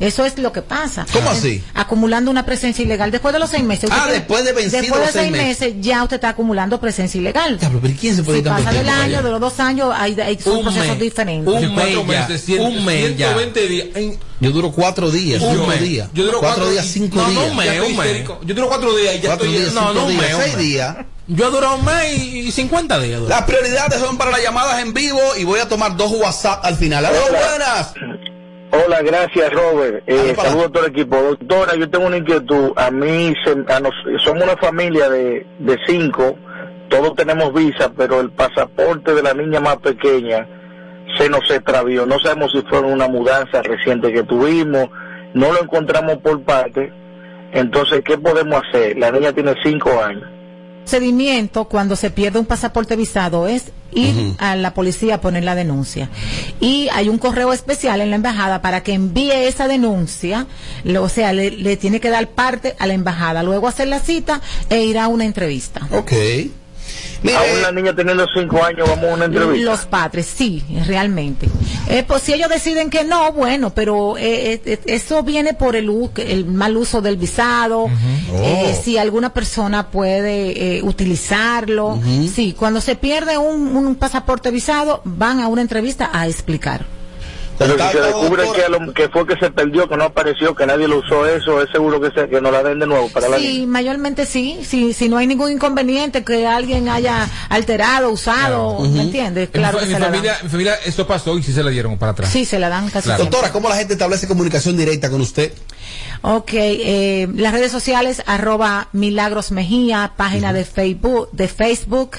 Eso 0.00 0.24
es 0.24 0.38
lo 0.38 0.52
que 0.52 0.62
pasa. 0.62 1.06
¿Cómo 1.12 1.30
así? 1.30 1.62
Acumulando 1.74 2.30
una 2.30 2.44
presencia 2.44 2.84
ilegal. 2.84 3.10
Después 3.10 3.32
de 3.32 3.38
los 3.38 3.50
seis 3.50 3.62
meses. 3.64 3.84
usted 3.84 3.96
Ah, 3.96 4.04
tiene- 4.04 4.18
después 4.18 4.44
de 4.44 4.52
vencidos 4.52 4.82
Después 4.82 5.00
de 5.00 5.06
los 5.06 5.14
seis 5.14 5.30
meses, 5.32 5.74
ya 5.80 6.02
usted 6.02 6.16
está 6.16 6.30
acumulando 6.30 6.80
presencia 6.80 7.18
ilegal. 7.20 7.58
Pero 7.60 7.80
¿quién 7.98 8.16
se 8.16 8.22
puede 8.22 8.38
Si 8.38 8.44
pasa 8.44 8.72
del 8.72 8.88
año, 8.88 9.02
allá? 9.18 9.22
de 9.22 9.30
los 9.30 9.40
dos 9.40 9.60
años, 9.60 9.92
hay, 9.96 10.18
hay 10.20 10.38
son 10.40 10.56
Un 10.58 10.62
procesos 10.64 10.88
mes. 10.88 11.00
diferentes. 11.00 11.54
Un 11.54 11.74
mes 11.74 11.94
ya. 11.94 12.02
meses, 12.02 12.48
cien- 12.48 12.60
Un 12.60 12.84
mes 12.84 13.16
ya. 13.16 13.28
120 13.34 13.68
días. 13.68 13.86
En- 13.94 14.18
Yo 14.40 14.50
duro 14.50 14.72
cuatro 14.72 15.10
días, 15.10 15.40
Un 15.42 15.52
cinco 15.54 15.66
mes. 15.68 15.80
días. 15.80 16.08
Yo 16.12 16.24
duro 16.24 16.40
cuatro, 16.40 16.56
cuatro 16.64 16.70
días, 16.72 16.86
cinco 16.86 17.16
no, 17.16 17.22
no, 17.28 17.30
días. 17.40 17.50
un 17.50 17.56
mes, 17.56 17.66
Ya 17.66 17.72
estoy 17.74 17.90
un 17.92 17.96
mes. 17.98 18.24
Yo 18.44 18.54
duro 18.54 18.68
cuatro 18.68 18.96
días 18.96 19.14
y 19.14 19.20
ya 19.20 19.28
Cuatro 19.28 19.46
estoy- 19.46 19.60
días, 19.60 19.72
no, 19.74 19.80
cinco 19.80 19.94
no, 19.94 20.06
un 20.06 20.10
días, 20.12 20.22
mes, 20.22 20.36
seis 20.44 20.58
días. 20.58 20.96
Yo 21.26 21.50
duro 21.50 21.74
un 21.76 21.84
mes 21.86 22.18
y 22.22 22.52
50 22.52 22.98
días. 23.00 23.22
Las 23.22 23.42
prioridades 23.44 23.98
son 24.00 24.18
para 24.18 24.30
las 24.32 24.42
llamadas 24.42 24.82
en 24.82 24.92
vivo 24.92 25.20
y 25.38 25.44
voy 25.44 25.60
a 25.60 25.68
tomar 25.68 25.96
dos 25.96 26.10
WhatsApp 26.12 26.62
al 26.64 26.76
final. 26.76 27.06
¡Aló, 27.06 27.16
buenas! 27.30 27.94
Hola, 28.74 29.02
gracias 29.02 29.52
Robert. 29.52 30.02
Eh, 30.06 30.34
saludos 30.36 30.66
a 30.66 30.72
todo 30.72 30.84
el 30.86 30.90
equipo. 30.90 31.16
Doctora, 31.16 31.74
yo 31.76 31.88
tengo 31.88 32.06
una 32.06 32.16
inquietud. 32.16 32.72
A 32.76 32.90
mí 32.90 33.34
se- 33.44 33.72
a 33.72 33.80
nos- 33.80 34.22
somos 34.22 34.42
una 34.42 34.56
familia 34.56 35.08
de, 35.08 35.46
de 35.58 35.78
cinco, 35.86 36.36
todos 36.88 37.14
tenemos 37.14 37.52
visa, 37.54 37.92
pero 37.96 38.20
el 38.20 38.30
pasaporte 38.30 39.14
de 39.14 39.22
la 39.22 39.34
niña 39.34 39.60
más 39.60 39.76
pequeña 39.76 40.46
se 41.18 41.28
nos 41.28 41.48
extravió. 41.50 42.06
No 42.06 42.18
sabemos 42.18 42.50
si 42.52 42.62
fue 42.62 42.80
una 42.80 43.06
mudanza 43.06 43.62
reciente 43.62 44.12
que 44.12 44.22
tuvimos, 44.24 44.88
no 45.34 45.52
lo 45.52 45.62
encontramos 45.62 46.18
por 46.18 46.42
parte. 46.42 46.92
Entonces, 47.52 48.02
¿qué 48.04 48.18
podemos 48.18 48.60
hacer? 48.68 48.98
La 48.98 49.12
niña 49.12 49.32
tiene 49.32 49.54
cinco 49.62 49.90
años. 50.02 50.28
Procedimiento 50.84 51.64
cuando 51.64 51.96
se 51.96 52.10
pierde 52.10 52.38
un 52.38 52.46
pasaporte 52.46 52.94
visado 52.94 53.48
es 53.48 53.64
ir 53.92 54.34
a 54.38 54.56
la 54.56 54.74
policía 54.74 55.16
a 55.16 55.20
poner 55.20 55.44
la 55.44 55.54
denuncia. 55.54 56.08
Y 56.60 56.88
hay 56.92 57.08
un 57.08 57.18
correo 57.18 57.52
especial 57.52 58.00
en 58.00 58.10
la 58.10 58.16
embajada 58.16 58.60
para 58.60 58.82
que 58.82 58.92
envíe 58.92 59.32
esa 59.32 59.68
denuncia, 59.68 60.46
o 61.00 61.08
sea, 61.08 61.32
le, 61.32 61.50
le 61.50 61.76
tiene 61.76 62.00
que 62.00 62.10
dar 62.10 62.28
parte 62.28 62.74
a 62.78 62.86
la 62.86 62.94
embajada, 62.94 63.42
luego 63.42 63.68
hacer 63.68 63.88
la 63.88 64.00
cita 64.00 64.40
e 64.68 64.84
ir 64.84 64.98
a 64.98 65.08
una 65.08 65.24
entrevista. 65.24 65.86
Ok. 67.24 67.30
Aún 67.30 67.62
la 67.62 67.72
niña 67.72 67.94
teniendo 67.94 68.26
cinco 68.34 68.62
años, 68.62 68.88
vamos 68.88 69.04
a 69.10 69.14
una 69.14 69.24
entrevista. 69.26 69.70
Los 69.70 69.86
padres, 69.86 70.26
sí, 70.26 70.62
realmente. 70.86 71.48
Eh, 71.88 72.04
pues 72.06 72.22
si 72.22 72.32
ellos 72.34 72.48
deciden 72.48 72.90
que 72.90 73.04
no, 73.04 73.32
bueno, 73.32 73.70
pero 73.74 74.16
eh, 74.18 74.60
eh, 74.64 74.80
eso 74.86 75.22
viene 75.22 75.54
por 75.54 75.76
el, 75.76 75.86
mal 76.46 76.76
uso 76.76 77.00
del 77.00 77.16
visado, 77.16 77.86
Oh. 78.32 78.80
si 78.82 78.98
alguna 78.98 79.32
persona 79.32 79.90
puede 79.90 80.78
eh, 80.78 80.82
utilizarlo. 80.82 81.98
Sí, 82.34 82.54
cuando 82.58 82.80
se 82.80 82.96
pierde 82.96 83.38
un, 83.38 83.76
un 83.76 83.94
pasaporte 83.94 84.50
visado, 84.50 85.00
van 85.04 85.40
a 85.40 85.48
una 85.48 85.62
entrevista 85.62 86.10
a 86.12 86.26
explicar. 86.26 86.84
Pero 87.58 87.74
si 87.78 87.92
se 87.92 88.00
descubre 88.00 88.42
que, 88.54 88.68
lo- 88.68 88.92
que 88.92 89.08
fue 89.08 89.26
que 89.26 89.36
se 89.36 89.50
perdió, 89.50 89.88
que 89.88 89.96
no 89.96 90.04
apareció, 90.04 90.54
que 90.54 90.66
nadie 90.66 90.88
lo 90.88 90.98
usó 90.98 91.26
eso, 91.26 91.62
es 91.62 91.70
seguro 91.70 92.00
que, 92.00 92.10
se, 92.10 92.28
que 92.28 92.40
nos 92.40 92.52
la 92.52 92.62
den 92.62 92.78
de 92.80 92.86
nuevo 92.86 93.08
para 93.10 93.28
la 93.28 93.36
niña. 93.38 93.48
Sí, 93.50 93.66
mayormente 93.66 94.26
sí, 94.26 94.60
sí, 94.68 94.92
si 94.92 95.08
no 95.08 95.16
hay 95.18 95.26
ningún 95.26 95.52
inconveniente 95.52 96.24
que 96.24 96.46
alguien 96.46 96.88
haya 96.88 97.28
alterado, 97.48 98.10
usado, 98.10 98.80
¿me 98.80 99.02
entiendes? 99.02 99.50
Claro 99.50 99.78
en, 99.78 99.84
que 99.84 99.88
mi 99.88 99.94
se 99.94 100.00
la 100.00 100.06
familia, 100.06 100.32
dan. 100.32 100.42
mi 100.44 100.48
familia 100.50 100.74
eso 100.84 101.06
pasó 101.06 101.38
y 101.38 101.42
sí 101.42 101.52
se 101.52 101.62
la 101.62 101.70
dieron 101.70 101.96
para 101.98 102.12
atrás. 102.12 102.30
Sí, 102.30 102.44
se 102.44 102.58
la 102.58 102.68
dan 102.68 102.88
casi 102.90 103.08
Claro. 103.08 103.24
Doctora, 103.24 103.52
¿cómo 103.52 103.68
la 103.68 103.76
gente 103.76 103.92
establece 103.94 104.26
comunicación 104.26 104.76
directa 104.76 105.08
con 105.10 105.20
usted? 105.20 105.52
Ok, 106.22 106.50
eh, 106.54 107.28
las 107.34 107.52
redes 107.52 107.70
sociales, 107.70 108.22
arroba 108.26 108.88
Milagros 108.92 109.52
Mejía, 109.52 110.12
página 110.16 110.52
de 110.52 110.64
Facebook, 110.64 111.28
de 111.32 111.48
Facebook, 111.48 112.12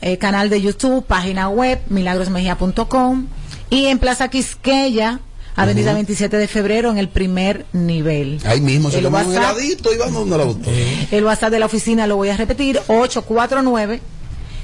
eh, 0.00 0.18
canal 0.18 0.50
de 0.50 0.60
YouTube, 0.60 1.04
página 1.06 1.48
web, 1.48 1.80
milagrosmejía.com 1.88 3.26
y 3.70 3.86
en 3.86 3.98
Plaza 3.98 4.28
Quisqueya, 4.28 5.20
Avenida 5.56 5.92
27 5.92 6.36
de 6.36 6.46
Febrero, 6.48 6.90
en 6.90 6.98
el 6.98 7.08
primer 7.08 7.66
nivel. 7.72 8.40
Ahí 8.44 8.60
mismo 8.60 8.90
se 8.90 8.98
El 8.98 9.04
toma 9.04 9.22
un 9.22 9.34
WhatsApp. 9.34 9.56
heladito 9.58 9.92
y 9.92 9.96
vamos 9.98 10.28
donde 10.28 10.38
la. 10.38 10.70
El 11.10 11.24
WhatsApp 11.24 11.50
de 11.50 11.58
la 11.58 11.66
oficina 11.66 12.06
lo 12.06 12.16
voy 12.16 12.28
a 12.28 12.36
repetir, 12.36 12.80
849 12.86 14.00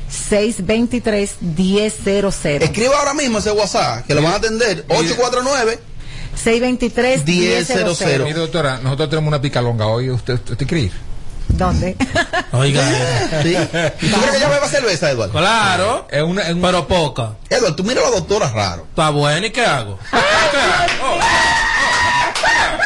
623 0.09 1.37
Escriba 2.63 2.99
ahora 2.99 3.15
mismo 3.15 3.39
ese 3.39 3.51
WhatsApp, 3.51 4.07
que 4.07 4.15
lo 4.15 4.23
van 4.23 4.33
a 4.33 4.37
atender. 4.37 4.85
849 4.89 5.79
623 6.37 7.25
Mire, 8.25 8.33
doctora, 8.35 8.79
nosotros 8.83 9.09
tenemos 9.11 9.29
una 9.29 9.41
picalonga 9.41 9.87
hoy. 9.87 10.11
¿Usted, 10.11 10.35
usted 10.35 10.67
quiere 10.67 10.85
ir? 10.85 10.93
¿Dónde? 11.49 11.97
Oiga. 12.53 12.83
¿Sí? 13.43 13.55
¿Tú 13.55 13.71
crees 13.71 14.31
que 14.31 14.37
ella 14.37 14.49
beba 14.49 14.69
cerveza, 14.69 15.11
Eduardo? 15.11 15.33
Claro. 15.33 16.07
Es 16.11 16.23
una, 16.23 16.43
es 16.43 16.57
Pero 16.61 16.89
poca. 16.89 17.37
Eduardo, 17.49 17.77
tú 17.77 17.85
mira 17.85 18.01
a 18.01 18.05
la 18.05 18.11
doctora 18.11 18.51
raro. 18.51 18.87
Está 18.89 19.11
bueno, 19.11 19.47
¿y 19.47 19.51
qué 19.51 19.65
hago? 19.65 19.99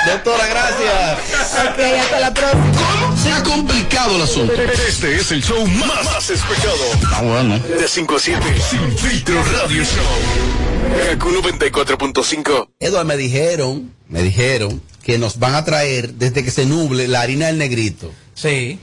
Doctora, 0.06 0.46
gracias. 0.46 1.68
Ok, 1.70 1.80
hasta 2.00 2.20
la 2.20 2.32
próxima. 2.32 3.16
Se 3.22 3.32
ha 3.32 3.42
complicado 3.42 4.16
el 4.16 4.22
asunto. 4.22 4.54
Este 4.54 5.16
es 5.16 5.32
el 5.32 5.42
show 5.42 5.66
más, 5.66 6.04
más 6.04 6.30
escuchado. 6.30 6.76
Ah, 7.12 7.20
bueno. 7.22 7.58
De 7.58 7.86
5 7.86 8.16
a 8.16 8.18
7, 8.18 8.42
Sin 8.70 8.96
Filtro 8.96 9.42
Radio 9.44 9.84
Show. 9.84 11.08
Kaku 11.10 11.30
94.5. 11.30 12.68
Eduardo, 12.80 13.04
me 13.04 13.16
dijeron, 13.16 13.92
me 14.08 14.22
dijeron 14.22 14.80
que 15.02 15.18
nos 15.18 15.38
van 15.38 15.54
a 15.54 15.64
traer 15.64 16.14
desde 16.14 16.42
que 16.44 16.50
se 16.50 16.64
nuble 16.64 17.08
la 17.08 17.20
harina 17.20 17.46
del 17.48 17.58
negrito. 17.58 18.10
Sí. 18.40 18.78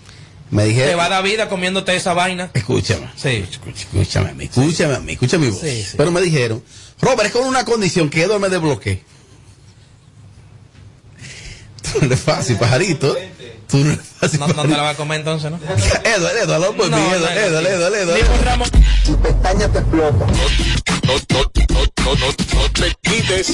Me 0.51 0.63
Te 0.63 0.69
dijeron. 0.69 0.99
va 0.99 1.05
a 1.05 1.09
dar 1.09 1.23
vida 1.23 1.49
comiéndote 1.49 1.95
esa 1.95 2.13
vaina. 2.13 2.51
Escúchame. 2.53 3.09
Sí. 3.15 3.45
Escúchame 3.75 4.29
a 4.29 4.33
mí, 4.33 4.45
escúchame 4.45 4.95
a 4.95 4.99
mí, 4.99 5.13
escúchame 5.13 5.45
mi 5.47 5.51
voz. 5.51 5.61
Sí, 5.61 5.83
sí. 5.83 5.93
Pero 5.97 6.11
me 6.11 6.21
dijeron, 6.21 6.63
Robert, 7.01 7.27
es 7.27 7.31
con 7.31 7.45
una 7.45 7.65
condición 7.65 8.09
que 8.09 8.21
Eduardo 8.23 8.39
me 8.39 8.49
desbloquee. 8.49 9.01
No 12.01 12.13
es 12.13 12.19
fácil, 12.19 12.57
pajarito. 12.57 13.15
Tú 13.67 13.77
no 13.77 13.93
eres 13.93 14.05
fácil 14.19 14.39
No, 14.39 14.47
no 14.47 14.61
te 14.63 14.67
la 14.69 14.81
vas 14.83 14.93
a 14.95 14.97
comer 14.97 15.19
entonces, 15.19 15.49
¿no? 15.49 15.57
Edward, 16.03 16.37
Edward, 16.37 16.59
no 16.61 16.73
por 16.73 16.85
mí, 16.85 16.91
No, 16.91 17.15
Edward, 17.15 17.37
Edward, 17.37 17.65
Edward, 17.65 17.95
Edward. 17.95 18.71
Tu 19.05 19.17
pestaña 19.21 19.71
te 19.71 19.79
explota. 19.79 20.25
No, 20.25 20.25
no, 20.25 21.15
no, 21.29 21.51
no, 22.05 22.15
no, 22.15 22.27
no 22.27 22.71
te 22.71 22.95
quites. 23.01 23.53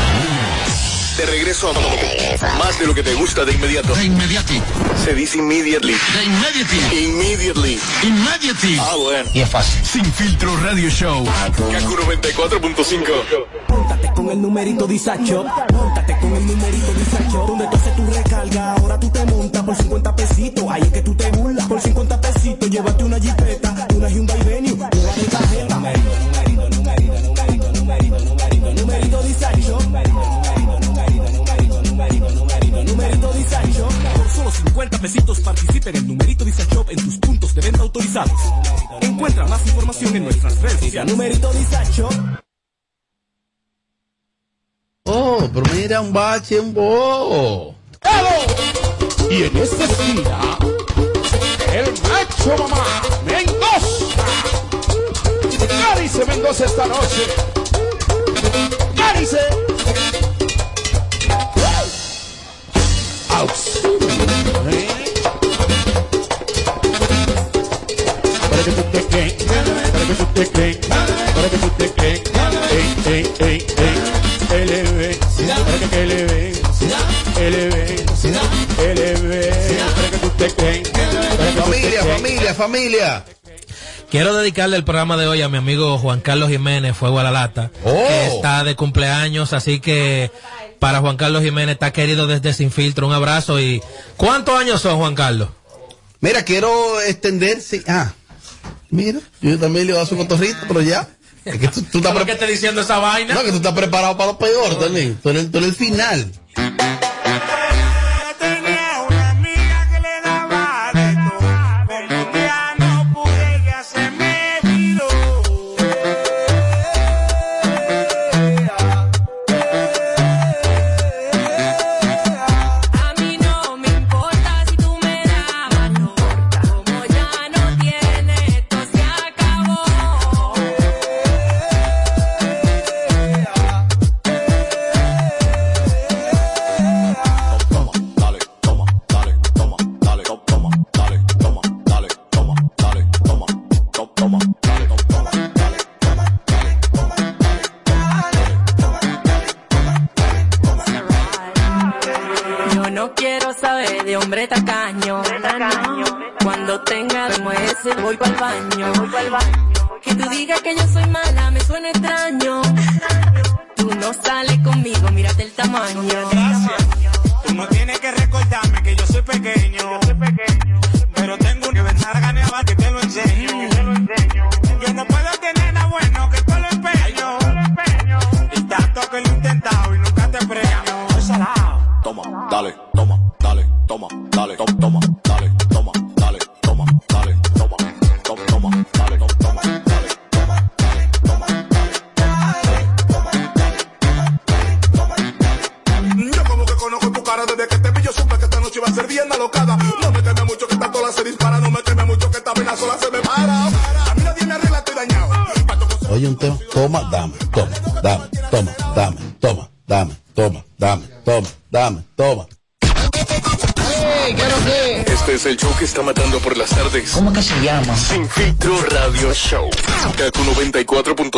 De 1.17 1.25
regreso 1.25 1.69
a 1.69 2.57
más 2.57 2.79
de 2.79 2.87
lo 2.87 2.95
que 2.95 3.03
te 3.03 3.13
gusta 3.13 3.43
de 3.43 3.53
inmediato. 3.53 3.93
De 3.93 4.05
inmediati. 4.05 4.61
Se 5.03 5.13
dice 5.13 5.37
immediately. 5.37 5.93
De 5.93 6.23
immediately. 6.23 7.05
Immediately. 7.05 7.79
Immediately. 8.03 8.77
Ah, 8.79 8.95
bueno. 8.95 9.29
Y 9.33 9.41
es 9.41 9.49
fácil. 9.49 9.85
Sin 9.85 10.05
filtro 10.05 10.55
radio 10.57 10.89
show. 10.89 11.23
Kaku 11.23 11.95
94.5. 11.95 13.03
Póntate 13.67 14.13
con 14.13 14.31
el 14.31 14.41
numerito 14.41 14.87
disacho. 14.87 15.45
Póntate 15.67 16.17
con 16.19 16.35
el 16.35 16.47
numerito 16.47 16.93
disacho. 16.93 17.45
Donde 17.45 17.67
tú 17.67 17.75
haces 17.75 17.95
tu 17.95 18.05
recarga, 18.05 18.73
ahora 18.73 18.99
tú 18.99 19.09
te 19.09 19.25
montas 19.25 19.63
por 19.63 19.75
50 19.75 20.15
pesitos. 20.15 20.65
Ahí 20.69 20.81
es 20.81 20.91
que 20.91 21.01
tú 21.01 21.13
te 21.15 21.29
burlas. 21.31 21.67
Por 21.67 21.81
50 21.81 22.21
pesitos, 22.21 22.69
llévate 22.69 23.03
una 23.03 23.19
jipeta, 23.19 23.87
una 23.95 24.09
Hyundai 24.09 24.43
Venue, 24.43 24.73
una 24.73 24.89
de 24.89 25.23
tarjeta. 25.29 25.81
50 34.81 34.97
pesitos 34.97 35.39
participa 35.41 35.91
en 35.91 36.07
numerito 36.07 36.43
disacho 36.43 36.83
en 36.89 36.95
tus 37.05 37.17
puntos 37.17 37.53
de 37.53 37.61
venta 37.61 37.81
autorizados. 37.81 38.31
Encuentra 39.01 39.45
más 39.45 39.63
información 39.67 40.15
en 40.15 40.23
nuestras 40.23 40.59
redes 40.59 40.79
sociales. 40.79 41.13
Numerito 41.13 41.53
disacho. 41.53 42.09
Oh, 45.03 45.47
pero 45.53 45.65
mira, 45.75 46.01
un 46.01 46.11
bache, 46.11 46.59
un 46.59 46.73
bobo. 46.73 47.75
Y 49.29 49.43
en 49.43 49.57
esta 49.57 49.83
esquina, 49.83 50.57
el 51.73 51.85
macho 52.09 52.57
mamá 52.67 53.01
Mendoza. 53.23 54.25
Cárice 55.83 56.25
Mendoza 56.25 56.65
esta 56.65 56.87
noche. 56.87 57.27
Cárice. 58.95 59.37
Para 68.61 68.75
que 68.75 68.81
tú 68.83 68.91
te 68.91 69.01
para 69.01 70.05
que 70.05 70.13
tú 70.13 70.25
te 70.33 70.45
para 71.33 71.49
que 71.49 71.57
tú 71.57 71.69
te 71.79 71.91
quedes. 71.93 72.21
Ey, 72.71 72.93
ey, 73.07 73.33
ey, 73.39 73.65
ey. 73.77 73.97
Eleve, 74.61 75.17
para 75.17 75.79
que 75.79 75.87
para 75.87 76.09
que 80.11 80.17
tú 80.17 80.29
te 80.29 80.53
quedes. 80.53 80.89
para 80.89 81.09
que 81.09 81.17
tú 81.17 81.51
te 81.51 81.61
Familia, 81.61 82.03
familia, 82.03 82.53
familia. 82.53 83.25
Quiero 84.11 84.35
dedicarle 84.35 84.77
el 84.77 84.83
programa 84.83 85.17
de 85.17 85.25
hoy 85.25 85.41
a 85.41 85.49
mi 85.49 85.57
amigo 85.57 85.97
Juan 85.97 86.21
Carlos 86.21 86.49
Jiménez, 86.49 86.95
Fuego 86.95 87.17
a 87.17 87.23
la 87.23 87.31
Lata, 87.31 87.71
Oh. 87.83 88.07
que 88.07 88.27
está 88.27 88.63
de 88.63 88.75
cumpleaños, 88.75 89.53
así 89.53 89.79
que 89.79 90.29
para 90.77 90.99
Juan 90.99 91.17
Carlos 91.17 91.41
Jiménez 91.41 91.73
está 91.73 91.91
querido 91.91 92.27
desde 92.27 92.53
Sin 92.53 92.69
Filtro. 92.69 93.07
Un 93.07 93.13
abrazo 93.13 93.59
y 93.59 93.81
¿cuántos 94.17 94.53
años 94.59 94.83
son 94.83 94.99
Juan 94.99 95.15
Carlos? 95.15 95.49
Mira, 96.19 96.45
quiero 96.45 97.01
extenderse. 97.01 97.83
Ah, 97.87 98.13
mira, 98.89 99.19
yo 99.41 99.59
también 99.59 99.87
le 99.87 99.93
voy 99.93 99.99
a 100.01 100.03
hacer 100.03 100.17
un 100.17 100.25
cotorrito, 100.25 100.59
pero 100.67 100.81
ya. 100.81 101.07
Es 101.43 101.57
que 101.57 101.67
tú, 101.69 101.81
tú 101.83 101.97
estás 101.97 102.13
¿Por 102.13 102.25
qué 102.25 102.35
te 102.35 102.45
diciendo 102.45 102.81
esa 102.81 102.99
vaina? 102.99 103.33
No, 103.33 103.43
que 103.43 103.49
tú 103.49 103.57
estás 103.57 103.73
preparado 103.73 104.15
para 104.15 104.33
lo 104.33 104.37
peor 104.37 104.77
también. 104.79 105.17
Tú 105.23 105.29
eres, 105.29 105.51
tú 105.51 105.57
eres 105.57 105.69
el 105.69 105.75
final. 105.75 106.31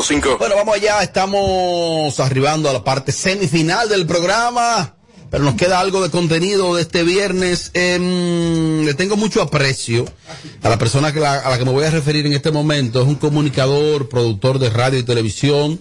94.5. 0.04 0.38
Bueno, 0.38 0.56
vamos 0.56 0.76
allá, 0.76 1.02
estamos 1.02 2.20
arribando 2.20 2.70
a 2.70 2.74
la 2.74 2.84
parte 2.84 3.12
semifinal 3.12 3.88
del 3.88 4.06
programa, 4.06 4.96
pero 5.30 5.44
nos 5.46 5.56
queda 5.56 5.80
algo 5.80 6.02
de 6.04 6.10
contenido 6.10 6.76
de 6.76 6.82
este 6.82 7.04
viernes. 7.04 7.72
Em, 7.74 8.84
le 8.86 8.94
tengo 8.96 9.16
mucho 9.16 9.42
aprecio 9.42 10.06
a 10.62 10.70
la 10.70 10.78
persona 10.78 11.14
que 11.14 11.20
la- 11.22 11.40
a 11.40 11.50
la 11.50 11.58
que 11.58 11.66
me 11.66 11.72
voy 11.72 11.86
a 11.86 11.90
referir 11.90 12.26
en 12.26 12.34
este 12.34 12.52
momento. 12.52 13.02
Es 13.02 13.08
un 13.08 13.16
comunicador, 13.16 14.10
productor 14.10 14.60
de 14.60 14.70
radio 14.70 15.00
y 15.00 15.04
televisión 15.04 15.80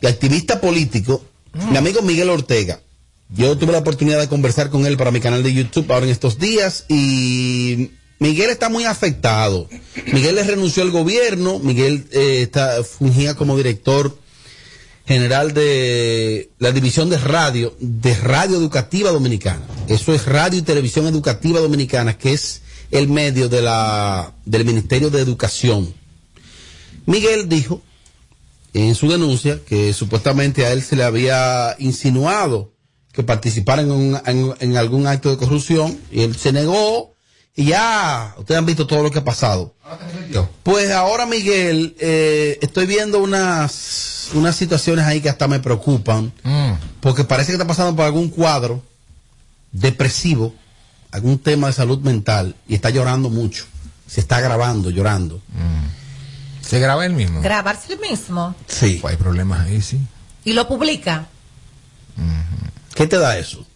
y 0.00 0.06
activista 0.06 0.60
político, 0.60 1.24
mi 1.70 1.76
amigo 1.78 2.02
Miguel 2.02 2.28
Ortega. 2.30 2.80
Yo 3.34 3.56
tuve 3.56 3.72
la 3.72 3.78
oportunidad 3.78 4.20
de 4.20 4.28
conversar 4.28 4.68
con 4.68 4.84
él 4.84 4.98
para 4.98 5.10
mi 5.10 5.20
canal 5.20 5.42
de 5.42 5.54
YouTube 5.54 5.90
ahora 5.90 6.04
en 6.04 6.12
estos 6.12 6.38
días 6.38 6.84
y 6.88 7.92
Miguel 8.22 8.50
está 8.50 8.68
muy 8.68 8.84
afectado. 8.84 9.68
Miguel 10.12 10.36
le 10.36 10.44
renunció 10.44 10.84
al 10.84 10.92
gobierno, 10.92 11.58
Miguel 11.58 12.06
eh, 12.12 12.42
está, 12.42 12.84
fungía 12.84 13.34
como 13.34 13.56
director 13.56 14.16
general 15.04 15.52
de 15.52 16.50
la 16.60 16.70
división 16.70 17.10
de 17.10 17.18
radio, 17.18 17.76
de 17.80 18.14
Radio 18.14 18.58
Educativa 18.58 19.10
Dominicana. 19.10 19.62
Eso 19.88 20.14
es 20.14 20.24
Radio 20.26 20.60
y 20.60 20.62
Televisión 20.62 21.08
Educativa 21.08 21.58
Dominicana, 21.58 22.16
que 22.16 22.32
es 22.32 22.62
el 22.92 23.08
medio 23.08 23.48
de 23.48 23.60
la, 23.60 24.32
del 24.44 24.64
Ministerio 24.66 25.10
de 25.10 25.20
Educación. 25.20 25.92
Miguel 27.06 27.48
dijo 27.48 27.82
en 28.72 28.94
su 28.94 29.10
denuncia 29.10 29.58
que 29.66 29.92
supuestamente 29.92 30.64
a 30.64 30.72
él 30.72 30.82
se 30.82 30.94
le 30.94 31.02
había 31.02 31.74
insinuado 31.80 32.72
que 33.12 33.24
participara 33.24 33.82
en, 33.82 34.76
algún 34.76 35.08
acto 35.08 35.28
de 35.28 35.36
corrupción 35.38 35.98
y 36.12 36.20
él 36.20 36.36
se 36.36 36.52
negó 36.52 37.11
Y 37.54 37.66
ya, 37.66 38.34
ustedes 38.38 38.58
han 38.58 38.66
visto 38.66 38.86
todo 38.86 39.02
lo 39.02 39.10
que 39.10 39.18
ha 39.18 39.24
pasado. 39.24 39.74
Pues 40.62 40.90
ahora, 40.90 41.26
Miguel, 41.26 41.94
eh, 41.98 42.58
estoy 42.62 42.86
viendo 42.86 43.18
unas, 43.18 44.30
unas 44.32 44.56
situaciones 44.56 45.04
ahí 45.04 45.20
que 45.20 45.28
hasta 45.28 45.48
me 45.48 45.60
preocupan. 45.60 46.32
Mm. 46.42 46.72
Porque 47.00 47.24
parece 47.24 47.48
que 47.48 47.56
está 47.56 47.66
pasando 47.66 47.94
por 47.94 48.06
algún 48.06 48.30
cuadro 48.30 48.82
depresivo, 49.70 50.54
algún 51.10 51.38
tema 51.38 51.66
de 51.66 51.72
salud 51.74 51.98
mental, 52.00 52.54
y 52.66 52.74
está 52.74 52.88
llorando 52.88 53.28
mucho. 53.28 53.66
Se 54.06 54.20
está 54.20 54.40
grabando, 54.40 54.90
llorando. 54.90 55.40
¿Se 56.62 56.78
graba 56.78 57.04
él 57.04 57.12
mismo? 57.12 57.42
Grabarse 57.42 57.92
el 57.92 58.00
mismo 58.00 58.54
Sí. 58.66 59.00
Hay 59.04 59.16
problemas 59.16 59.60
ahí, 59.66 59.82
sí. 59.82 60.00
y 60.44 60.54
lo 60.54 60.66
publica. 60.68 61.26
¿Qué 62.94 63.06
te 63.06 63.18
da 63.18 63.38
eso? 63.38 63.66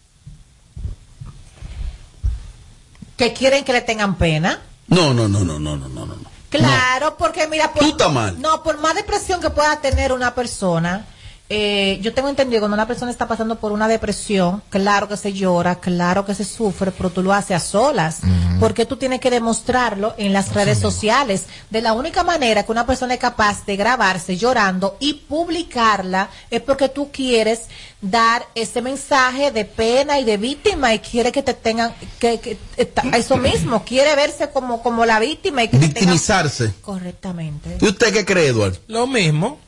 Que 3.17 3.33
quieren 3.33 3.65
que 3.65 3.73
le 3.73 3.81
tengan 3.81 4.15
pena. 4.15 4.61
No, 4.87 5.13
no, 5.13 5.27
no, 5.27 5.39
no, 5.43 5.59
no, 5.59 5.75
no, 5.75 5.89
no, 5.89 6.05
no. 6.05 6.15
Claro, 6.49 7.17
porque 7.17 7.47
mira, 7.47 7.73
por, 7.73 8.11
mal. 8.11 8.39
no, 8.41 8.63
por 8.63 8.77
más 8.77 8.95
depresión 8.95 9.41
que 9.41 9.49
pueda 9.49 9.81
tener 9.81 10.13
una 10.13 10.33
persona, 10.33 11.05
eh, 11.49 11.99
yo 12.01 12.13
tengo 12.13 12.27
entendido 12.27 12.59
cuando 12.61 12.75
una 12.75 12.87
persona 12.87 13.09
está 13.09 13.27
pasando 13.27 13.55
por 13.57 13.71
una 13.71 13.87
depresión, 13.87 14.61
claro 14.69 15.07
que 15.07 15.15
se 15.15 15.31
llora, 15.31 15.75
claro 15.79 16.25
que 16.25 16.35
se 16.35 16.43
sufre, 16.43 16.91
pero 16.91 17.09
tú 17.09 17.23
lo 17.23 17.31
haces 17.33 17.55
a 17.55 17.59
solas, 17.61 18.19
porque 18.59 18.85
tú 18.85 18.97
tienes 18.97 19.21
que 19.21 19.29
demostrarlo 19.29 20.13
en 20.17 20.33
las 20.33 20.53
redes 20.53 20.77
sociales. 20.79 21.43
De 21.69 21.81
la 21.81 21.93
única 21.93 22.23
manera 22.23 22.63
que 22.63 22.71
una 22.71 22.85
persona 22.85 23.13
es 23.13 23.19
capaz 23.19 23.65
de 23.65 23.77
grabarse 23.77 24.35
llorando 24.35 24.97
y 24.99 25.13
publicarla 25.13 26.29
es 26.51 26.61
porque 26.61 26.89
tú 26.89 27.11
quieres 27.11 27.61
dar 28.01 28.45
ese 28.53 28.81
mensaje 28.81 29.51
de 29.51 29.63
pena 29.65 30.19
y 30.19 30.23
de 30.23 30.37
víctima 30.37 30.93
y 30.93 30.99
quiere 30.99 31.31
que 31.31 31.43
te 31.43 31.53
tengan 31.53 31.93
que, 32.19 32.39
que 32.39 32.57
está- 32.75 33.03
eso 33.15 33.37
mismo, 33.37 33.83
quiere 33.83 34.15
verse 34.15 34.49
como 34.49 34.83
como 34.83 35.05
la 35.05 35.19
víctima 35.19 35.63
y 35.63 35.67
que 35.69 35.77
te 35.77 35.87
tengan 35.87 35.93
Victimizarse. 35.93 36.73
correctamente. 36.81 37.77
¿Y 37.81 37.85
usted 37.87 38.11
qué 38.13 38.25
cree, 38.25 38.47
Eduardo? 38.49 38.77
Lo 38.87 39.07
mismo. 39.07 39.59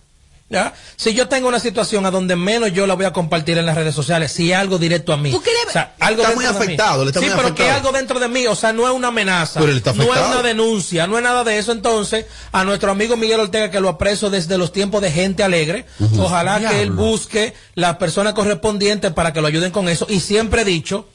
¿Ya? 0.49 0.73
Si 0.95 1.13
yo 1.13 1.27
tengo 1.27 1.47
una 1.47 1.59
situación 1.59 2.05
a 2.05 2.11
donde 2.11 2.35
menos 2.35 2.73
yo 2.73 2.87
la 2.87 2.95
voy 2.95 3.05
a 3.05 3.13
compartir 3.13 3.57
en 3.57 3.65
las 3.65 3.75
redes 3.75 3.93
sociales, 3.95 4.31
si 4.31 4.51
es 4.51 4.57
algo 4.57 4.77
directo 4.77 5.13
a 5.13 5.17
mí. 5.17 5.31
¿Tú 5.31 5.41
quieres- 5.41 5.59
O 5.67 5.71
sea, 5.71 5.93
algo 5.99 6.21
Está 6.23 6.29
dentro 6.33 6.35
muy 6.35 6.45
de 6.45 6.51
mí. 6.51 6.57
afectado, 6.73 7.01
él 7.03 7.07
está 7.09 7.19
sí, 7.19 7.25
muy 7.27 7.35
pero 7.35 7.53
que 7.55 7.69
algo 7.69 7.91
dentro 7.91 8.19
de 8.19 8.27
mí, 8.27 8.47
o 8.47 8.55
sea, 8.55 8.73
no 8.73 8.87
es 8.87 8.93
una 8.93 9.09
amenaza, 9.09 9.59
Pero 9.59 9.71
él 9.71 9.77
está 9.77 9.93
no 9.93 10.03
es 10.03 10.09
una 10.19 10.41
denuncia, 10.41 11.05
no 11.07 11.17
es 11.17 11.23
nada 11.23 11.43
de 11.43 11.57
eso. 11.59 11.71
Entonces, 11.71 12.25
a 12.51 12.63
nuestro 12.63 12.91
amigo 12.91 13.15
Miguel 13.17 13.39
Ortega, 13.39 13.69
que 13.69 13.79
lo 13.79 13.89
aprecio 13.89 14.29
desde 14.29 14.57
los 14.57 14.71
tiempos 14.71 15.01
de 15.01 15.11
gente 15.11 15.43
alegre, 15.43 15.85
ojalá 16.17 16.59
que 16.59 16.81
él 16.81 16.91
busque 16.91 17.53
las 17.75 17.97
personas 17.97 18.33
correspondientes 18.33 19.11
para 19.13 19.31
que 19.33 19.41
lo 19.41 19.47
ayuden 19.47 19.71
con 19.71 19.87
eso. 19.89 20.07
Y 20.09 20.19
siempre 20.19 20.63
he 20.63 20.65
dicho, 20.65 21.07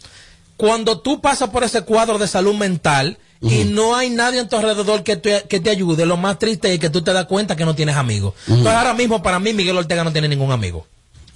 cuando 0.56 1.00
tú 1.00 1.20
pasas 1.20 1.50
por 1.50 1.64
ese 1.64 1.82
cuadro 1.82 2.18
de 2.18 2.28
salud 2.28 2.54
mental 2.54 3.18
y 3.40 3.64
no 3.64 3.94
hay 3.94 4.08
nadie 4.08 4.40
en 4.40 4.48
tu 4.48 4.56
alrededor 4.56 5.02
que 5.02 5.16
te, 5.16 5.44
que 5.48 5.60
te 5.60 5.70
ayude, 5.70 6.06
lo 6.06 6.16
más 6.16 6.38
triste 6.38 6.72
es 6.72 6.80
que 6.80 6.88
tú 6.88 7.02
te 7.02 7.12
das 7.12 7.26
cuenta 7.26 7.56
que 7.56 7.64
no 7.64 7.74
tienes 7.74 7.96
amigos. 7.96 8.34
Entonces 8.46 8.72
ahora 8.72 8.94
mismo 8.94 9.22
para 9.22 9.38
mí 9.38 9.52
Miguel 9.52 9.76
Ortega 9.76 10.02
no 10.02 10.12
tiene 10.12 10.28
ningún 10.28 10.50
amigo. 10.50 10.86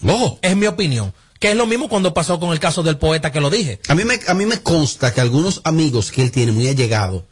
No. 0.01 0.39
Es 0.41 0.57
mi 0.57 0.67
opinión. 0.67 1.13
Que 1.39 1.51
es 1.51 1.57
lo 1.57 1.67
mismo 1.67 1.89
cuando 1.89 2.15
pasó 2.15 2.41
con 2.41 2.53
el 2.53 2.59
caso 2.59 2.83
del 2.83 2.97
poeta 2.97 3.31
que 3.31 3.41
lo 3.41 3.51
dije. 3.51 3.81
A 3.89 3.95
mí 3.95 4.05
me, 4.05 4.19
a 4.27 4.35
mí 4.35 4.47
me 4.47 4.61
consta 4.61 5.13
que 5.13 5.21
algunos 5.21 5.61
amigos 5.65 6.11
que 6.11 6.23
él 6.23 6.31
tiene 6.31 6.53
muy 6.53 6.67
allegados, 6.69 7.25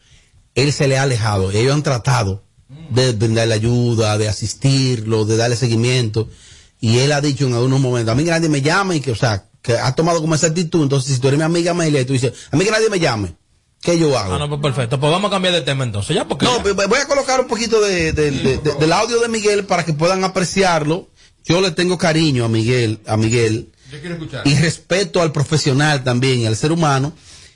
él 0.55 0.73
se 0.73 0.87
le 0.87 0.99
ha 0.99 1.03
alejado. 1.03 1.51
Ellos 1.51 1.75
han 1.75 1.83
tratado 1.83 2.45
de 2.91 3.13
brindarle 3.13 3.55
ayuda, 3.55 4.19
de 4.19 4.29
asistirlo, 4.29 5.25
de 5.25 5.37
darle 5.37 5.57
seguimiento. 5.57 6.29
Y 6.81 6.99
él 6.99 7.13
ha 7.13 7.21
dicho 7.21 7.47
en 7.47 7.55
algunos 7.55 7.81
momentos, 7.81 8.13
a 8.13 8.15
mí 8.15 8.25
nadie 8.25 8.49
me 8.49 8.63
llame 8.63 8.97
y 8.97 9.01
que, 9.01 9.13
o 9.13 9.17
sea, 9.17 9.47
que 9.67 9.77
ha 9.77 9.93
tomado 9.97 10.21
como 10.21 10.37
esa 10.37 10.47
actitud. 10.47 10.85
Entonces, 10.85 11.13
si 11.17 11.21
tú 11.21 11.27
eres 11.27 11.39
mi 11.39 11.45
amiga 11.45 11.73
Amelia 11.73 12.01
y 12.01 12.05
tú 12.05 12.13
dices, 12.13 12.33
a 12.53 12.57
mí 12.57 12.65
que 12.65 12.71
nadie 12.71 12.89
me 12.89 13.01
llame, 13.01 13.35
¿qué 13.83 13.99
yo 13.99 14.17
hago? 14.17 14.35
Ah, 14.35 14.39
no, 14.39 14.49
pues 14.49 14.61
perfecto. 14.63 15.01
Pues 15.01 15.11
vamos 15.11 15.29
a 15.29 15.35
cambiar 15.35 15.55
de 15.55 15.63
tema 15.63 15.83
entonces. 15.83 16.15
Ya, 16.15 16.29
porque. 16.29 16.45
No, 16.47 16.63
pues, 16.63 16.75
voy 16.77 16.99
a 17.01 17.07
colocar 17.09 17.41
un 17.41 17.49
poquito 17.49 17.81
de, 17.81 18.13
de- 18.13 18.31
de- 18.31 18.59
de- 18.59 18.75
del 18.75 18.93
audio 18.93 19.19
de 19.19 19.27
Miguel 19.29 19.65
para 19.65 19.85
que 19.85 19.93
puedan 19.93 20.23
apreciarlo. 20.23 21.09
Yo 21.45 21.61
le 21.61 21.73
tengo 21.73 21.99
cariño 21.99 22.45
a 22.45 22.49
Miguel, 22.49 23.01
a 23.07 23.17
Miguel, 23.17 23.73
Yo 23.93 23.99
quiero 24.01 24.15
escuchar. 24.15 24.47
y 24.47 24.55
respeto 24.55 25.21
al 25.21 25.33
profesional 25.33 26.05
también, 26.05 26.41
y 26.41 26.47
al 26.47 26.57
ser 26.57 26.71
humano. 26.73 27.13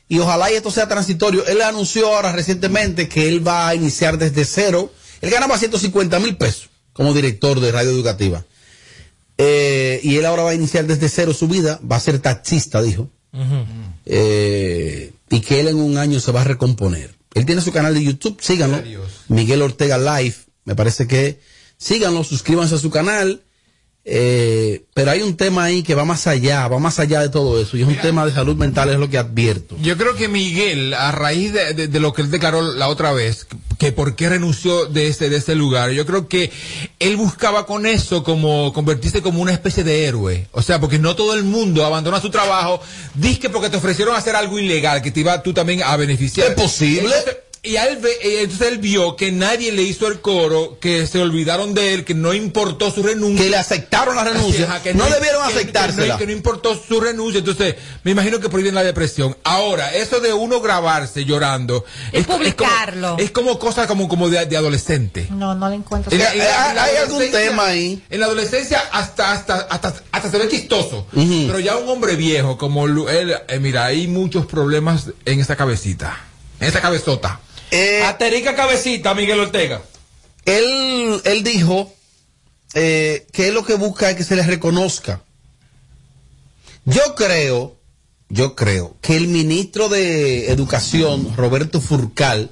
Y 0.08 0.18
ojalá 0.18 0.50
y 0.50 0.56
esto 0.56 0.72
sea 0.72 0.88
transitorio. 0.88 1.46
Él 1.46 1.62
anunció 1.62 2.12
ahora 2.12 2.32
recientemente 2.32 3.08
que 3.08 3.28
él 3.28 3.46
va 3.46 3.68
a 3.68 3.74
iniciar 3.76 4.18
desde 4.18 4.44
cero. 4.44 4.92
Él 5.20 5.30
ganaba 5.30 5.56
150 5.56 6.18
mil 6.18 6.36
pesos 6.36 6.70
como 6.92 7.14
director 7.14 7.60
de 7.60 7.70
radio 7.70 7.90
educativa. 7.90 8.44
Eh, 9.42 10.00
y 10.02 10.16
él 10.16 10.26
ahora 10.26 10.42
va 10.42 10.50
a 10.50 10.54
iniciar 10.54 10.86
desde 10.86 11.08
cero 11.08 11.32
su 11.32 11.48
vida. 11.48 11.80
Va 11.90 11.96
a 11.96 12.00
ser 12.00 12.18
taxista, 12.18 12.82
dijo. 12.82 13.08
Eh, 14.04 15.12
y 15.30 15.40
que 15.40 15.60
él 15.60 15.68
en 15.68 15.76
un 15.76 15.96
año 15.96 16.20
se 16.20 16.30
va 16.30 16.42
a 16.42 16.44
recomponer. 16.44 17.14
Él 17.32 17.46
tiene 17.46 17.62
su 17.62 17.72
canal 17.72 17.94
de 17.94 18.04
YouTube, 18.04 18.38
síganlo. 18.42 18.82
Miguel 19.28 19.62
Ortega 19.62 19.96
Live, 19.96 20.34
me 20.64 20.74
parece 20.74 21.06
que 21.06 21.40
síganlo, 21.78 22.22
suscríbanse 22.22 22.74
a 22.74 22.78
su 22.78 22.90
canal. 22.90 23.42
Eh, 24.12 24.82
pero 24.92 25.12
hay 25.12 25.22
un 25.22 25.36
tema 25.36 25.62
ahí 25.62 25.84
que 25.84 25.94
va 25.94 26.04
más 26.04 26.26
allá, 26.26 26.66
va 26.66 26.80
más 26.80 26.98
allá 26.98 27.20
de 27.20 27.28
todo 27.28 27.60
eso. 27.62 27.76
Y 27.76 27.82
es 27.82 27.86
un 27.88 27.94
tema 27.96 28.26
de 28.26 28.32
salud 28.32 28.56
mental, 28.56 28.90
es 28.90 28.98
lo 28.98 29.08
que 29.08 29.18
advierto. 29.18 29.76
Yo 29.80 29.96
creo 29.96 30.16
que 30.16 30.26
Miguel, 30.26 30.94
a 30.94 31.12
raíz 31.12 31.52
de, 31.52 31.74
de- 31.74 31.86
de 31.86 32.00
lo 32.00 32.12
que 32.12 32.22
él 32.22 32.30
declaró 32.30 32.60
la 32.60 32.88
otra 32.88 33.12
vez, 33.12 33.46
que 33.78 33.92
por 33.92 34.16
qué 34.16 34.28
renunció 34.28 34.86
de 34.86 35.06
ese, 35.06 35.30
de 35.30 35.36
ese 35.36 35.54
lugar, 35.54 35.92
yo 35.92 36.04
creo 36.06 36.26
que 36.26 36.50
él 36.98 37.16
buscaba 37.16 37.66
con 37.66 37.86
eso 37.86 38.24
como 38.24 38.72
convertirse 38.72 39.22
como 39.22 39.40
una 39.40 39.52
especie 39.52 39.84
de 39.84 40.06
héroe. 40.06 40.48
O 40.50 40.60
sea, 40.62 40.80
porque 40.80 40.98
no 40.98 41.14
todo 41.14 41.34
el 41.34 41.44
mundo 41.44 41.84
abandona 41.86 42.20
su 42.20 42.30
trabajo, 42.30 42.80
dice 43.14 43.48
porque 43.48 43.70
te 43.70 43.76
ofrecieron 43.76 44.16
hacer 44.16 44.34
algo 44.34 44.58
ilegal, 44.58 45.02
que 45.02 45.12
te 45.12 45.20
iba 45.20 45.40
tú 45.40 45.52
también 45.54 45.84
a 45.84 45.96
beneficiar. 45.96 46.48
¿Es 46.48 46.54
posible? 46.54 47.02
Entonces, 47.16 47.36
y 47.62 47.76
a 47.76 47.84
él 47.88 47.98
ve- 47.98 48.16
eh, 48.22 48.40
entonces 48.44 48.68
él 48.68 48.78
vio 48.78 49.16
que 49.16 49.30
nadie 49.32 49.70
le 49.70 49.82
hizo 49.82 50.06
el 50.08 50.20
coro, 50.22 50.78
que 50.80 51.06
se 51.06 51.20
olvidaron 51.20 51.74
de 51.74 51.92
él, 51.92 52.04
que 52.06 52.14
no 52.14 52.32
importó 52.32 52.90
su 52.90 53.02
renuncia. 53.02 53.44
Que 53.44 53.50
le 53.50 53.56
aceptaron 53.58 54.16
la 54.16 54.24
renuncia. 54.24 54.64
Ajá, 54.64 54.82
que 54.82 54.94
No 54.94 55.04
debieron 55.04 55.42
que- 55.48 55.66
que 55.70 56.06
no- 56.08 56.18
que 56.18 56.26
no 56.26 56.32
importó 56.32 56.74
su 56.74 57.00
renuncia. 57.02 57.40
Entonces, 57.40 57.74
me 58.02 58.12
imagino 58.12 58.40
que 58.40 58.48
prohíben 58.48 58.74
la 58.74 58.82
depresión. 58.82 59.36
Ahora, 59.44 59.94
eso 59.94 60.20
de 60.20 60.32
uno 60.32 60.60
grabarse 60.62 61.26
llorando. 61.26 61.84
Es, 62.12 62.26
co- 62.26 62.34
es 62.40 62.54
como- 62.54 62.70
publicarlo. 62.70 63.16
Es 63.18 63.30
como, 63.30 63.58
cosa 63.58 63.86
como, 63.86 64.08
como 64.08 64.30
de, 64.30 64.46
de 64.46 64.56
adolescente. 64.56 65.28
No, 65.30 65.54
no 65.54 65.68
le 65.68 65.74
encuentro. 65.76 66.10
En 66.12 66.18
la- 66.18 66.32
en 66.32 66.38
la- 66.38 66.70
en 66.70 66.76
la 66.76 66.84
hay 66.84 66.96
algún 66.96 67.16
adolescencia- 67.16 67.48
tema 67.50 67.66
ahí. 67.66 68.02
En 68.08 68.20
la 68.20 68.26
adolescencia 68.26 68.80
hasta, 68.90 69.32
hasta, 69.32 69.54
hasta, 69.68 69.94
hasta 70.12 70.30
se 70.30 70.38
ve 70.38 70.48
chistoso. 70.48 71.06
Pero 71.12 71.58
ya 71.58 71.76
un 71.76 71.86
hombre 71.90 72.16
viejo 72.16 72.56
como 72.56 72.86
él, 72.86 73.34
eh, 73.48 73.58
mira, 73.60 73.84
hay 73.84 74.06
muchos 74.08 74.46
problemas 74.46 75.08
en 75.26 75.40
esa 75.40 75.56
cabecita. 75.56 76.18
En 76.58 76.68
esa 76.68 76.80
cabezota. 76.80 77.40
Eh, 77.70 78.02
Aterica 78.04 78.54
cabecita, 78.54 79.14
Miguel 79.14 79.40
Ortega. 79.40 79.82
él, 80.44 81.20
él 81.24 81.42
dijo 81.44 81.92
eh, 82.74 83.26
que 83.32 83.48
él 83.48 83.54
lo 83.54 83.64
que 83.64 83.74
busca 83.74 84.10
es 84.10 84.16
que 84.16 84.24
se 84.24 84.36
le 84.36 84.42
reconozca. 84.42 85.22
Yo 86.84 87.14
creo, 87.14 87.76
yo 88.28 88.54
creo 88.56 88.96
que 89.00 89.16
el 89.16 89.28
ministro 89.28 89.88
de 89.88 90.50
Educación, 90.50 91.34
Roberto 91.36 91.80
Furcal, 91.80 92.50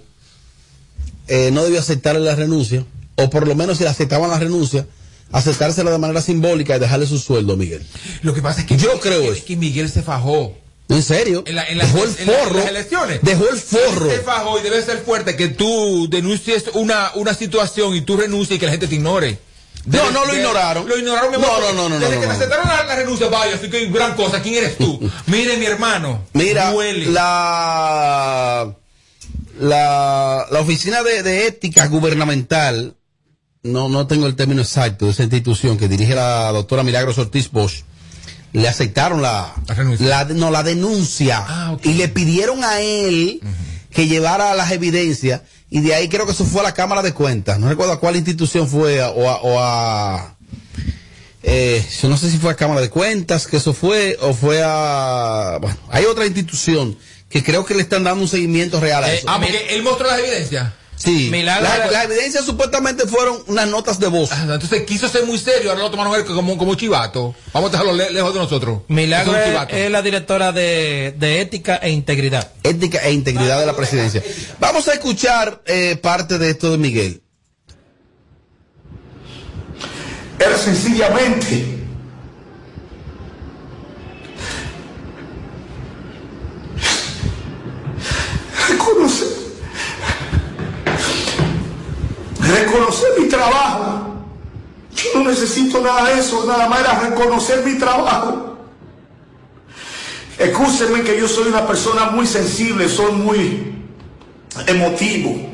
eh, 1.28 1.50
no 1.52 1.64
debió 1.64 1.80
aceptarle 1.80 2.20
la 2.20 2.34
renuncia, 2.36 2.84
o 3.16 3.30
por 3.30 3.46
lo 3.48 3.54
menos 3.54 3.78
si 3.78 3.84
le 3.84 3.90
aceptaban 3.90 4.30
la 4.30 4.38
renuncia, 4.38 4.86
aceptársela 5.32 5.90
de 5.90 5.98
manera 5.98 6.22
simbólica 6.22 6.76
y 6.76 6.78
dejarle 6.78 7.06
su 7.06 7.18
sueldo, 7.18 7.56
Miguel. 7.56 7.84
Lo 8.22 8.32
que 8.34 8.42
pasa 8.42 8.60
es 8.60 8.66
que, 8.66 8.76
Yo 8.76 9.00
creo 9.00 9.32
eso. 9.32 9.44
que 9.44 9.56
Miguel 9.56 9.90
se 9.90 10.02
fajó. 10.02 10.56
¿En 10.88 11.02
serio? 11.02 11.44
En 11.46 11.54
la- 11.54 11.64
en 11.68 11.78
las- 11.78 11.92
dejó 11.92 12.04
el 12.04 12.10
en 12.18 12.26
la- 12.26 12.32
en 12.32 12.38
forro. 12.44 12.58
las 12.60 12.68
elecciones. 12.68 13.20
Dejó 13.22 13.48
el 13.48 13.56
forro. 13.58 14.10
Se 14.10 14.20
fajó 14.20 14.58
y 14.58 14.62
debe 14.62 14.82
ser 14.82 14.98
fuerte 14.98 15.36
que 15.36 15.48
tú 15.48 16.08
denuncies 16.10 16.64
una, 16.74 17.10
una 17.14 17.34
situación 17.34 17.94
y 17.94 18.00
tú 18.00 18.16
renuncies 18.16 18.56
y 18.56 18.58
que 18.58 18.66
la 18.66 18.72
gente 18.72 18.88
te 18.88 18.94
ignore. 18.94 19.38
No, 19.84 20.10
no 20.10 20.24
lo 20.26 20.34
ignoraron. 20.36 20.88
Lo 20.88 20.98
ignoraron, 20.98 21.32
No, 21.32 21.38
no, 21.38 21.72
no, 21.72 21.88
no, 21.88 21.98
Desde 21.98 22.14
no, 22.16 22.20
que 22.20 22.26
no, 22.26 22.32
no. 22.32 22.38
aceptaron 22.38 22.68
la, 22.68 22.84
la 22.84 22.96
renuncia, 22.96 23.28
vaya, 23.28 23.54
así 23.54 23.70
que 23.70 23.86
gran 23.86 24.14
cosa. 24.16 24.42
¿Quién 24.42 24.56
eres 24.56 24.76
tú? 24.78 24.98
Mire, 25.26 25.56
mi 25.56 25.66
hermano. 25.66 26.24
Mira, 26.34 26.72
Duele. 26.72 27.06
la, 27.06 28.74
la, 29.60 30.46
la 30.50 30.60
oficina 30.60 31.02
de, 31.02 31.22
de 31.22 31.46
ética 31.46 31.86
gubernamental, 31.86 32.96
no, 33.62 33.88
no 33.88 34.06
tengo 34.06 34.26
el 34.26 34.36
término 34.36 34.62
exacto 34.62 35.06
de 35.06 35.12
esa 35.12 35.22
institución 35.22 35.78
que 35.78 35.88
dirige 35.88 36.14
la 36.14 36.50
doctora 36.52 36.82
Milagros 36.82 37.18
Ortiz 37.18 37.50
Bosch, 37.50 37.82
le 38.52 38.68
aceptaron 38.68 39.20
la, 39.22 39.54
la, 40.00 40.24
no, 40.24 40.50
la 40.50 40.62
denuncia. 40.62 41.44
Ah, 41.46 41.76
y 41.82 41.94
le 41.94 42.08
pidieron 42.08 42.64
a 42.64 42.80
él 42.80 43.40
que 43.90 44.06
llevara 44.06 44.54
las 44.54 44.70
evidencias 44.72 45.42
y 45.70 45.80
de 45.80 45.94
ahí 45.94 46.08
creo 46.08 46.24
que 46.26 46.32
eso 46.32 46.44
fue 46.44 46.60
a 46.60 46.64
la 46.64 46.74
Cámara 46.74 47.02
de 47.02 47.12
Cuentas, 47.12 47.58
no 47.58 47.68
recuerdo 47.68 47.92
a 47.92 48.00
cuál 48.00 48.16
institución 48.16 48.68
fue 48.68 49.02
o 49.02 49.28
a, 49.28 49.36
o 49.42 49.58
a 49.60 50.36
eh, 51.42 51.84
yo 52.02 52.08
no 52.08 52.16
sé 52.16 52.30
si 52.30 52.38
fue 52.38 52.50
a 52.50 52.54
Cámara 52.56 52.80
de 52.80 52.90
Cuentas 52.90 53.46
que 53.46 53.58
eso 53.58 53.72
fue 53.72 54.16
o 54.20 54.32
fue 54.34 54.60
a 54.64 55.58
bueno, 55.60 55.76
hay 55.90 56.04
otra 56.04 56.26
institución 56.26 56.96
que 57.28 57.42
creo 57.44 57.64
que 57.64 57.74
le 57.74 57.82
están 57.82 58.04
dando 58.04 58.22
un 58.22 58.28
seguimiento 58.28 58.80
real 58.80 59.04
a 59.04 59.12
Eh, 59.12 59.18
eso. 59.18 59.26
Ah, 59.28 59.38
porque 59.40 59.74
él 59.74 59.82
mostró 59.82 60.06
las 60.06 60.18
evidencias. 60.18 60.72
Sí. 60.98 61.28
Milagro 61.30 61.62
La- 61.90 62.04
evidencias 62.04 62.44
supuestamente 62.44 63.06
fueron 63.06 63.38
unas 63.46 63.68
notas 63.68 63.98
de 64.00 64.08
voz. 64.08 64.30
Ah, 64.32 64.42
Entonces 64.42 64.82
quiso 64.82 65.08
ser 65.08 65.24
muy 65.24 65.38
serio, 65.38 65.70
ahora 65.70 65.84
lo 65.84 65.90
tomaron 65.90 66.24
como, 66.24 66.58
como 66.58 66.74
chivato. 66.74 67.34
Vamos 67.52 67.68
a 67.68 67.72
dejarlo 67.72 67.92
le- 67.92 68.10
lejos 68.10 68.34
de 68.34 68.40
nosotros. 68.40 68.80
Milagro 68.88 69.32
es 69.36 69.90
la 69.90 70.02
directora 70.02 70.52
de, 70.52 71.14
de 71.16 71.40
ética 71.40 71.76
e 71.76 71.90
integridad. 71.90 72.50
Ética 72.62 72.98
e 73.04 73.12
integridad 73.12 73.60
de 73.60 73.66
la 73.66 73.76
presidencia. 73.76 74.22
Vamos 74.58 74.88
a 74.88 74.92
escuchar 74.94 75.62
eh, 75.66 75.96
parte 76.02 76.38
de 76.38 76.50
esto 76.50 76.70
de 76.72 76.78
Miguel. 76.78 77.22
era 80.40 80.56
sencillamente 80.56 81.76
reconocer 88.68 89.37
reconocer 92.68 93.08
mi 93.18 93.28
trabajo. 93.28 94.14
Yo 94.94 95.04
no 95.14 95.30
necesito 95.30 95.80
nada 95.80 96.06
de 96.06 96.20
eso 96.20 96.44
nada 96.46 96.68
más 96.68 96.80
era 96.80 96.98
reconocer 97.00 97.64
mi 97.64 97.78
trabajo. 97.78 98.56
Escúsenme 100.38 101.02
que 101.02 101.18
yo 101.18 101.26
soy 101.26 101.48
una 101.48 101.66
persona 101.66 102.10
muy 102.10 102.26
sensible 102.26 102.88
soy 102.88 103.12
muy 103.12 103.74
emotivo. 104.66 105.48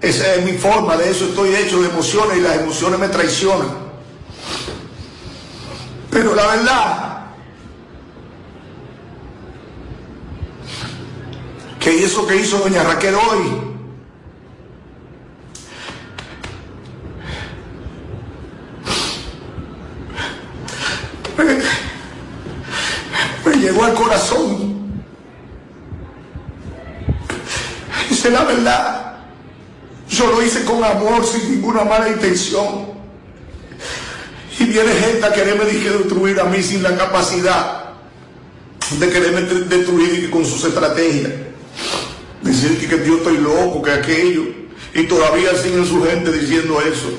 Esa 0.00 0.34
es 0.34 0.44
mi 0.44 0.52
forma 0.52 0.96
de 0.96 1.10
eso 1.10 1.26
estoy 1.26 1.54
hecho 1.54 1.82
de 1.82 1.88
emociones 1.90 2.38
y 2.38 2.40
las 2.40 2.56
emociones 2.58 2.98
me 2.98 3.08
traicionan. 3.08 3.90
Pero 6.10 6.34
la 6.34 6.46
verdad 6.46 7.10
que 11.78 12.04
eso 12.04 12.26
que 12.26 12.36
hizo 12.36 12.58
doña 12.58 12.82
Raquel 12.82 13.14
hoy 13.14 13.70
me, 23.44 23.50
me 23.50 23.56
llegó 23.56 23.84
al 23.84 23.94
corazón. 24.14 24.80
Es 28.10 28.24
la 28.30 28.44
verdad. 28.44 29.06
Yo 30.08 30.26
lo 30.26 30.42
hice 30.42 30.64
con 30.64 30.82
amor, 30.82 31.24
sin 31.24 31.52
ninguna 31.52 31.84
mala 31.84 32.08
intención. 32.08 32.90
Y 34.58 34.64
viene 34.64 34.92
gente 34.92 35.24
a 35.24 35.32
quererme 35.32 35.64
destruir 35.64 36.40
a 36.40 36.44
mí 36.44 36.62
sin 36.62 36.82
la 36.82 36.96
capacidad 36.96 37.84
de 38.98 39.08
quererme 39.08 39.42
de- 39.42 39.76
destruir 39.76 40.28
con 40.30 40.44
sus 40.44 40.64
estrategias. 40.64 41.30
Decir 42.42 42.78
que, 42.80 42.88
que 42.88 43.06
yo 43.06 43.18
estoy 43.18 43.38
loco, 43.38 43.80
que 43.82 43.92
aquello. 43.92 44.42
Y 44.92 45.04
todavía 45.04 45.54
siguen 45.56 45.86
su 45.86 46.02
gente 46.02 46.32
diciendo 46.32 46.80
eso. 46.82 47.10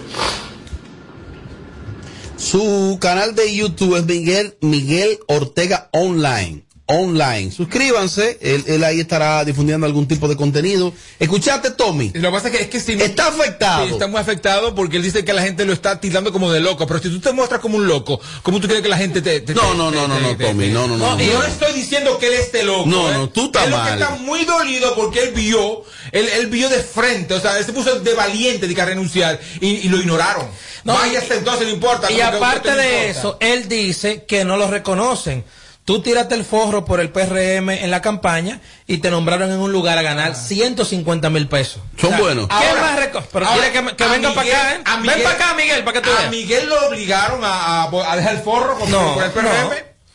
Su 2.35 2.97
canal 2.99 3.33
de 3.33 3.55
YouTube 3.55 3.95
es 3.95 4.05
Miguel, 4.05 4.57
Miguel 4.61 5.19
Ortega 5.27 5.87
Online. 5.93 6.63
Online. 6.91 7.51
Suscríbanse, 7.51 8.37
él, 8.41 8.63
él 8.67 8.83
ahí 8.83 8.99
estará 8.99 9.43
difundiendo 9.45 9.85
algún 9.85 10.07
tipo 10.07 10.27
de 10.27 10.35
contenido. 10.35 10.93
Escuchate, 11.19 11.71
Tommy. 11.71 12.11
Lo 12.13 12.29
que 12.29 12.35
pasa 12.35 12.47
es 12.49 12.55
que, 12.57 12.61
es 12.63 12.69
que 12.69 12.79
sí, 12.79 12.93
Está 13.01 13.27
afectado. 13.27 13.87
Sí, 13.87 13.93
está 13.93 14.07
muy 14.07 14.19
afectado 14.19 14.75
porque 14.75 14.97
él 14.97 15.03
dice 15.03 15.23
que 15.25 15.33
la 15.33 15.41
gente 15.41 15.65
lo 15.65 15.73
está 15.73 15.99
tildando 15.99 16.31
como 16.31 16.51
de 16.51 16.59
loco. 16.59 16.85
Pero 16.87 16.99
si 17.01 17.09
tú 17.09 17.19
te 17.19 17.31
muestras 17.31 17.61
como 17.61 17.77
un 17.77 17.87
loco, 17.87 18.19
¿cómo 18.43 18.59
tú 18.59 18.67
crees 18.67 18.81
que 18.83 18.89
la 18.89 18.97
gente 18.97 19.21
te.? 19.21 19.41
te- 19.41 19.53
No, 19.53 19.73
no, 19.73 19.89
te- 19.89 19.95
no, 19.95 20.07
no, 20.07 20.15
te- 20.15 20.43
no, 20.43 20.49
Tommy, 20.49 20.67
no, 20.69 20.87
no, 20.87 20.97
no, 20.97 21.15
no. 21.17 21.21
yo 21.23 21.39
no 21.39 21.45
estoy 21.45 21.73
diciendo 21.73 22.17
que 22.17 22.27
él 22.27 22.33
esté 22.33 22.63
loco. 22.63 22.87
No, 22.87 23.09
¿eh? 23.09 23.13
no, 23.13 23.29
tú 23.29 23.45
estás 23.45 23.69
mal. 23.69 23.87
que 23.97 24.03
está 24.03 24.15
muy 24.17 24.45
dolido 24.45 24.93
porque 24.95 25.23
él 25.23 25.31
vio, 25.33 25.83
él, 26.11 26.27
él 26.27 26.47
vio 26.47 26.69
de 26.69 26.79
frente, 26.79 27.33
o 27.33 27.39
sea, 27.39 27.57
él 27.57 27.65
se 27.65 27.73
puso 27.73 27.99
de 27.99 28.13
valiente 28.13 28.67
de 28.67 28.75
que 28.75 28.81
a 28.81 28.85
renunciar 28.85 29.39
y, 29.59 29.67
y 29.67 29.89
lo 29.89 29.97
ignoraron. 29.97 30.47
No, 30.83 30.93
Váyase 30.93 31.35
entonces, 31.37 31.67
no 31.67 31.73
importa. 31.73 32.11
Y 32.11 32.19
aparte 32.21 32.71
no 32.71 32.75
de 32.77 32.87
importa. 33.07 33.19
eso, 33.19 33.37
él 33.39 33.67
dice 33.67 34.23
que 34.27 34.43
no 34.43 34.57
lo 34.57 34.67
reconocen. 34.69 35.43
Tú 35.91 36.01
tiraste 36.01 36.35
el 36.35 36.45
forro 36.45 36.85
por 36.85 37.01
el 37.01 37.09
PRM 37.09 37.69
en 37.69 37.91
la 37.91 38.01
campaña 38.01 38.61
y 38.87 38.99
te 38.99 39.11
nombraron 39.11 39.51
en 39.51 39.59
un 39.59 39.73
lugar 39.73 39.97
a 39.97 40.01
ganar 40.01 40.35
150 40.35 41.29
mil 41.29 41.49
pesos. 41.49 41.81
Son 41.99 42.17
buenos. 42.17 42.47
¿Qué 42.47 42.53
Ahora- 42.53 42.81
más 42.81 43.25
Pero 43.33 43.45
ahora, 43.45 43.71
que, 43.73 43.95
que 43.97 44.07
venga 44.07 44.29
para 44.33 44.41
Miguel- 44.45 44.55
acá, 44.55 44.75
¿eh? 44.75 44.81
a 44.85 44.93
Ven 44.95 45.01
Miguel- 45.01 45.23
para 45.23 45.35
acá, 45.35 45.53
Miguel, 45.53 45.83
para 45.83 45.99
que 46.01 46.07
tú 46.07 46.15
A 46.15 46.19
veas. 46.19 46.31
Miguel 46.31 46.69
lo 46.69 46.87
obligaron 46.87 47.43
a, 47.43 47.83
a- 47.83 48.11
a 48.13 48.15
dejar 48.15 48.35
el 48.35 48.41
forro 48.41 48.77
por, 48.79 48.87
No, 48.87 49.15
por 49.15 49.23
el 49.25 49.31
PRM. 49.31 49.49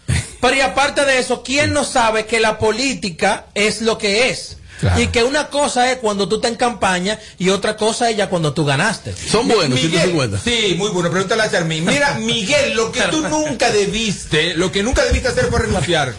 no. 0.08 0.16
Pero 0.40 0.56
y 0.56 0.60
aparte 0.62 1.04
de 1.04 1.18
eso, 1.18 1.42
¿quién 1.42 1.74
no 1.74 1.84
sabe 1.84 2.24
que 2.24 2.40
la 2.40 2.58
política 2.58 3.44
es 3.52 3.82
lo 3.82 3.98
que 3.98 4.30
es? 4.30 4.56
Claro. 4.80 5.00
Y 5.00 5.06
que 5.08 5.24
una 5.24 5.48
cosa 5.48 5.90
es 5.90 5.98
cuando 5.98 6.28
tú 6.28 6.36
estás 6.36 6.50
en 6.50 6.56
campaña 6.56 7.18
y 7.38 7.48
otra 7.48 7.76
cosa 7.76 8.10
es 8.10 8.16
ya 8.16 8.28
cuando 8.28 8.52
tú 8.52 8.64
ganaste. 8.64 9.14
Son 9.14 9.48
buenos, 9.48 9.70
Miguel, 9.80 9.90
150. 10.02 10.38
Sí, 10.38 10.74
muy 10.76 10.90
bueno. 10.90 11.10
Pregúntale 11.10 11.42
a 11.42 11.50
Charmín. 11.50 11.84
Mira, 11.84 12.14
Miguel, 12.20 12.74
lo 12.74 12.92
que 12.92 13.00
tú 13.02 13.20
nunca 13.28 13.70
debiste, 13.70 14.54
lo 14.54 14.70
que 14.70 14.82
nunca 14.82 15.04
debiste 15.04 15.28
hacer 15.28 15.46
fue 15.46 15.60
renunciar. 15.60 16.14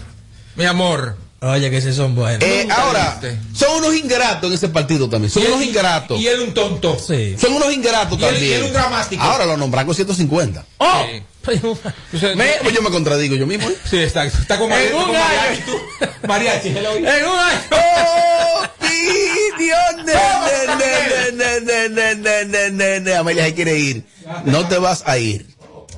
Mi 0.55 0.65
amor. 0.65 1.17
Oye, 1.39 1.69
que 1.69 1.81
sí 1.81 1.93
son 1.93 2.15
buenos. 2.15 2.41
Eh, 2.41 2.67
ahora, 2.75 3.21
son 3.53 3.77
unos 3.77 3.93
ingratos 3.95 4.49
en 4.49 4.55
ese 4.55 4.69
partido 4.69 5.07
también. 5.07 5.29
Son 5.29 5.43
él- 5.43 5.51
unos 5.51 5.63
ingratos. 5.63 6.19
Y 6.19 6.27
él 6.27 6.39
un 6.39 6.51
tonto. 6.55 6.97
Sí. 6.97 7.35
Son 7.39 7.53
unos 7.53 7.71
ingratos 7.71 8.17
Y 8.19 8.23
él- 8.23 8.29
también. 8.31 8.51
y 8.51 8.53
él 8.55 8.63
un 8.63 8.73
dramático. 8.73 9.21
Ahora 9.21 9.45
lo 9.45 9.55
nombran 9.55 9.85
con 9.85 9.93
150. 9.93 10.65
¡Oh! 10.79 11.03
Sí 11.11 11.21
yo 11.55 12.81
me 12.81 12.89
contradigo 12.91 13.35
yo 13.35 13.47
mismo. 13.47 13.69
¿eh? 13.69 13.75
Sí, 13.85 13.97
está, 13.97 14.25
está 14.25 14.57
como, 14.57 14.75
en 14.75 14.93
un 14.93 15.07
mariachi. 15.11 15.71
Mariachi, 16.27 16.69
hello. 16.69 16.95
En 16.95 17.05
un 17.05 17.39
año. 17.39 17.61
Oh, 17.71 18.67
Amelia 23.17 23.45
se 23.45 23.53
quiere 23.53 23.77
ir. 23.77 24.03
No 24.45 24.67
te 24.67 24.77
vas 24.77 25.03
a 25.07 25.17
ir. 25.17 25.45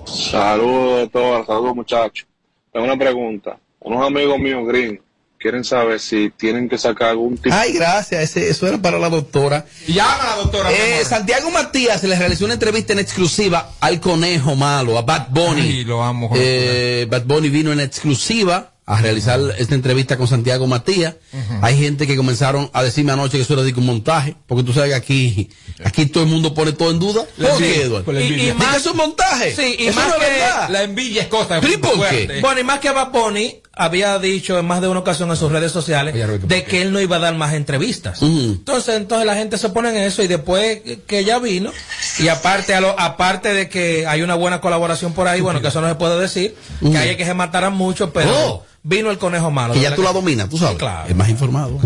Saludos 0.05 1.07
a 1.07 1.11
todos, 1.11 1.47
saludos 1.47 1.75
muchachos. 1.75 2.27
Tengo 2.71 2.85
una 2.85 2.97
pregunta. 2.97 3.59
Unos 3.79 4.05
amigos 4.05 4.39
míos 4.39 4.67
green 4.67 5.01
quieren 5.39 5.63
saber 5.63 5.99
si 5.99 6.29
tienen 6.35 6.67
que 6.67 6.77
sacar 6.77 7.09
algún 7.09 7.37
tipo 7.37 7.55
Ay, 7.55 7.71
gracias. 7.73 8.21
Ese, 8.23 8.49
eso 8.49 8.67
era 8.67 8.77
para 8.77 8.99
la 8.99 9.09
doctora. 9.09 9.65
Llama 9.87 10.13
a 10.21 10.27
la 10.31 10.35
doctora. 10.35 10.71
Eh. 10.71 11.03
Santiago 11.05 11.49
Matías 11.49 12.03
le 12.03 12.15
realizó 12.17 12.45
una 12.45 12.55
entrevista 12.55 12.93
en 12.93 12.99
exclusiva 12.99 13.71
al 13.79 14.01
conejo 14.01 14.55
malo, 14.55 14.97
a 14.97 15.01
Bad 15.01 15.29
Bunny. 15.29 15.61
Ay, 15.61 15.83
lo 15.85 16.03
amo, 16.03 16.29
con 16.29 16.37
Eh, 16.41 17.07
Bad 17.09 17.23
Bunny 17.23 17.49
vino 17.49 17.71
en 17.71 17.79
exclusiva 17.79 18.73
a 18.85 19.01
realizar 19.01 19.39
esta 19.59 19.75
entrevista 19.75 20.17
con 20.17 20.27
Santiago 20.27 20.65
Matías. 20.67 21.15
Hay 21.61 21.77
gente 21.77 22.05
que 22.07 22.17
comenzaron 22.17 22.69
a 22.73 22.81
decirme 22.83 23.11
anoche 23.11 23.37
que 23.37 23.43
eso 23.43 23.53
era 23.53 23.61
de 23.61 23.71
un 23.73 23.85
montaje, 23.85 24.35
porque 24.47 24.63
tú 24.63 24.73
sabes 24.73 24.89
que 24.89 24.95
aquí, 24.95 25.49
aquí 25.85 26.07
todo 26.07 26.23
el 26.23 26.29
mundo 26.29 26.55
pone 26.55 26.71
todo 26.73 26.89
en 26.89 26.97
duda. 26.99 27.23
La 27.37 27.49
¿Por 27.49 27.59
qué, 27.59 27.65
envidia, 27.65 27.85
Eduardo? 27.85 28.19
Y- 28.19 28.35
que 28.71 28.77
es 28.77 28.85
un 28.87 28.97
montaje. 28.97 29.55
Sí, 29.55 29.75
y 29.77 29.87
Eso 29.87 29.99
más 29.99 30.09
no 30.09 30.15
es 30.15 30.19
que- 30.27 30.31
verdad. 30.39 30.69
La 30.69 30.83
envidia 30.83 31.21
es 31.21 31.27
cosa 31.27 31.61
¿Pero 31.61 31.71
y 31.73 31.77
por 31.77 32.09
qué? 32.09 32.39
Bueno, 32.41 32.59
y 32.61 32.63
más 32.63 32.79
que 32.79 32.89
Bad 32.89 33.11
Bunny 33.11 33.61
había 33.81 34.19
dicho 34.19 34.59
en 34.59 34.65
más 34.65 34.81
de 34.81 34.89
una 34.89 34.99
ocasión 34.99 35.29
en 35.29 35.37
sus 35.37 35.51
redes 35.51 35.71
sociales 35.71 36.13
de 36.43 36.63
que 36.65 36.81
él 36.81 36.91
no 36.91 36.99
iba 36.99 37.15
a 37.15 37.19
dar 37.19 37.33
más 37.35 37.53
entrevistas. 37.53 38.21
Entonces, 38.21 38.95
entonces 38.97 39.25
la 39.25 39.35
gente 39.35 39.57
se 39.57 39.69
pone 39.69 39.89
en 39.89 39.95
eso 40.03 40.21
y 40.21 40.27
después 40.27 40.81
que 41.07 41.23
ya 41.23 41.39
vino 41.39 41.71
y 42.19 42.27
aparte 42.27 42.73
a 42.75 42.81
lo, 42.81 42.99
aparte 42.99 43.53
de 43.53 43.69
que 43.69 44.05
hay 44.05 44.21
una 44.21 44.35
buena 44.35 44.59
colaboración 44.59 45.13
por 45.13 45.29
ahí, 45.29 45.39
bueno, 45.39 45.61
que 45.61 45.69
eso 45.69 45.79
no 45.79 45.87
se 45.87 45.95
puede 45.95 46.19
decir, 46.19 46.55
que 46.81 46.97
hay 46.97 47.15
que 47.15 47.23
se 47.25 47.33
mataran 47.33 47.73
mucho, 47.73 48.11
pero 48.11 48.29
Oh. 48.31 48.65
vino 48.83 49.11
el 49.11 49.17
conejo 49.17 49.49
malo. 49.49 49.73
que 49.73 49.79
ya 49.81 49.95
tú 49.95 50.03
la 50.03 50.11
dominas, 50.11 50.49
tú 50.49 50.57
sabes. 50.57 50.77
Claro. 50.77 51.09
Es 51.09 51.15
más 51.15 51.29
informado. 51.29 51.79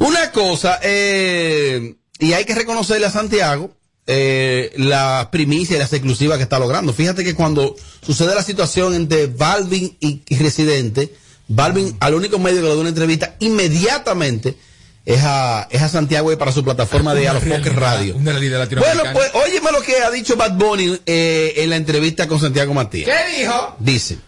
Una 0.00 0.30
cosa, 0.32 0.80
eh, 0.82 1.94
y 2.18 2.32
hay 2.34 2.44
que 2.44 2.54
reconocerle 2.54 3.06
a 3.06 3.10
Santiago 3.10 3.70
eh, 4.06 4.72
la 4.76 5.28
primicia 5.30 5.76
y 5.76 5.78
las 5.78 5.92
exclusivas 5.92 6.36
que 6.36 6.42
está 6.42 6.58
logrando. 6.58 6.92
Fíjate 6.92 7.22
que 7.24 7.34
cuando 7.34 7.76
sucede 8.04 8.34
la 8.34 8.42
situación 8.42 8.94
entre 8.94 9.28
Balvin 9.28 9.96
y, 10.00 10.22
y 10.28 10.36
Residente, 10.38 11.14
Balvin 11.48 11.96
al 12.00 12.14
único 12.14 12.38
medio 12.38 12.62
que 12.62 12.68
le 12.68 12.74
da 12.74 12.80
una 12.80 12.88
entrevista 12.88 13.36
inmediatamente 13.40 14.56
es 15.04 15.20
a, 15.24 15.66
es 15.70 15.82
a 15.82 15.88
Santiago 15.88 16.32
y 16.32 16.36
para 16.36 16.52
su 16.52 16.62
plataforma 16.62 17.14
de 17.14 17.28
Alofoque 17.28 17.70
Radio. 17.70 18.16
Una 18.16 18.32
realidad 18.32 18.68
Bueno, 18.70 19.02
pues 19.12 19.30
óyeme 19.34 19.72
lo 19.72 19.82
que 19.82 19.96
ha 19.96 20.10
dicho 20.10 20.36
Bad 20.36 20.52
Bunny 20.52 21.00
eh, 21.06 21.54
en 21.56 21.70
la 21.70 21.76
entrevista 21.76 22.28
con 22.28 22.38
Santiago 22.40 22.72
Matías. 22.72 23.08
¿Qué 23.10 23.40
dijo? 23.40 23.76
Dice, 23.80 24.18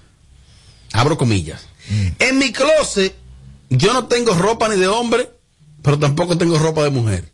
abro 0.93 1.17
comillas, 1.17 1.67
en 2.19 2.39
mi 2.39 2.53
closet 2.53 3.15
yo 3.71 3.93
no 3.93 4.07
tengo 4.07 4.35
ropa 4.35 4.69
ni 4.69 4.77
de 4.77 4.89
hombre, 4.89 5.31
pero 5.83 5.99
tampoco 5.99 6.37
tengo 6.37 6.59
ropa 6.59 6.83
de 6.83 6.91
mujer. 6.91 7.34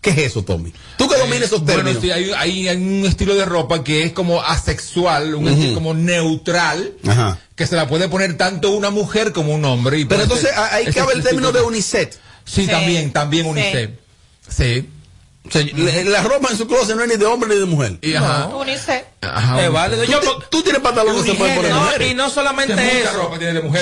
¿Qué 0.00 0.10
es 0.10 0.18
eso, 0.18 0.42
Tommy? 0.44 0.72
Tú 0.98 1.08
que 1.08 1.16
dominas 1.16 1.44
esos 1.48 1.62
Bueno, 1.64 1.82
términos. 1.82 2.02
sí, 2.02 2.10
hay, 2.12 2.30
hay- 2.36 2.68
hay 2.68 2.76
un 2.76 3.04
estilo 3.06 3.34
de 3.34 3.44
ropa 3.44 3.82
que 3.82 4.04
es 4.04 4.12
como 4.12 4.40
asexual, 4.40 5.34
un 5.34 5.48
estilo 5.48 5.74
como 5.74 5.94
neutral, 5.94 6.92
Ajá. 7.08 7.38
que 7.56 7.66
se 7.66 7.74
la 7.74 7.88
puede 7.88 8.08
poner 8.08 8.36
tanto 8.36 8.70
una 8.70 8.90
mujer 8.90 9.32
como 9.32 9.52
un 9.54 9.64
hombre. 9.64 9.98
y 9.98 10.04
Pero 10.04 10.22
entonces 10.22 10.50
ser- 10.50 10.58
ahí 10.58 10.86
cabe 10.92 11.14
el 11.14 11.22
término 11.24 11.50
de 11.50 11.60
unisex. 11.62 12.18
Sí, 12.44 12.62
Sí. 12.64 12.66
también, 12.68 13.12
también 13.12 13.46
unisex. 13.46 13.92
Sí. 14.48 14.88
O 15.48 15.50
sea, 15.50 15.64
la, 15.74 16.04
la 16.10 16.22
ropa 16.22 16.50
en 16.50 16.56
su 16.56 16.66
closet 16.68 16.96
no 16.96 17.02
es 17.02 17.08
ni 17.08 17.16
de 17.16 17.24
hombre 17.26 17.48
ni 17.52 17.56
de 17.60 17.66
mujer. 17.66 17.98
Y, 18.02 18.14
ajá. 19.20 19.64
Es 19.64 19.72
válido. 19.72 20.04
Yo, 20.04 20.20
tú 20.50 20.62
tienes 20.62 20.80
pantalones 20.82 21.22
que 21.22 21.30
se 21.32 21.36
pueden 21.36 21.56
poner 21.56 21.72
no, 21.72 21.80
mujeres. 21.80 22.10
y 22.10 22.14
no 22.14 22.30
solamente 22.30 22.74
eso. 23.02 23.30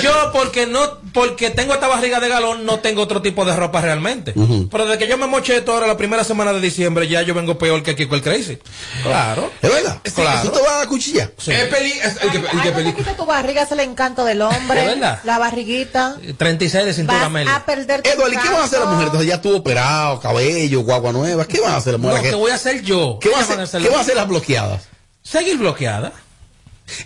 Yo 0.01 0.31
porque 0.33 0.65
no 0.65 0.99
porque 1.13 1.49
tengo 1.51 1.73
esta 1.73 1.87
barriga 1.87 2.19
de 2.19 2.27
galón 2.29 2.65
no 2.65 2.79
tengo 2.79 3.01
otro 3.01 3.21
tipo 3.21 3.45
de 3.45 3.55
ropa 3.55 3.81
realmente. 3.81 4.33
Pero 4.71 4.85
desde 4.85 4.97
que 4.97 5.07
yo 5.07 5.17
me 5.17 5.27
moché 5.27 5.57
esto 5.57 5.73
ahora 5.73 5.87
la 5.87 5.97
primera 5.97 6.23
semana 6.23 6.51
de 6.53 6.59
diciembre 6.61 7.07
ya 7.07 7.21
yo 7.21 7.33
vengo 7.33 7.57
peor 7.57 7.83
que 7.83 7.95
Kiko 7.95 8.15
el 8.15 8.21
Crazy. 8.21 8.57
Claro. 9.03 9.51
¿Es 9.61 9.71
verdad? 9.71 10.01
Claro. 10.15 10.39
¿Eso 10.41 10.51
te 10.51 10.61
va 10.61 10.71
a 10.75 10.77
dar 10.79 10.87
cuchilla? 10.87 11.31
Sí. 11.37 11.51
Es 11.51 11.63
peli, 11.65 11.91
es 11.91 12.21
el 12.21 12.31
que, 12.31 12.37
el 12.37 12.61
que 12.61 12.71
peli- 12.71 12.89
no 12.91 12.95
quita 12.95 13.15
tu 13.15 13.25
barriga, 13.25 13.63
es 13.63 13.71
el 13.71 13.79
encanto 13.81 14.23
del 14.25 14.41
hombre. 14.41 14.81
¿De 14.81 14.87
verdad? 14.87 15.19
La 15.23 15.37
barriguita. 15.39 16.15
36 16.37 16.85
de 16.85 16.93
cintura 16.93 17.19
Vas 17.21 17.31
media. 17.31 17.55
a 17.55 17.65
perder 17.65 18.01
tu 18.01 18.09
Edward, 18.09 18.33
¿y 18.33 18.37
qué 18.37 18.49
van 18.49 18.61
a 18.61 18.63
hacer 18.65 18.79
las 18.79 18.87
mujeres? 18.89 19.07
Entonces 19.07 19.29
ya 19.29 19.35
estuvo 19.35 19.57
operado, 19.57 20.19
cabello, 20.19 20.81
guagua 20.81 21.11
nueva. 21.11 21.45
¿Qué 21.45 21.59
van 21.59 21.73
a 21.73 21.77
hacer 21.77 21.93
las 21.93 22.01
No, 22.01 22.09
mujeres? 22.09 22.29
que 22.31 22.35
voy 22.35 22.51
a 22.51 22.55
hacer 22.55 22.81
yo. 22.81 23.17
¿Qué 23.21 23.29
van 23.29 23.41
a 23.41 23.43
Ellas 23.45 23.59
hacer, 23.59 23.81
van 23.81 23.83
¿qué 23.83 23.89
van 23.89 23.99
a 23.99 24.01
hacer 24.01 24.15
las 24.15 24.27
bloqueadas? 24.27 24.81
Seguir 25.25 25.57
bloqueada. 25.57 26.13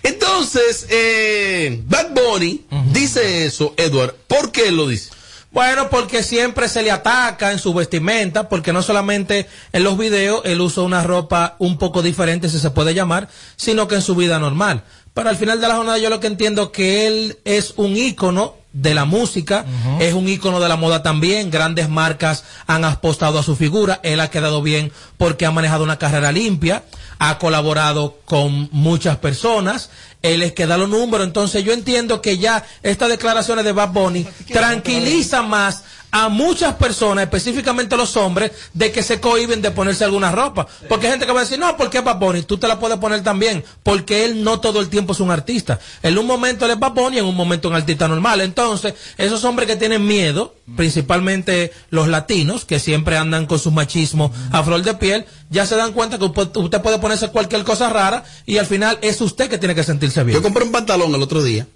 Entonces, 0.04 0.88
eh, 0.90 1.82
Bad 1.86 2.10
Bunny 2.14 2.66
dice 2.92 3.46
eso, 3.46 3.74
Edward. 3.78 4.14
¿Por 4.28 4.52
qué 4.52 4.72
lo 4.72 4.88
dice? 4.88 5.12
Bueno, 5.52 5.90
porque 5.90 6.22
siempre 6.22 6.68
se 6.68 6.84
le 6.84 6.92
ataca 6.92 7.54
en 7.54 7.60
su 7.60 7.74
vestimenta, 7.74 8.50
porque 8.50 8.74
no 8.74 8.84
solamente 8.84 9.48
en 9.72 9.84
los 9.84 9.98
videos 9.98 10.42
él 10.44 10.60
usa 10.60 10.84
una 10.84 11.02
ropa 11.02 11.56
un 11.60 11.78
poco 11.78 12.02
diferente, 12.04 12.50
si 12.50 12.60
se 12.60 12.70
puede 12.70 12.94
llamar, 12.94 13.30
sino 13.56 13.88
que 13.88 13.96
en 13.96 14.02
su 14.02 14.16
vida 14.16 14.38
normal. 14.38 14.84
Pero 15.14 15.30
al 15.30 15.38
final 15.38 15.60
de 15.60 15.68
la 15.68 15.76
jornada 15.78 15.98
yo 15.98 16.10
lo 16.10 16.20
que 16.20 16.28
entiendo 16.28 16.72
que 16.72 17.08
él 17.08 17.40
es 17.46 17.74
un 17.78 17.96
ícono 17.98 18.56
de 18.74 18.94
la 18.94 19.06
música, 19.06 19.66
es 20.00 20.14
un 20.14 20.30
ícono 20.30 20.60
de 20.60 20.70
la 20.70 20.76
moda 20.76 21.02
también, 21.02 21.50
grandes 21.50 21.90
marcas 21.90 22.44
han 22.68 22.86
apostado 22.86 23.40
a 23.40 23.44
su 23.44 23.56
figura, 23.56 24.00
él 24.04 24.20
ha 24.20 24.30
quedado 24.30 24.62
bien 24.62 24.92
porque 25.18 25.48
ha 25.48 25.52
manejado 25.52 25.84
una 25.84 25.98
carrera 25.98 26.32
limpia, 26.32 26.84
ha 27.20 27.38
colaborado 27.38 28.18
con 28.26 28.70
muchas 28.72 29.18
personas, 29.18 29.90
él 30.22 30.42
es 30.42 30.54
que 30.54 30.66
da 30.66 30.78
los 30.78 30.90
números, 30.90 31.28
entonces 31.28 31.64
yo 31.64 31.74
entiendo 31.74 32.22
que 32.22 32.38
ya 32.38 32.66
estas 32.82 33.10
declaraciones 33.10 33.66
de 33.66 33.74
Bad 33.74 33.90
Bunny 33.92 34.26
tranquilizan 34.52 35.50
más 35.50 35.84
a 36.12 36.30
muchas 36.30 36.76
personas, 36.76 37.24
específicamente 37.24 37.96
los 37.96 38.16
hombres, 38.18 38.52
de 38.74 38.92
que 38.92 39.04
se 39.04 39.20
cohiben 39.20 39.62
de 39.62 39.72
ponerse 39.72 40.04
alguna 40.04 40.32
ropa. 40.32 40.68
Porque 40.88 41.08
hay 41.08 41.14
gente 41.14 41.26
que 41.26 41.32
va 41.32 41.42
a 41.42 41.44
decir, 41.44 41.60
no, 41.60 41.78
porque 41.78 42.00
es 42.00 42.04
Bad 42.04 42.18
Bunny, 42.18 42.44
tú 42.44 42.58
te 42.58 42.68
la 42.68 42.80
puedes 42.80 42.98
poner 42.98 43.24
también, 43.24 43.64
porque 43.84 44.26
él 44.26 44.44
no 44.44 44.60
todo 44.60 44.80
el 44.80 44.90
tiempo 44.90 45.14
es 45.14 45.20
un 45.20 45.32
artista. 45.32 45.80
En 46.02 46.18
un 46.18 46.26
momento 46.26 46.66
él 46.66 46.72
es 46.72 46.80
Bad 46.80 46.94
Bunny, 46.94 47.20
en 47.20 47.26
un 47.26 47.36
momento 47.36 47.70
un 47.70 47.76
artista 47.76 48.08
normal. 48.08 48.42
Entonces, 48.42 48.94
esos 49.18 49.44
hombres 49.44 49.68
que 49.68 49.76
tienen 49.76 50.06
miedo, 50.06 50.56
principalmente 50.76 51.72
los 51.90 52.08
latinos, 52.08 52.66
que 52.66 52.80
siempre 52.80 53.18
andan 53.18 53.46
con 53.46 53.60
su 53.60 53.72
machismo 53.72 54.32
a 54.52 54.64
flor 54.64 54.82
de 54.84 54.96
piel, 54.96 55.26
ya 55.50 55.66
se 55.66 55.76
dan 55.76 55.94
cuenta 55.94 56.18
que 56.18 56.26
usted 56.26 56.56
usted 56.56 56.82
puede 56.82 57.00
ponerse 57.00 57.30
cualquier 57.30 57.64
cosa 57.64 57.90
rara 57.90 58.24
y 58.46 58.58
al 58.58 58.66
final 58.66 58.98
es 59.02 59.22
usted 59.22 59.50
que 59.50 59.58
tiene 59.58 59.76
que 59.76 59.84
sentirse 59.84 60.24
bien. 60.24 60.38
Yo 60.38 60.44
compré 60.44 60.64
un 60.64 60.72
pantalón 60.72 61.14
el 61.14 61.22
otro 61.22 61.44
día 61.44 61.68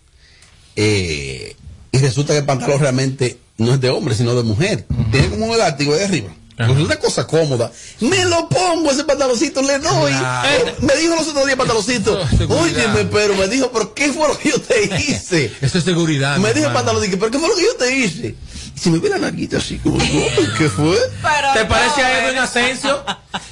eh, 0.75 1.55
y 1.91 1.97
resulta 1.97 2.33
que 2.33 2.39
el 2.39 2.45
pantalón 2.45 2.79
realmente 2.79 3.39
no 3.57 3.73
es 3.73 3.81
de 3.81 3.89
hombre, 3.89 4.15
sino 4.15 4.33
de 4.35 4.43
mujer. 4.43 4.85
Tiene 5.11 5.29
como 5.29 5.45
un 5.47 5.53
elástico 5.55 5.93
de 5.95 6.05
arriba. 6.05 6.29
Es 6.55 6.69
una 6.69 6.95
cosa 6.97 7.25
cómoda. 7.25 7.71
Me 7.99 8.25
lo 8.25 8.47
pongo 8.47 8.91
ese 8.91 9.03
pantaloncito, 9.03 9.61
le 9.63 9.79
doy. 9.79 10.11
Claro. 10.11 10.49
Eh, 10.67 10.75
me 10.81 10.95
dijo 10.97 11.15
los 11.15 11.27
otros 11.27 11.45
días 11.45 11.57
pantaloncito. 11.57 12.13
Óyeme, 12.49 13.05
pero 13.11 13.35
me 13.35 13.47
dijo, 13.47 13.71
pero 13.73 13.93
¿qué 13.95 14.13
fue 14.13 14.27
lo 14.27 14.37
que 14.37 14.49
yo 14.49 14.61
te 14.61 14.83
hice? 14.99 15.51
Eso 15.61 15.77
es 15.79 15.83
seguridad. 15.83 16.37
me 16.37 16.53
dijo 16.53 16.67
el 16.67 17.01
dije, 17.01 17.17
pero 17.17 17.31
¿qué 17.31 17.39
fue 17.39 17.47
lo 17.49 17.55
que 17.55 17.63
yo 17.63 17.75
te 17.75 17.95
hice? 17.97 18.35
Y 18.75 18.79
si 18.79 18.89
me 18.91 18.99
ve 18.99 19.09
la 19.09 19.17
narguita 19.17 19.57
así, 19.57 19.77
como, 19.79 19.95
"Uy, 19.95 20.49
¿qué 20.57 20.69
fue? 20.69 20.97
¿Te 21.53 21.65
parece 21.65 22.01
a 22.01 22.25
Edwin 22.27 22.37
Asensio? 22.39 23.03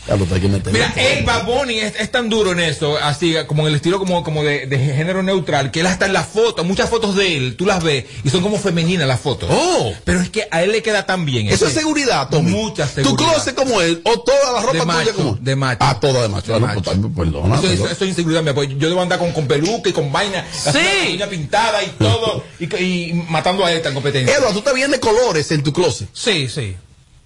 Ya 0.08 0.16
lo 0.16 0.26
hay 0.34 0.42
que 0.42 0.48
meter. 0.48 0.74
Mira, 0.74 0.92
el 0.98 1.24
Bad 1.24 1.46
Bunny 1.46 1.78
es, 1.80 1.94
es 2.00 2.12
tan 2.12 2.28
duro 2.28 2.54
en 2.54 2.60
eso, 2.60 2.98
así 2.98 3.36
como 3.48 3.62
en 3.64 3.68
el 3.70 3.76
estilo 3.76 4.00
como, 4.00 4.24
como 4.24 4.44
de, 4.44 4.66
de 4.66 4.80
género 4.80 5.22
neutral, 5.22 5.70
que 5.70 5.82
él 5.82 5.86
hasta 5.88 6.08
en 6.08 6.14
las 6.14 6.28
fotos, 6.28 6.66
muchas 6.66 6.90
fotos 6.90 7.16
de 7.16 7.38
él, 7.38 7.56
tú 7.56 7.66
las 7.68 7.84
ves 7.84 8.06
y 8.24 8.30
son 8.30 8.42
como 8.42 8.58
femeninas 8.58 9.08
las 9.08 9.20
fotos. 9.20 9.48
Oh. 9.52 9.94
Pero 10.04 10.20
es 10.20 10.30
que 10.30 10.48
a 10.50 10.64
él 10.64 10.72
le 10.72 10.82
queda 10.82 11.06
tan 11.06 11.24
bien. 11.24 11.48
Eso 11.50 11.68
es 11.68 11.74
seguridad, 11.74 12.30
Tommy. 12.30 12.50
Mucha 12.52 12.88
Tu 12.88 13.04
seguridad. 13.04 13.32
closet 13.32 13.56
como 13.56 13.80
él, 13.80 14.02
o 14.04 14.20
toda 14.22 14.54
la 14.54 14.62
ropa 14.62 14.74
De 14.74 14.80
tuya 14.80 14.86
macho, 14.86 15.14
como 15.16 15.36
de 15.40 15.56
macho. 15.56 15.78
Ah, 15.82 16.00
toda 16.00 16.22
de 16.24 16.30
macho. 16.30 16.52
De 16.52 16.58
Ah, 16.58 16.60
macho. 16.60 16.82
pues, 16.82 16.98
perdona, 17.16 17.56
Eso, 17.56 17.64
eso, 17.66 17.68
perdona. 17.74 17.92
eso 17.92 18.04
es 18.04 18.10
inseguridad 18.10 18.42
mía, 18.44 18.56
porque 18.56 18.76
yo 18.78 18.90
debo 18.90 19.02
andar 19.04 19.20
con, 19.20 19.32
con 19.32 19.48
peluca 19.48 19.90
y 19.90 19.94
con 19.94 20.12
vaina, 20.12 20.46
Sí. 20.52 21.14
uña 21.14 21.28
pintada 21.28 21.84
y 21.84 21.88
todo, 22.00 22.44
y, 22.60 22.66
y 22.84 23.14
matando 23.30 23.64
a 23.66 23.72
esta 23.72 23.90
en 23.90 23.94
competencia. 23.94 24.36
Edward, 24.36 24.54
tú 24.54 24.62
te 24.62 24.74
vienes 24.74 24.92
de 24.94 25.00
colores 25.00 25.52
en 25.52 25.62
tu 25.62 25.72
closet. 25.72 26.10
Sí, 26.12 26.50
sí. 26.50 26.76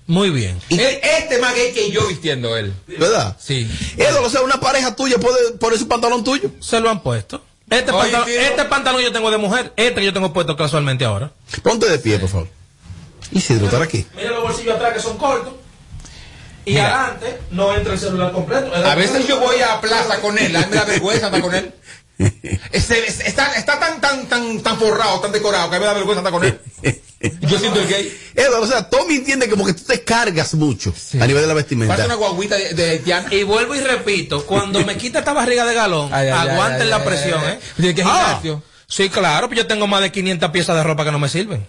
Muy 0.08 0.30
bien. 0.30 0.60
Él- 0.70 1.00
este 1.02 1.40
más 1.40 1.56
gay 1.56 1.74
que 1.74 1.90
yo 1.92 2.08
vistiendo 2.08 2.56
él. 2.58 2.74
¿Verdad? 2.88 3.36
Sí. 3.40 3.70
Edward, 3.98 4.26
o 4.26 4.30
sea, 4.30 4.42
una 4.42 4.60
pareja 4.60 4.96
tuya 4.96 5.18
puede 5.18 5.54
poner 5.54 5.80
su 5.80 5.88
pantalón 5.88 6.24
tuyo. 6.24 6.52
Se 6.60 6.80
lo 6.80 6.90
han 6.90 7.02
puesto. 7.02 7.44
Este, 7.70 7.92
Oye, 7.92 8.00
pantalón, 8.12 8.26
tío. 8.28 8.40
este 8.40 8.66
pantalón 8.66 9.02
yo 9.02 9.12
tengo 9.12 9.32
de 9.32 9.38
mujer, 9.38 9.74
este 9.76 9.96
que 10.02 10.06
yo 10.06 10.14
tengo 10.14 10.32
puesto 10.32 10.56
casualmente 10.56 11.04
ahora. 11.06 11.32
Ponte 11.64 11.90
de 11.90 11.98
pie, 11.98 12.20
por 12.20 12.30
favor. 12.30 12.48
Isidro, 13.32 13.66
estar 13.66 13.82
aquí. 13.82 14.06
Mira 14.16 14.30
los 14.32 14.44
bolsillos 14.44 14.76
atrás 14.76 14.94
que 14.94 15.00
son 15.00 15.18
cortos. 15.18 15.54
Y 16.66 16.72
Mira. 16.74 17.06
adelante 17.06 17.40
no 17.52 17.74
entra 17.76 17.94
el 17.94 18.00
celular 18.00 18.32
completo. 18.32 18.72
A 18.76 18.94
veces 18.96 19.28
yo 19.28 19.40
voy 19.40 19.60
a 19.62 19.82
plaza 19.82 20.22
con 20.22 20.38
él, 20.38 20.56
a 20.56 20.60
mí 20.62 20.66
me 20.70 20.76
da 20.76 20.86
vergüenza 20.86 21.26
andar 21.28 21.42
con 21.42 21.56
él. 21.56 21.74
Ese- 22.18 23.06
ese- 23.08 23.28
está, 23.28 23.54
está 23.56 23.80
tan, 23.80 24.00
tan, 24.00 24.26
tan, 24.28 24.62
tan 24.62 24.78
forrado, 24.80 25.20
tan 25.20 25.32
decorado, 25.32 25.70
que 25.70 25.76
a 25.76 25.80
mí 25.80 25.84
me 25.84 25.88
da 25.88 25.94
vergüenza 25.94 26.20
andar 26.20 26.34
con 26.34 26.44
él. 26.46 26.60
Yo 27.42 27.58
siento 27.60 27.80
el 27.82 27.88
gay. 27.88 28.18
Edward, 28.36 28.64
o 28.64 28.68
sea, 28.68 28.90
Tommy 28.90 29.16
entiende 29.16 29.50
como 29.50 29.66
que 29.66 29.74
tú 29.74 29.84
te 29.84 30.04
cargas 30.04 30.54
mucho 30.54 30.94
a 31.20 31.26
nivel 31.26 31.42
de 31.42 31.48
la 31.48 31.54
vestimenta. 31.56 31.96
Pasa 31.96 32.06
una 32.06 32.16
guaguita 32.16 32.56
de, 32.56 32.74
de. 32.74 33.26
Y 33.32 33.44
vuelvo 33.44 33.74
y 33.76 33.80
repito, 33.80 34.46
cuando 34.46 34.86
me 34.86 34.96
quita 34.98 35.20
esta 35.20 35.34
barriga 35.34 35.66
de 35.66 35.74
galón, 35.74 36.10
Ay, 36.14 36.28
ay, 36.28 36.50
aguanten 36.50 36.84
ay, 36.84 36.88
la 36.90 37.04
presión, 37.04 37.40
ay, 37.44 37.54
¿eh? 37.54 37.60
ay. 37.62 37.70
¿Tiene 37.78 37.96
que 37.96 38.04
Ah, 38.06 38.42
sí, 38.88 39.10
claro, 39.10 39.48
pues 39.48 39.58
yo 39.58 39.68
tengo 39.68 39.88
más 39.88 40.02
de 40.02 40.12
500 40.12 40.52
piezas 40.52 40.76
de 40.76 40.84
ropa 40.84 41.04
que 41.04 41.12
no 41.12 41.20
me 41.20 41.30
sirven. 41.30 41.66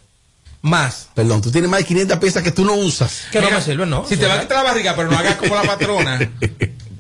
Más. 0.63 1.09
Perdón, 1.15 1.41
tú 1.43 1.51
tienes 1.51 1.71
más 1.71 1.81
de 1.81 1.87
500 1.87 2.19
piezas 2.19 2.43
que 2.43 2.51
tú 2.51 2.65
no 2.65 2.75
usas. 2.75 3.23
Que 3.31 3.41
no 3.41 3.51
me 3.51 3.63
sirven, 3.63 3.89
¿no? 3.89 4.07
Si 4.07 4.17
te 4.17 4.27
va 4.27 4.35
a 4.35 4.41
quitar 4.41 4.59
la 4.59 4.65
barriga, 4.65 4.95
pero 4.97 5.11
no 5.11 5.17
hagas 5.19 5.37
como 5.37 5.55
la 5.55 5.63
patrona. 5.63 6.19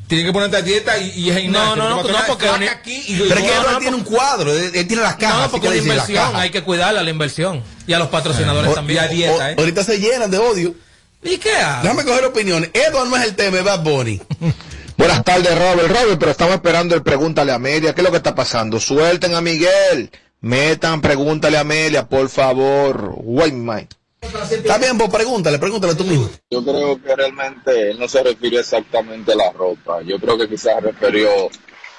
Tienes 0.06 0.24
que 0.26 0.32
ponerte 0.32 0.56
a 0.56 0.62
dieta 0.62 0.98
y, 0.98 1.10
y 1.18 1.30
es 1.30 1.38
gimnasio. 1.38 1.76
No, 1.76 1.88
no, 1.96 2.02
no, 2.02 2.08
no, 2.08 2.18
porque 2.28 2.46
ni- 2.60 2.68
aquí 2.68 3.02
y, 3.08 3.16
Pero 3.18 3.34
es 3.40 3.42
que 3.42 3.48
No, 3.54 3.60
Edward 3.60 3.72
no, 3.72 3.78
tiene 3.78 3.96
un 3.96 4.04
cuadro, 4.04 4.52
él, 4.52 4.70
él 4.74 4.86
tiene 4.86 5.02
las 5.02 5.16
cajas. 5.16 5.42
No, 5.46 5.50
porque 5.50 5.68
que 5.68 5.74
la 5.74 5.80
inversión, 5.80 6.36
hay 6.36 6.50
que 6.50 6.62
cuidarla, 6.62 7.02
la 7.02 7.10
inversión. 7.10 7.62
Y 7.86 7.92
a 7.92 7.98
los 7.98 8.08
patrocinadores 8.08 8.72
también. 8.74 9.02
y 9.02 9.04
a 9.04 9.08
dieta, 9.08 9.52
¿eh? 9.52 9.56
Ahorita 9.58 9.82
se 9.84 9.98
llenan 9.98 10.30
de 10.30 10.38
odio. 10.38 10.74
¿Y 11.22 11.38
qué 11.38 11.56
hago? 11.56 11.82
Déjame 11.82 12.04
coger 12.04 12.24
opiniones. 12.24 12.70
Edward 12.72 13.08
no 13.08 13.16
es 13.16 13.24
el 13.24 13.34
tema, 13.34 13.60
Bad 13.62 13.82
Bunny. 13.82 14.20
Buenas 14.96 15.24
tardes, 15.24 15.58
Robert. 15.58 15.88
Robert, 15.88 16.18
pero 16.18 16.30
estamos 16.30 16.54
esperando 16.54 16.94
el 16.94 17.02
Pregúntale 17.02 17.52
a 17.52 17.56
Amelia. 17.56 17.94
¿Qué 17.94 18.00
es 18.00 18.04
lo 18.04 18.10
que 18.12 18.16
está 18.18 18.34
pasando? 18.34 18.78
Suelten 18.80 19.34
a 19.34 19.40
Miguel. 19.40 20.10
Metan, 20.40 21.00
pregúntale 21.00 21.56
a 21.58 21.60
Amelia, 21.62 22.06
por 22.08 22.28
favor. 22.28 23.12
Wait, 23.16 23.52
Mike. 23.54 23.88
Está 24.50 24.78
bien, 24.78 24.98
pues 24.98 25.10
pregúntale, 25.10 25.58
pregúntale 25.58 25.94
tú 25.94 26.04
mismo. 26.04 26.28
Yo 26.50 26.64
creo 26.64 27.02
que 27.02 27.16
realmente 27.16 27.90
él 27.90 27.98
no 27.98 28.08
se 28.08 28.22
refirió 28.22 28.60
exactamente 28.60 29.32
a 29.32 29.36
la 29.36 29.52
ropa. 29.52 30.02
Yo 30.02 30.18
creo 30.18 30.38
que 30.38 30.48
quizás 30.48 30.82
refirió 30.82 31.28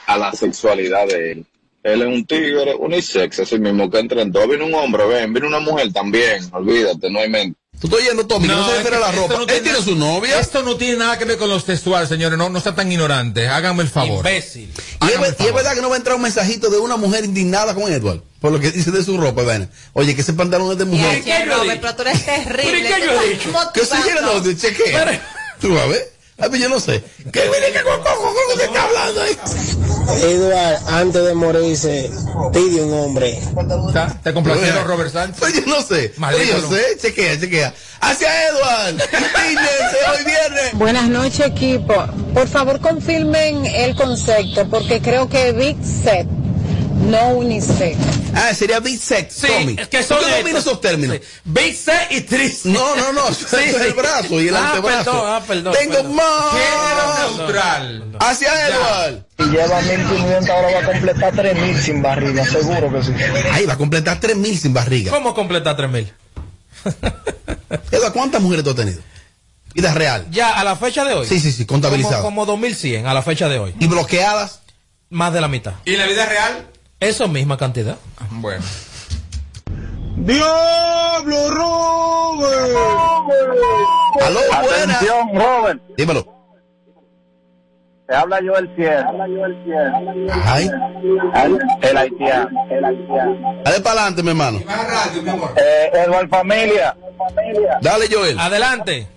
a 0.07 0.17
la 0.17 0.31
sexualidad 0.31 1.07
de 1.07 1.31
él. 1.31 1.45
Él 1.83 2.01
es 2.01 2.07
un 2.07 2.25
tigre 2.25 2.75
unisex, 2.75 3.39
así 3.39 3.59
mismo 3.59 3.89
que 3.89 3.99
entre 3.99 4.21
en 4.21 4.31
todo. 4.31 4.47
Viene 4.47 4.65
un 4.65 4.73
hombre, 4.73 5.05
ven, 5.05 5.31
viene 5.31 5.47
una 5.47 5.59
mujer 5.59 5.93
también. 5.93 6.43
Olvídate, 6.51 7.09
no 7.09 7.19
hay 7.19 7.29
mente. 7.29 7.59
Tú 7.79 7.85
estás 7.87 8.01
oyendo, 8.01 8.25
Tommy, 8.25 8.47
que 8.47 8.55
no, 8.55 8.65
se 8.65 8.71
es 8.71 8.77
refiere 8.77 8.97
a 8.97 8.99
la 8.99 9.11
ropa. 9.11 9.35
no 9.35 9.41
él 9.41 9.47
tiene 9.47 9.71
nada- 9.71 9.83
su 9.83 9.95
novia. 9.95 10.39
Esto 10.39 10.63
no 10.63 10.77
tiene 10.77 10.97
nada 10.97 11.17
que 11.19 11.25
ver 11.25 11.37
con 11.37 11.47
los 11.47 11.63
textuales, 11.63 12.09
señores. 12.09 12.35
No, 12.37 12.49
no 12.49 12.59
sean 12.59 12.75
tan 12.75 12.91
ignorantes. 12.91 13.47
Háganme 13.49 13.83
el 13.83 13.89
favor. 13.89 14.17
Imbécil. 14.25 14.73
Y 15.01 15.05
es, 15.05 15.35
y 15.39 15.45
es 15.45 15.53
verdad 15.53 15.75
que 15.75 15.81
no 15.81 15.89
va 15.89 15.95
a 15.95 15.97
entrar 15.99 16.15
un 16.15 16.23
mensajito 16.23 16.69
de 16.71 16.79
una 16.79 16.97
mujer 16.97 17.23
indignada 17.25 17.75
con 17.75 17.91
Edward. 17.91 18.21
Por 18.41 18.51
lo 18.51 18.59
que 18.59 18.71
dice 18.71 18.89
de 18.91 19.03
su 19.03 19.17
ropa, 19.17 19.43
vaina. 19.43 19.69
Oye, 19.93 20.15
que 20.15 20.21
ese 20.21 20.33
pantalón 20.33 20.71
es 20.71 20.77
de 20.79 20.85
mujer. 20.85 21.23
¿Qué 21.23 21.45
Robert, 21.45 21.79
pero 21.81 21.95
tú 21.95 22.01
eres 22.01 22.25
terrible. 22.25 22.63
¿Pero 22.63 22.77
y 22.79 22.81
qué 22.83 23.05
yo 23.05 23.21
he 23.21 23.29
dicho? 23.29 23.51
Que 23.73 23.85
se 23.85 23.95
quiere 24.01 24.21
no, 24.21 24.53
chequea. 24.53 25.21
Tú 25.61 25.73
vas 25.73 25.83
a 25.83 25.87
ver. 25.87 26.13
A 26.39 26.49
mí 26.49 26.59
yo 26.59 26.69
no 26.69 26.79
sé. 26.79 27.03
¿Qué 27.31 27.41
viene 27.49 27.71
que 27.73 27.81
con 27.83 27.99
con 28.01 28.57
que 28.57 28.63
está 28.63 28.83
hablando 28.83 29.21
ahí? 29.21 29.37
Edward, 30.15 30.77
antes 30.87 31.23
de 31.25 31.33
morirse, 31.33 32.09
pide 32.53 32.81
un 32.83 32.93
hombre. 32.93 33.37
¿Está? 33.87 34.17
¿Te 34.23 34.33
complacieron, 34.33 34.85
Robert 34.87 35.11
Sánchez? 35.11 35.39
Pues 35.39 35.53
yo 35.53 35.61
no 35.65 35.81
sé. 35.81 36.13
Maldito 36.17 36.57
yo 36.57 36.61
no. 36.61 36.69
sé. 36.69 36.97
Chequea, 37.01 37.39
chequea. 37.39 37.73
Hacia 37.99 38.47
Edward. 38.47 38.93
Intíñense 38.93 39.97
hoy 40.11 40.25
viernes. 40.25 40.73
Buenas 40.73 41.09
noches 41.09 41.39
equipo. 41.47 41.93
Por 42.33 42.47
favor 42.47 42.79
confirmen 42.79 43.65
el 43.65 43.95
concepto 43.95 44.67
porque 44.69 45.01
creo 45.01 45.27
que 45.29 45.51
Big 45.51 45.77
Set, 45.83 46.27
no 46.99 47.29
unisex. 47.29 47.97
Ah, 48.33 48.53
sería 48.53 48.79
big 48.79 48.99
sex, 48.99 49.33
Sí, 49.35 49.47
Tommy. 49.47 49.75
es 49.79 49.87
que 49.87 50.03
son 50.03 50.19
¿Tú 50.19 50.25
qué 50.25 50.37
dominas 50.37 50.61
esos 50.65 50.81
términos? 50.81 51.17
Sí. 51.17 51.23
Big 51.45 51.75
C 51.75 51.91
y 52.11 52.21
triste. 52.21 52.69
No, 52.69 52.95
no, 52.95 53.13
no. 53.13 53.27
Eso 53.29 53.57
es 53.57 53.75
el 53.81 53.93
brazo 53.93 54.41
y 54.41 54.47
el 54.49 54.55
Ah, 54.55 54.69
antebrazo. 54.73 55.11
perdón, 55.11 55.23
ah, 55.27 55.41
perdón, 55.47 55.73
Tengo 55.77 55.93
perdón. 55.95 56.15
más. 56.15 56.51
Género 56.51 57.37
neutral. 57.37 58.03
Hacia 58.19 58.67
Edward. 58.67 59.25
Y 59.39 59.43
lleva 59.45 59.81
1500, 59.81 60.49
ahora 60.49 60.71
va 60.71 60.79
a 60.79 60.85
completar 60.91 61.33
3000 61.35 61.77
sin 61.81 62.01
barriga, 62.01 62.45
seguro 62.45 62.91
que 62.91 63.03
sí. 63.03 63.11
Ahí 63.51 63.65
va 63.65 63.73
a 63.73 63.77
completar 63.77 64.19
3.000 64.19 64.57
sin 64.57 64.73
barriga. 64.73 65.11
¿Cómo 65.11 65.33
completar 65.33 65.75
3000? 65.75 66.11
Edward, 67.91 68.13
¿cuántas 68.13 68.41
mujeres 68.41 68.63
tú 68.63 68.71
has 68.71 68.75
tenido? 68.75 68.99
Vida 69.73 69.93
real. 69.93 70.25
Ya, 70.31 70.59
a 70.59 70.63
la 70.63 70.75
fecha 70.75 71.03
de 71.05 71.13
hoy. 71.13 71.27
Sí, 71.27 71.39
sí, 71.39 71.51
sí, 71.51 71.65
contabilizado. 71.65 72.23
Como, 72.23 72.41
como 72.41 72.45
2100 72.45 73.05
a 73.05 73.13
la 73.13 73.21
fecha 73.21 73.47
de 73.47 73.59
hoy. 73.59 73.75
¿Y 73.79 73.87
bloqueadas? 73.87 74.61
Más 75.09 75.31
de 75.33 75.39
la 75.41 75.47
mitad. 75.47 75.73
¿Y 75.85 75.95
la 75.97 76.05
vida 76.07 76.25
real? 76.25 76.67
Eso 76.99 77.27
misma 77.27 77.57
cantidad. 77.57 77.97
Bueno. 78.31 78.63
¡Diablo, 80.15 81.49
Robert! 81.51 82.77
Aló, 84.25 84.39
buena. 84.39 84.93
Atención, 84.93 85.29
Robert. 85.35 85.81
Dímelo. 85.95 86.37
Te 88.07 88.15
habla 88.15 88.39
yo 88.41 88.55
el 88.55 88.75
cielo. 88.75 89.09
Ay. 90.45 90.69
El 91.81 91.97
haitiano. 91.97 92.65
El 92.69 92.85
haitiano. 92.85 93.63
Dale 93.63 93.79
para 93.81 94.01
adelante, 94.01 94.23
mi 94.23 94.29
hermano. 94.29 94.59
Eh, 95.55 95.91
Eduard 95.93 96.29
Familia. 96.29 96.95
Dale, 97.81 98.07
Joel. 98.11 98.39
Adelante. 98.39 99.07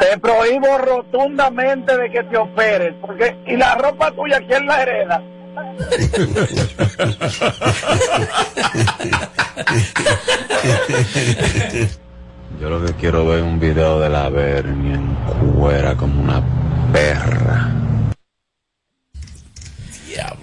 Te 0.00 0.18
prohíbo 0.18 0.76
rotundamente 0.78 1.96
de 1.96 2.10
que 2.10 2.24
te 2.24 2.36
operes. 2.36 2.94
Porque, 3.00 3.36
y 3.46 3.56
la 3.56 3.76
ropa 3.76 4.10
tuya, 4.10 4.40
¿quién 4.46 4.66
la 4.66 4.82
hereda? 4.82 5.22
Yo 12.60 12.68
lo 12.68 12.84
que 12.84 12.92
quiero 12.94 13.26
ver 13.26 13.38
es 13.38 13.44
un 13.44 13.58
video 13.58 14.00
de 14.00 14.08
la 14.10 14.28
Bernie 14.28 14.94
en 14.94 15.16
cuera 15.54 15.96
como 15.96 16.20
una 16.22 16.42
perra. 16.92 17.80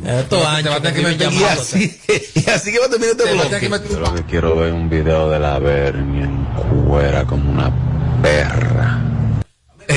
Estos 0.05 0.45
años 0.45 0.79
que 0.79 1.01
me 1.01 1.13
Y 1.13 1.43
así, 1.43 1.99
y 2.35 2.49
así 2.49 2.71
que 2.71 2.79
va 2.79 2.85
a 2.85 2.89
terminar 2.89 3.15
este 3.17 3.33
bloque. 3.33 3.69
Yo 3.91 3.99
lo 3.99 4.15
que 4.15 4.23
quiero 4.23 4.55
ver 4.55 4.69
es 4.69 4.73
un 4.73 4.89
video 4.89 5.29
de 5.29 5.39
la 5.39 5.59
Bernie 5.59 6.23
en 6.23 6.45
cuera 6.87 7.25
como 7.25 7.51
una 7.51 7.71
perra. 8.21 9.16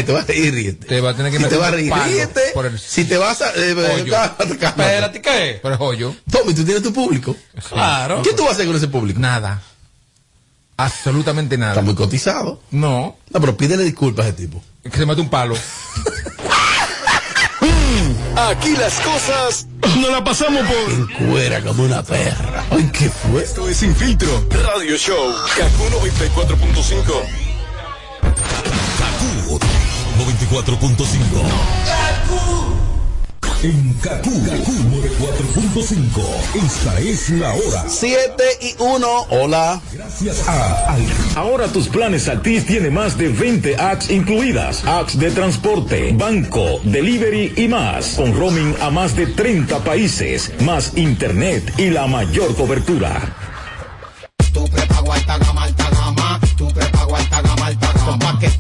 Eh, 0.01 0.05
te 0.05 0.13
vas 0.13 0.25
a 0.25 0.27
reír, 0.27 0.55
ríete. 0.55 0.87
Te 0.87 1.01
va 1.01 1.11
a 1.11 1.17
tener 1.17 1.31
que 1.31 1.39
Si 1.39 1.45
meter 1.45 1.59
te 1.59 1.61
vas 1.63 1.69
a 1.73 1.77
reír, 1.77 1.93
ríete. 1.93 2.41
por 2.55 2.67
el 2.67 2.79
Si 2.79 3.05
te 3.05 3.17
vas 3.17 3.41
a... 3.43 3.51
Eh, 3.57 3.75
cálmate. 4.11 4.55
Espérate, 4.55 5.23
¿qué? 5.23 5.59
Por 5.63 5.73
el 5.73 5.79
hoyo. 5.81 6.15
Tommy, 6.31 6.55
tú 6.55 6.65
tienes 6.65 6.83
tu 6.83 6.93
público. 6.93 7.37
Claro. 7.69 8.23
¿Qué 8.23 8.33
tú 8.33 8.43
vas 8.43 8.53
a 8.53 8.55
hacer 8.55 8.67
con 8.67 8.77
ese 8.77 8.89
público? 8.89 9.21
Nada. 9.21 9.63
Absolutamente 10.77 11.59
nada. 11.59 11.73
Está 11.73 11.83
muy 11.83 11.95
cotizado. 11.95 12.61
No. 12.71 13.19
No, 13.31 13.41
pero 13.41 13.57
pídele 13.57 13.85
disculpas 13.85 14.27
a 14.27 14.29
ese 14.31 14.39
tipo. 14.39 14.63
Que 14.83 14.97
se 14.97 15.05
mete 15.05 15.21
un 15.21 15.29
palo. 15.29 15.55
Aquí 18.37 18.75
las 18.77 18.95
cosas 19.01 19.67
no 20.01 20.11
la 20.11 20.25
pasamos 20.25 20.63
por 20.67 21.13
Cuera 21.29 21.61
como 21.61 21.83
una 21.83 22.03
perra. 22.03 22.65
Ay, 22.71 22.91
¿qué 22.93 23.11
fue? 23.11 23.43
Esto 23.43 23.69
es 23.69 23.77
Sin 23.77 23.95
Filtro 23.95 24.47
Radio 24.51 24.97
Show 24.97 25.35
Kaku 25.57 25.85
94.5 26.09 27.05
Kaku 28.23 28.70
94.5 30.31 31.43
En 33.65 33.95
Kaku, 33.95 34.31
Kaku 34.31 34.73
94.5 34.73 36.65
Esta 36.65 37.01
es 37.01 37.31
la 37.31 37.53
hora 37.53 37.85
7 37.89 38.45
y 38.63 38.75
1. 38.79 39.27
Hola. 39.31 39.81
Gracias 39.93 40.49
a 40.49 40.95
Al. 40.95 41.03
Ahora 41.35 41.67
tus 41.67 41.89
planes 41.89 42.29
Altis 42.29 42.65
tiene 42.65 42.91
más 42.91 43.19
de 43.19 43.29
20 43.29 43.77
apps 43.77 44.09
incluidas. 44.11 44.85
Apps 44.87 45.19
de 45.19 45.33
transporte, 45.33 46.13
banco, 46.17 46.81
delivery 46.85 47.53
y 47.57 47.67
más. 47.67 48.15
Con 48.15 48.33
roaming 48.33 48.77
a 48.81 48.91
más 48.91 49.17
de 49.17 49.27
30 49.27 49.81
países, 49.81 50.53
más 50.61 50.97
internet 50.97 51.75
y 51.77 51.91
la 51.91 52.07
mayor 52.07 52.55
cobertura. 52.55 53.37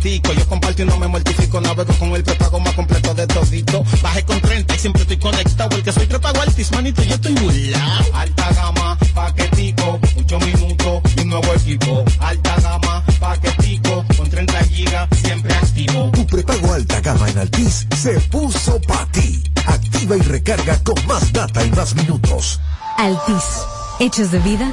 Yo 0.02 0.48
comparto 0.48 0.82
y 0.82 0.86
no 0.86 0.96
me 0.98 1.08
mortifico. 1.08 1.60
Navego 1.60 1.92
con 1.94 2.10
el 2.14 2.24
prepago 2.24 2.58
más 2.60 2.74
completo 2.74 3.14
de 3.14 3.26
todito. 3.26 3.84
Bajé 4.02 4.24
con 4.24 4.40
30 4.40 4.74
y 4.74 4.78
siempre 4.78 5.02
estoy 5.02 5.18
conectado. 5.18 5.76
El 5.76 5.82
que 5.82 5.92
soy 5.92 6.06
prepago 6.06 6.40
altis, 6.40 6.72
manito, 6.72 7.02
yo 7.02 7.14
estoy 7.14 7.34
burlao. 7.34 8.14
Alta 8.14 8.52
gama, 8.52 8.98
paquetico, 9.14 10.00
mucho 10.16 10.38
minutos 10.40 11.02
y 11.16 11.20
un 11.20 11.28
nuevo 11.28 11.52
equipo. 11.54 12.04
Alta 12.18 12.56
gama, 12.60 13.04
paquetico, 13.18 14.04
con 14.16 14.30
30 14.30 14.64
gigas, 14.64 15.08
siempre 15.22 15.54
activo. 15.54 16.10
Tu 16.14 16.26
prepago 16.26 16.72
alta 16.72 17.00
gama 17.00 17.28
en 17.28 17.38
Altis 17.38 17.86
se 17.96 18.18
puso 18.20 18.80
para 18.82 19.06
ti. 19.12 19.42
Activa 19.66 20.16
y 20.16 20.20
recarga 20.22 20.82
con 20.82 20.94
más 21.06 21.30
data 21.32 21.64
y 21.64 21.70
más 21.72 21.94
minutos. 21.94 22.58
Altis. 22.96 23.44
Hechos 23.98 24.30
de 24.30 24.38
vida, 24.38 24.72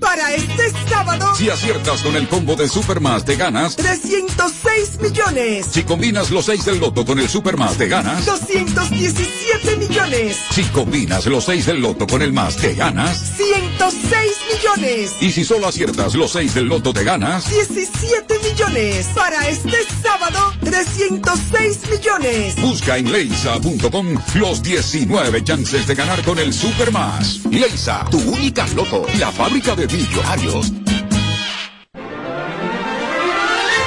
Para 0.00 0.34
este 0.34 0.72
sábado, 0.88 1.32
Si 1.36 1.48
aciertas 1.48 2.02
con 2.02 2.16
el 2.16 2.26
combo 2.26 2.56
de 2.56 2.68
Supermas 2.68 3.24
te 3.24 3.36
ganas. 3.36 3.76
306 3.76 5.00
millones, 5.00 5.66
Si 5.70 5.84
combinas 5.84 6.32
los 6.32 6.46
6 6.46 6.64
del 6.64 6.80
loto 6.80 7.06
con 7.06 7.20
el 7.20 7.28
Supermas 7.28 7.76
te 7.76 7.86
ganas. 7.86 8.26
217 8.26 9.76
millones, 9.76 10.38
Si 10.50 10.64
combinas 10.64 11.26
los 11.26 11.44
6 11.44 11.66
del 11.66 11.80
loto 11.80 12.04
con 12.08 12.20
el 12.20 12.32
más 12.32 12.56
te 12.56 12.74
ganas. 12.74 13.36
106 13.36 14.32
millones, 14.52 15.12
Y 15.20 15.30
si 15.30 15.44
solo 15.44 15.68
aciertas 15.68 16.16
los 16.16 16.32
6 16.32 16.54
del 16.54 16.66
loto 16.66 16.92
te 16.92 17.04
ganas. 17.04 17.48
17 17.48 18.40
millones. 18.40 19.06
Para 19.14 19.48
este 19.48 19.76
sábado, 20.02 20.52
306 20.64 21.78
millones. 21.90 22.60
Busca 22.60 22.98
en 22.98 23.12
leisa.com 23.12 24.16
los 24.34 24.64
19 24.64 25.44
chances 25.44 25.86
de 25.86 25.94
ganar 25.94 26.24
con 26.24 26.40
el 26.40 26.52
Supermas. 26.52 27.40
Leisa, 27.50 28.04
tu 28.10 28.18
única 28.18 28.66
loto, 28.74 29.06
la 29.20 29.30
fábrica 29.30 29.75
de 29.76 29.86
millonarios. 29.88 30.85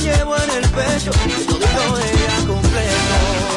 Llevo 0.00 0.36
en 0.36 0.50
el 0.50 0.68
pecho, 0.70 1.10
todo 1.46 1.98
ella 1.98 2.46
completo. 2.46 3.50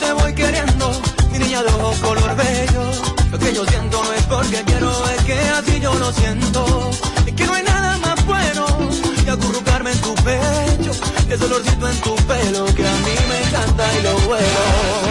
Te 0.00 0.12
voy 0.12 0.34
queriendo, 0.34 0.90
mi 1.30 1.38
niña 1.38 1.62
de 1.62 1.68
ojos 1.72 1.96
color 1.98 2.36
bello. 2.36 2.90
Lo 3.30 3.38
que 3.38 3.54
yo 3.54 3.64
siento 3.64 4.02
no 4.02 4.12
es 4.12 4.22
porque 4.24 4.62
quiero, 4.64 4.90
es 5.10 5.22
que 5.22 5.38
así 5.50 5.80
yo 5.80 5.94
lo 5.94 6.12
siento. 6.12 6.90
Es 7.24 7.32
que 7.32 7.46
no 7.46 7.54
hay 7.54 7.62
nada 7.62 7.96
más 7.98 8.26
bueno 8.26 8.66
que 9.24 9.30
acurrucarme 9.30 9.92
en 9.92 10.00
tu 10.00 10.14
pecho. 10.16 10.90
Ese 11.30 11.44
olorcito 11.44 11.88
en 11.88 12.00
tu 12.00 12.16
pelo 12.16 12.64
que 12.74 12.86
a 12.86 12.92
mí 12.92 13.14
me 13.28 13.48
encanta 13.48 13.98
y 13.98 14.02
lo 14.02 14.18
vuelo. 14.26 15.03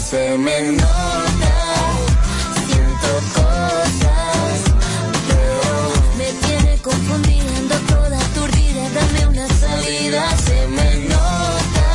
Se 0.00 0.36
me 0.38 0.72
nota. 0.72 1.52
Siento 2.66 3.12
cosas, 3.34 4.60
pero 5.28 5.92
me 6.16 6.32
tiene 6.46 6.78
confundida, 6.78 7.56
ando 7.58 7.76
toda 7.94 8.18
aturdida. 8.18 8.82
Dame 8.94 9.26
una 9.26 9.48
salida, 9.48 10.36
se 10.38 10.66
me 10.68 10.96
nota. 11.08 11.88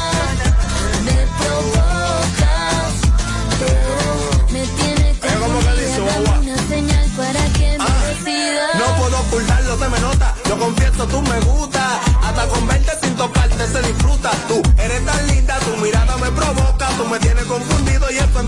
Me 1.04 1.18
provocas, 1.40 2.94
pero 3.60 3.96
me 4.52 4.68
tiene 4.68 5.16
confundida. 5.20 6.22
Dame 6.22 6.52
una 6.52 6.58
señal 6.68 7.10
para 7.18 7.44
que 7.54 7.78
me 7.78 8.08
decida. 8.08 8.68
No 8.78 9.02
puedo 9.02 9.20
ocultarlo, 9.20 9.78
se 9.78 9.90
me 9.90 10.00
nota. 10.00 10.36
Yo 10.48 10.60
confieso, 10.60 11.08
tú 11.08 11.22
me 11.22 11.40
gusta. 11.42 12.00
Hasta 12.24 12.48
con 12.48 12.68
verte 12.68 12.92
sin 13.02 13.16
tocarte 13.16 13.68
se 13.68 13.82
disfruta. 13.82 14.32
Tú 14.48 14.62
eres 14.78 15.04
tan 15.06 15.28
linda, 15.28 15.60
tu 15.60 15.76
mirada 15.82 16.18
me 16.18 16.32
provoca. 16.32 16.88
Tú 16.98 17.06
me 17.08 17.20
tienes 17.20 17.46
en 17.46 17.85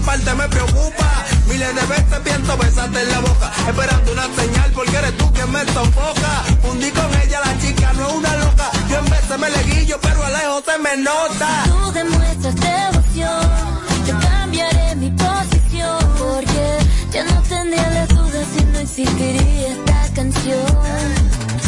parte 0.08 0.34
me 0.36 0.48
preocupa. 0.48 1.08
Miles 1.48 1.76
de 1.76 1.86
veces 1.86 2.20
pienso 2.24 2.58
besarte 2.58 3.02
en 3.02 3.12
la 3.12 3.20
boca. 3.20 3.52
Esperando 3.68 4.12
una 4.14 4.28
señal 4.42 4.72
porque 4.74 4.96
eres 4.96 5.18
tú 5.18 5.26
quien 5.34 5.52
me 5.52 5.64
sofoca. 5.66 6.32
Fundí 6.64 6.90
con 6.92 7.10
ella, 7.22 7.42
la 7.46 7.54
chica 7.60 7.92
no 7.94 8.08
es 8.08 8.14
una 8.14 8.36
loca. 8.38 8.72
Yo 8.90 9.00
en 9.00 9.10
veces 9.10 9.38
me 9.38 9.50
leguillo, 9.50 10.00
pero 10.02 10.24
a 10.24 10.30
lejos 10.30 10.64
se 10.70 10.78
me 10.86 10.94
nota. 11.10 11.50
Tú 11.66 11.92
demuestras 11.92 12.56
devoción, 12.56 13.44
yo 14.08 14.14
cambiaré 14.30 14.96
mi 14.96 15.12
posición 15.12 16.00
porque 16.18 16.66
ya 17.12 17.24
no 17.26 17.42
tendría 17.42 17.90
la 17.90 18.06
duda 18.08 18.40
si 18.54 18.64
no 18.64 18.80
existiría 18.80 19.68
esta 19.76 20.00
canción. 20.16 21.08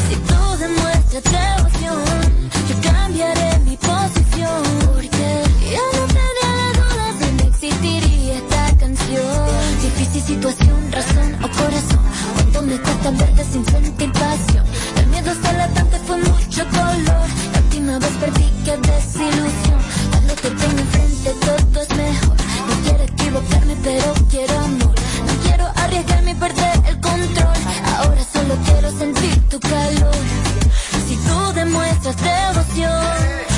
Si 0.07 0.15
tú 0.29 0.41
demuestras 0.63 1.23
devoción, 1.23 2.03
yo 2.69 2.89
cambiaré 2.89 3.59
mi 3.65 3.75
posición 3.75 4.18
me 12.69 12.77
cuesta 12.77 13.09
verte 13.11 13.43
sin 13.51 13.65
sentir 13.65 14.11
pasión. 14.11 14.63
El 14.97 15.07
miedo 15.07 15.31
está 15.31 15.53
latente, 15.53 15.97
fue 16.05 16.17
mucho 16.17 16.63
dolor. 16.65 17.27
La 17.53 17.59
última 17.63 17.97
vez 17.97 18.11
perdí, 18.21 18.47
qué 18.63 18.77
desilusión. 18.77 19.79
Cuando 20.11 20.33
te 20.35 20.49
tengo 20.51 20.79
enfrente 20.85 21.29
todo 21.45 21.81
es 21.81 21.89
mejor. 21.97 22.37
No 22.67 22.75
quiero 22.83 23.03
equivocarme, 23.03 23.75
pero 23.83 24.13
quiero 24.29 24.59
amor. 24.59 24.95
No 25.27 25.33
quiero 25.43 25.65
arriesgarme 25.83 26.31
y 26.31 26.35
perder 26.35 26.75
el 26.89 26.99
control. 27.01 27.57
Ahora 27.97 28.23
solo 28.33 28.53
quiero 28.65 28.91
sentir 28.91 29.49
tu 29.49 29.59
calor. 29.59 30.19
Si 31.07 31.15
tú 31.27 31.53
demuestras 31.55 32.17
devoción, 32.17 33.01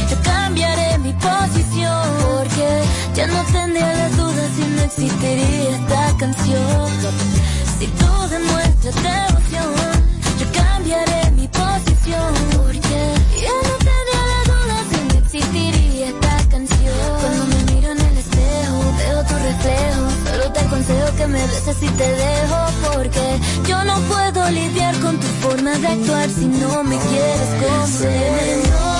yo 0.09 0.17
cambiaré 0.23 0.97
mi 0.99 1.11
posición. 1.13 2.07
Porque 2.23 2.67
ya 3.15 3.27
no 3.27 3.43
tendría 3.51 3.93
la 3.93 4.09
duda 4.09 4.43
si 4.55 4.63
no 4.75 4.81
existiría 4.83 5.75
esta 5.75 6.17
canción. 6.17 7.00
Tú 8.81 8.87
demuestras 8.87 9.27
devoción, 9.27 9.73
yo 10.39 10.45
cambiaré 10.59 11.31
mi 11.31 11.47
posición. 11.47 12.33
Porque 12.57 12.99
ya 13.39 13.55
no 13.67 13.75
tendría 13.77 14.23
la 14.31 14.41
duda 14.49 14.77
si 14.89 14.97
no 15.07 15.19
existiría 15.23 16.07
esta 16.07 16.49
canción. 16.49 16.95
Cuando 17.21 17.45
me 17.45 17.73
miro 17.73 17.91
en 17.91 17.99
el 17.99 18.17
espejo, 18.17 18.77
veo 18.97 19.23
tu 19.23 19.35
reflejo. 19.35 20.03
Solo 20.25 20.51
te 20.51 20.59
aconsejo 20.61 21.15
que 21.15 21.27
me 21.27 21.45
beses 21.45 21.83
y 21.83 21.89
te 21.89 22.09
dejo. 22.11 22.57
Porque 22.91 23.39
yo 23.67 23.83
no 23.83 23.99
puedo 24.01 24.49
lidiar 24.49 24.95
con 24.99 25.19
tu 25.19 25.27
forma 25.27 25.77
de 25.77 25.87
actuar 25.87 26.29
si 26.29 26.45
no 26.47 26.83
me 26.83 26.97
quieres 26.97 27.49
como. 27.61 28.90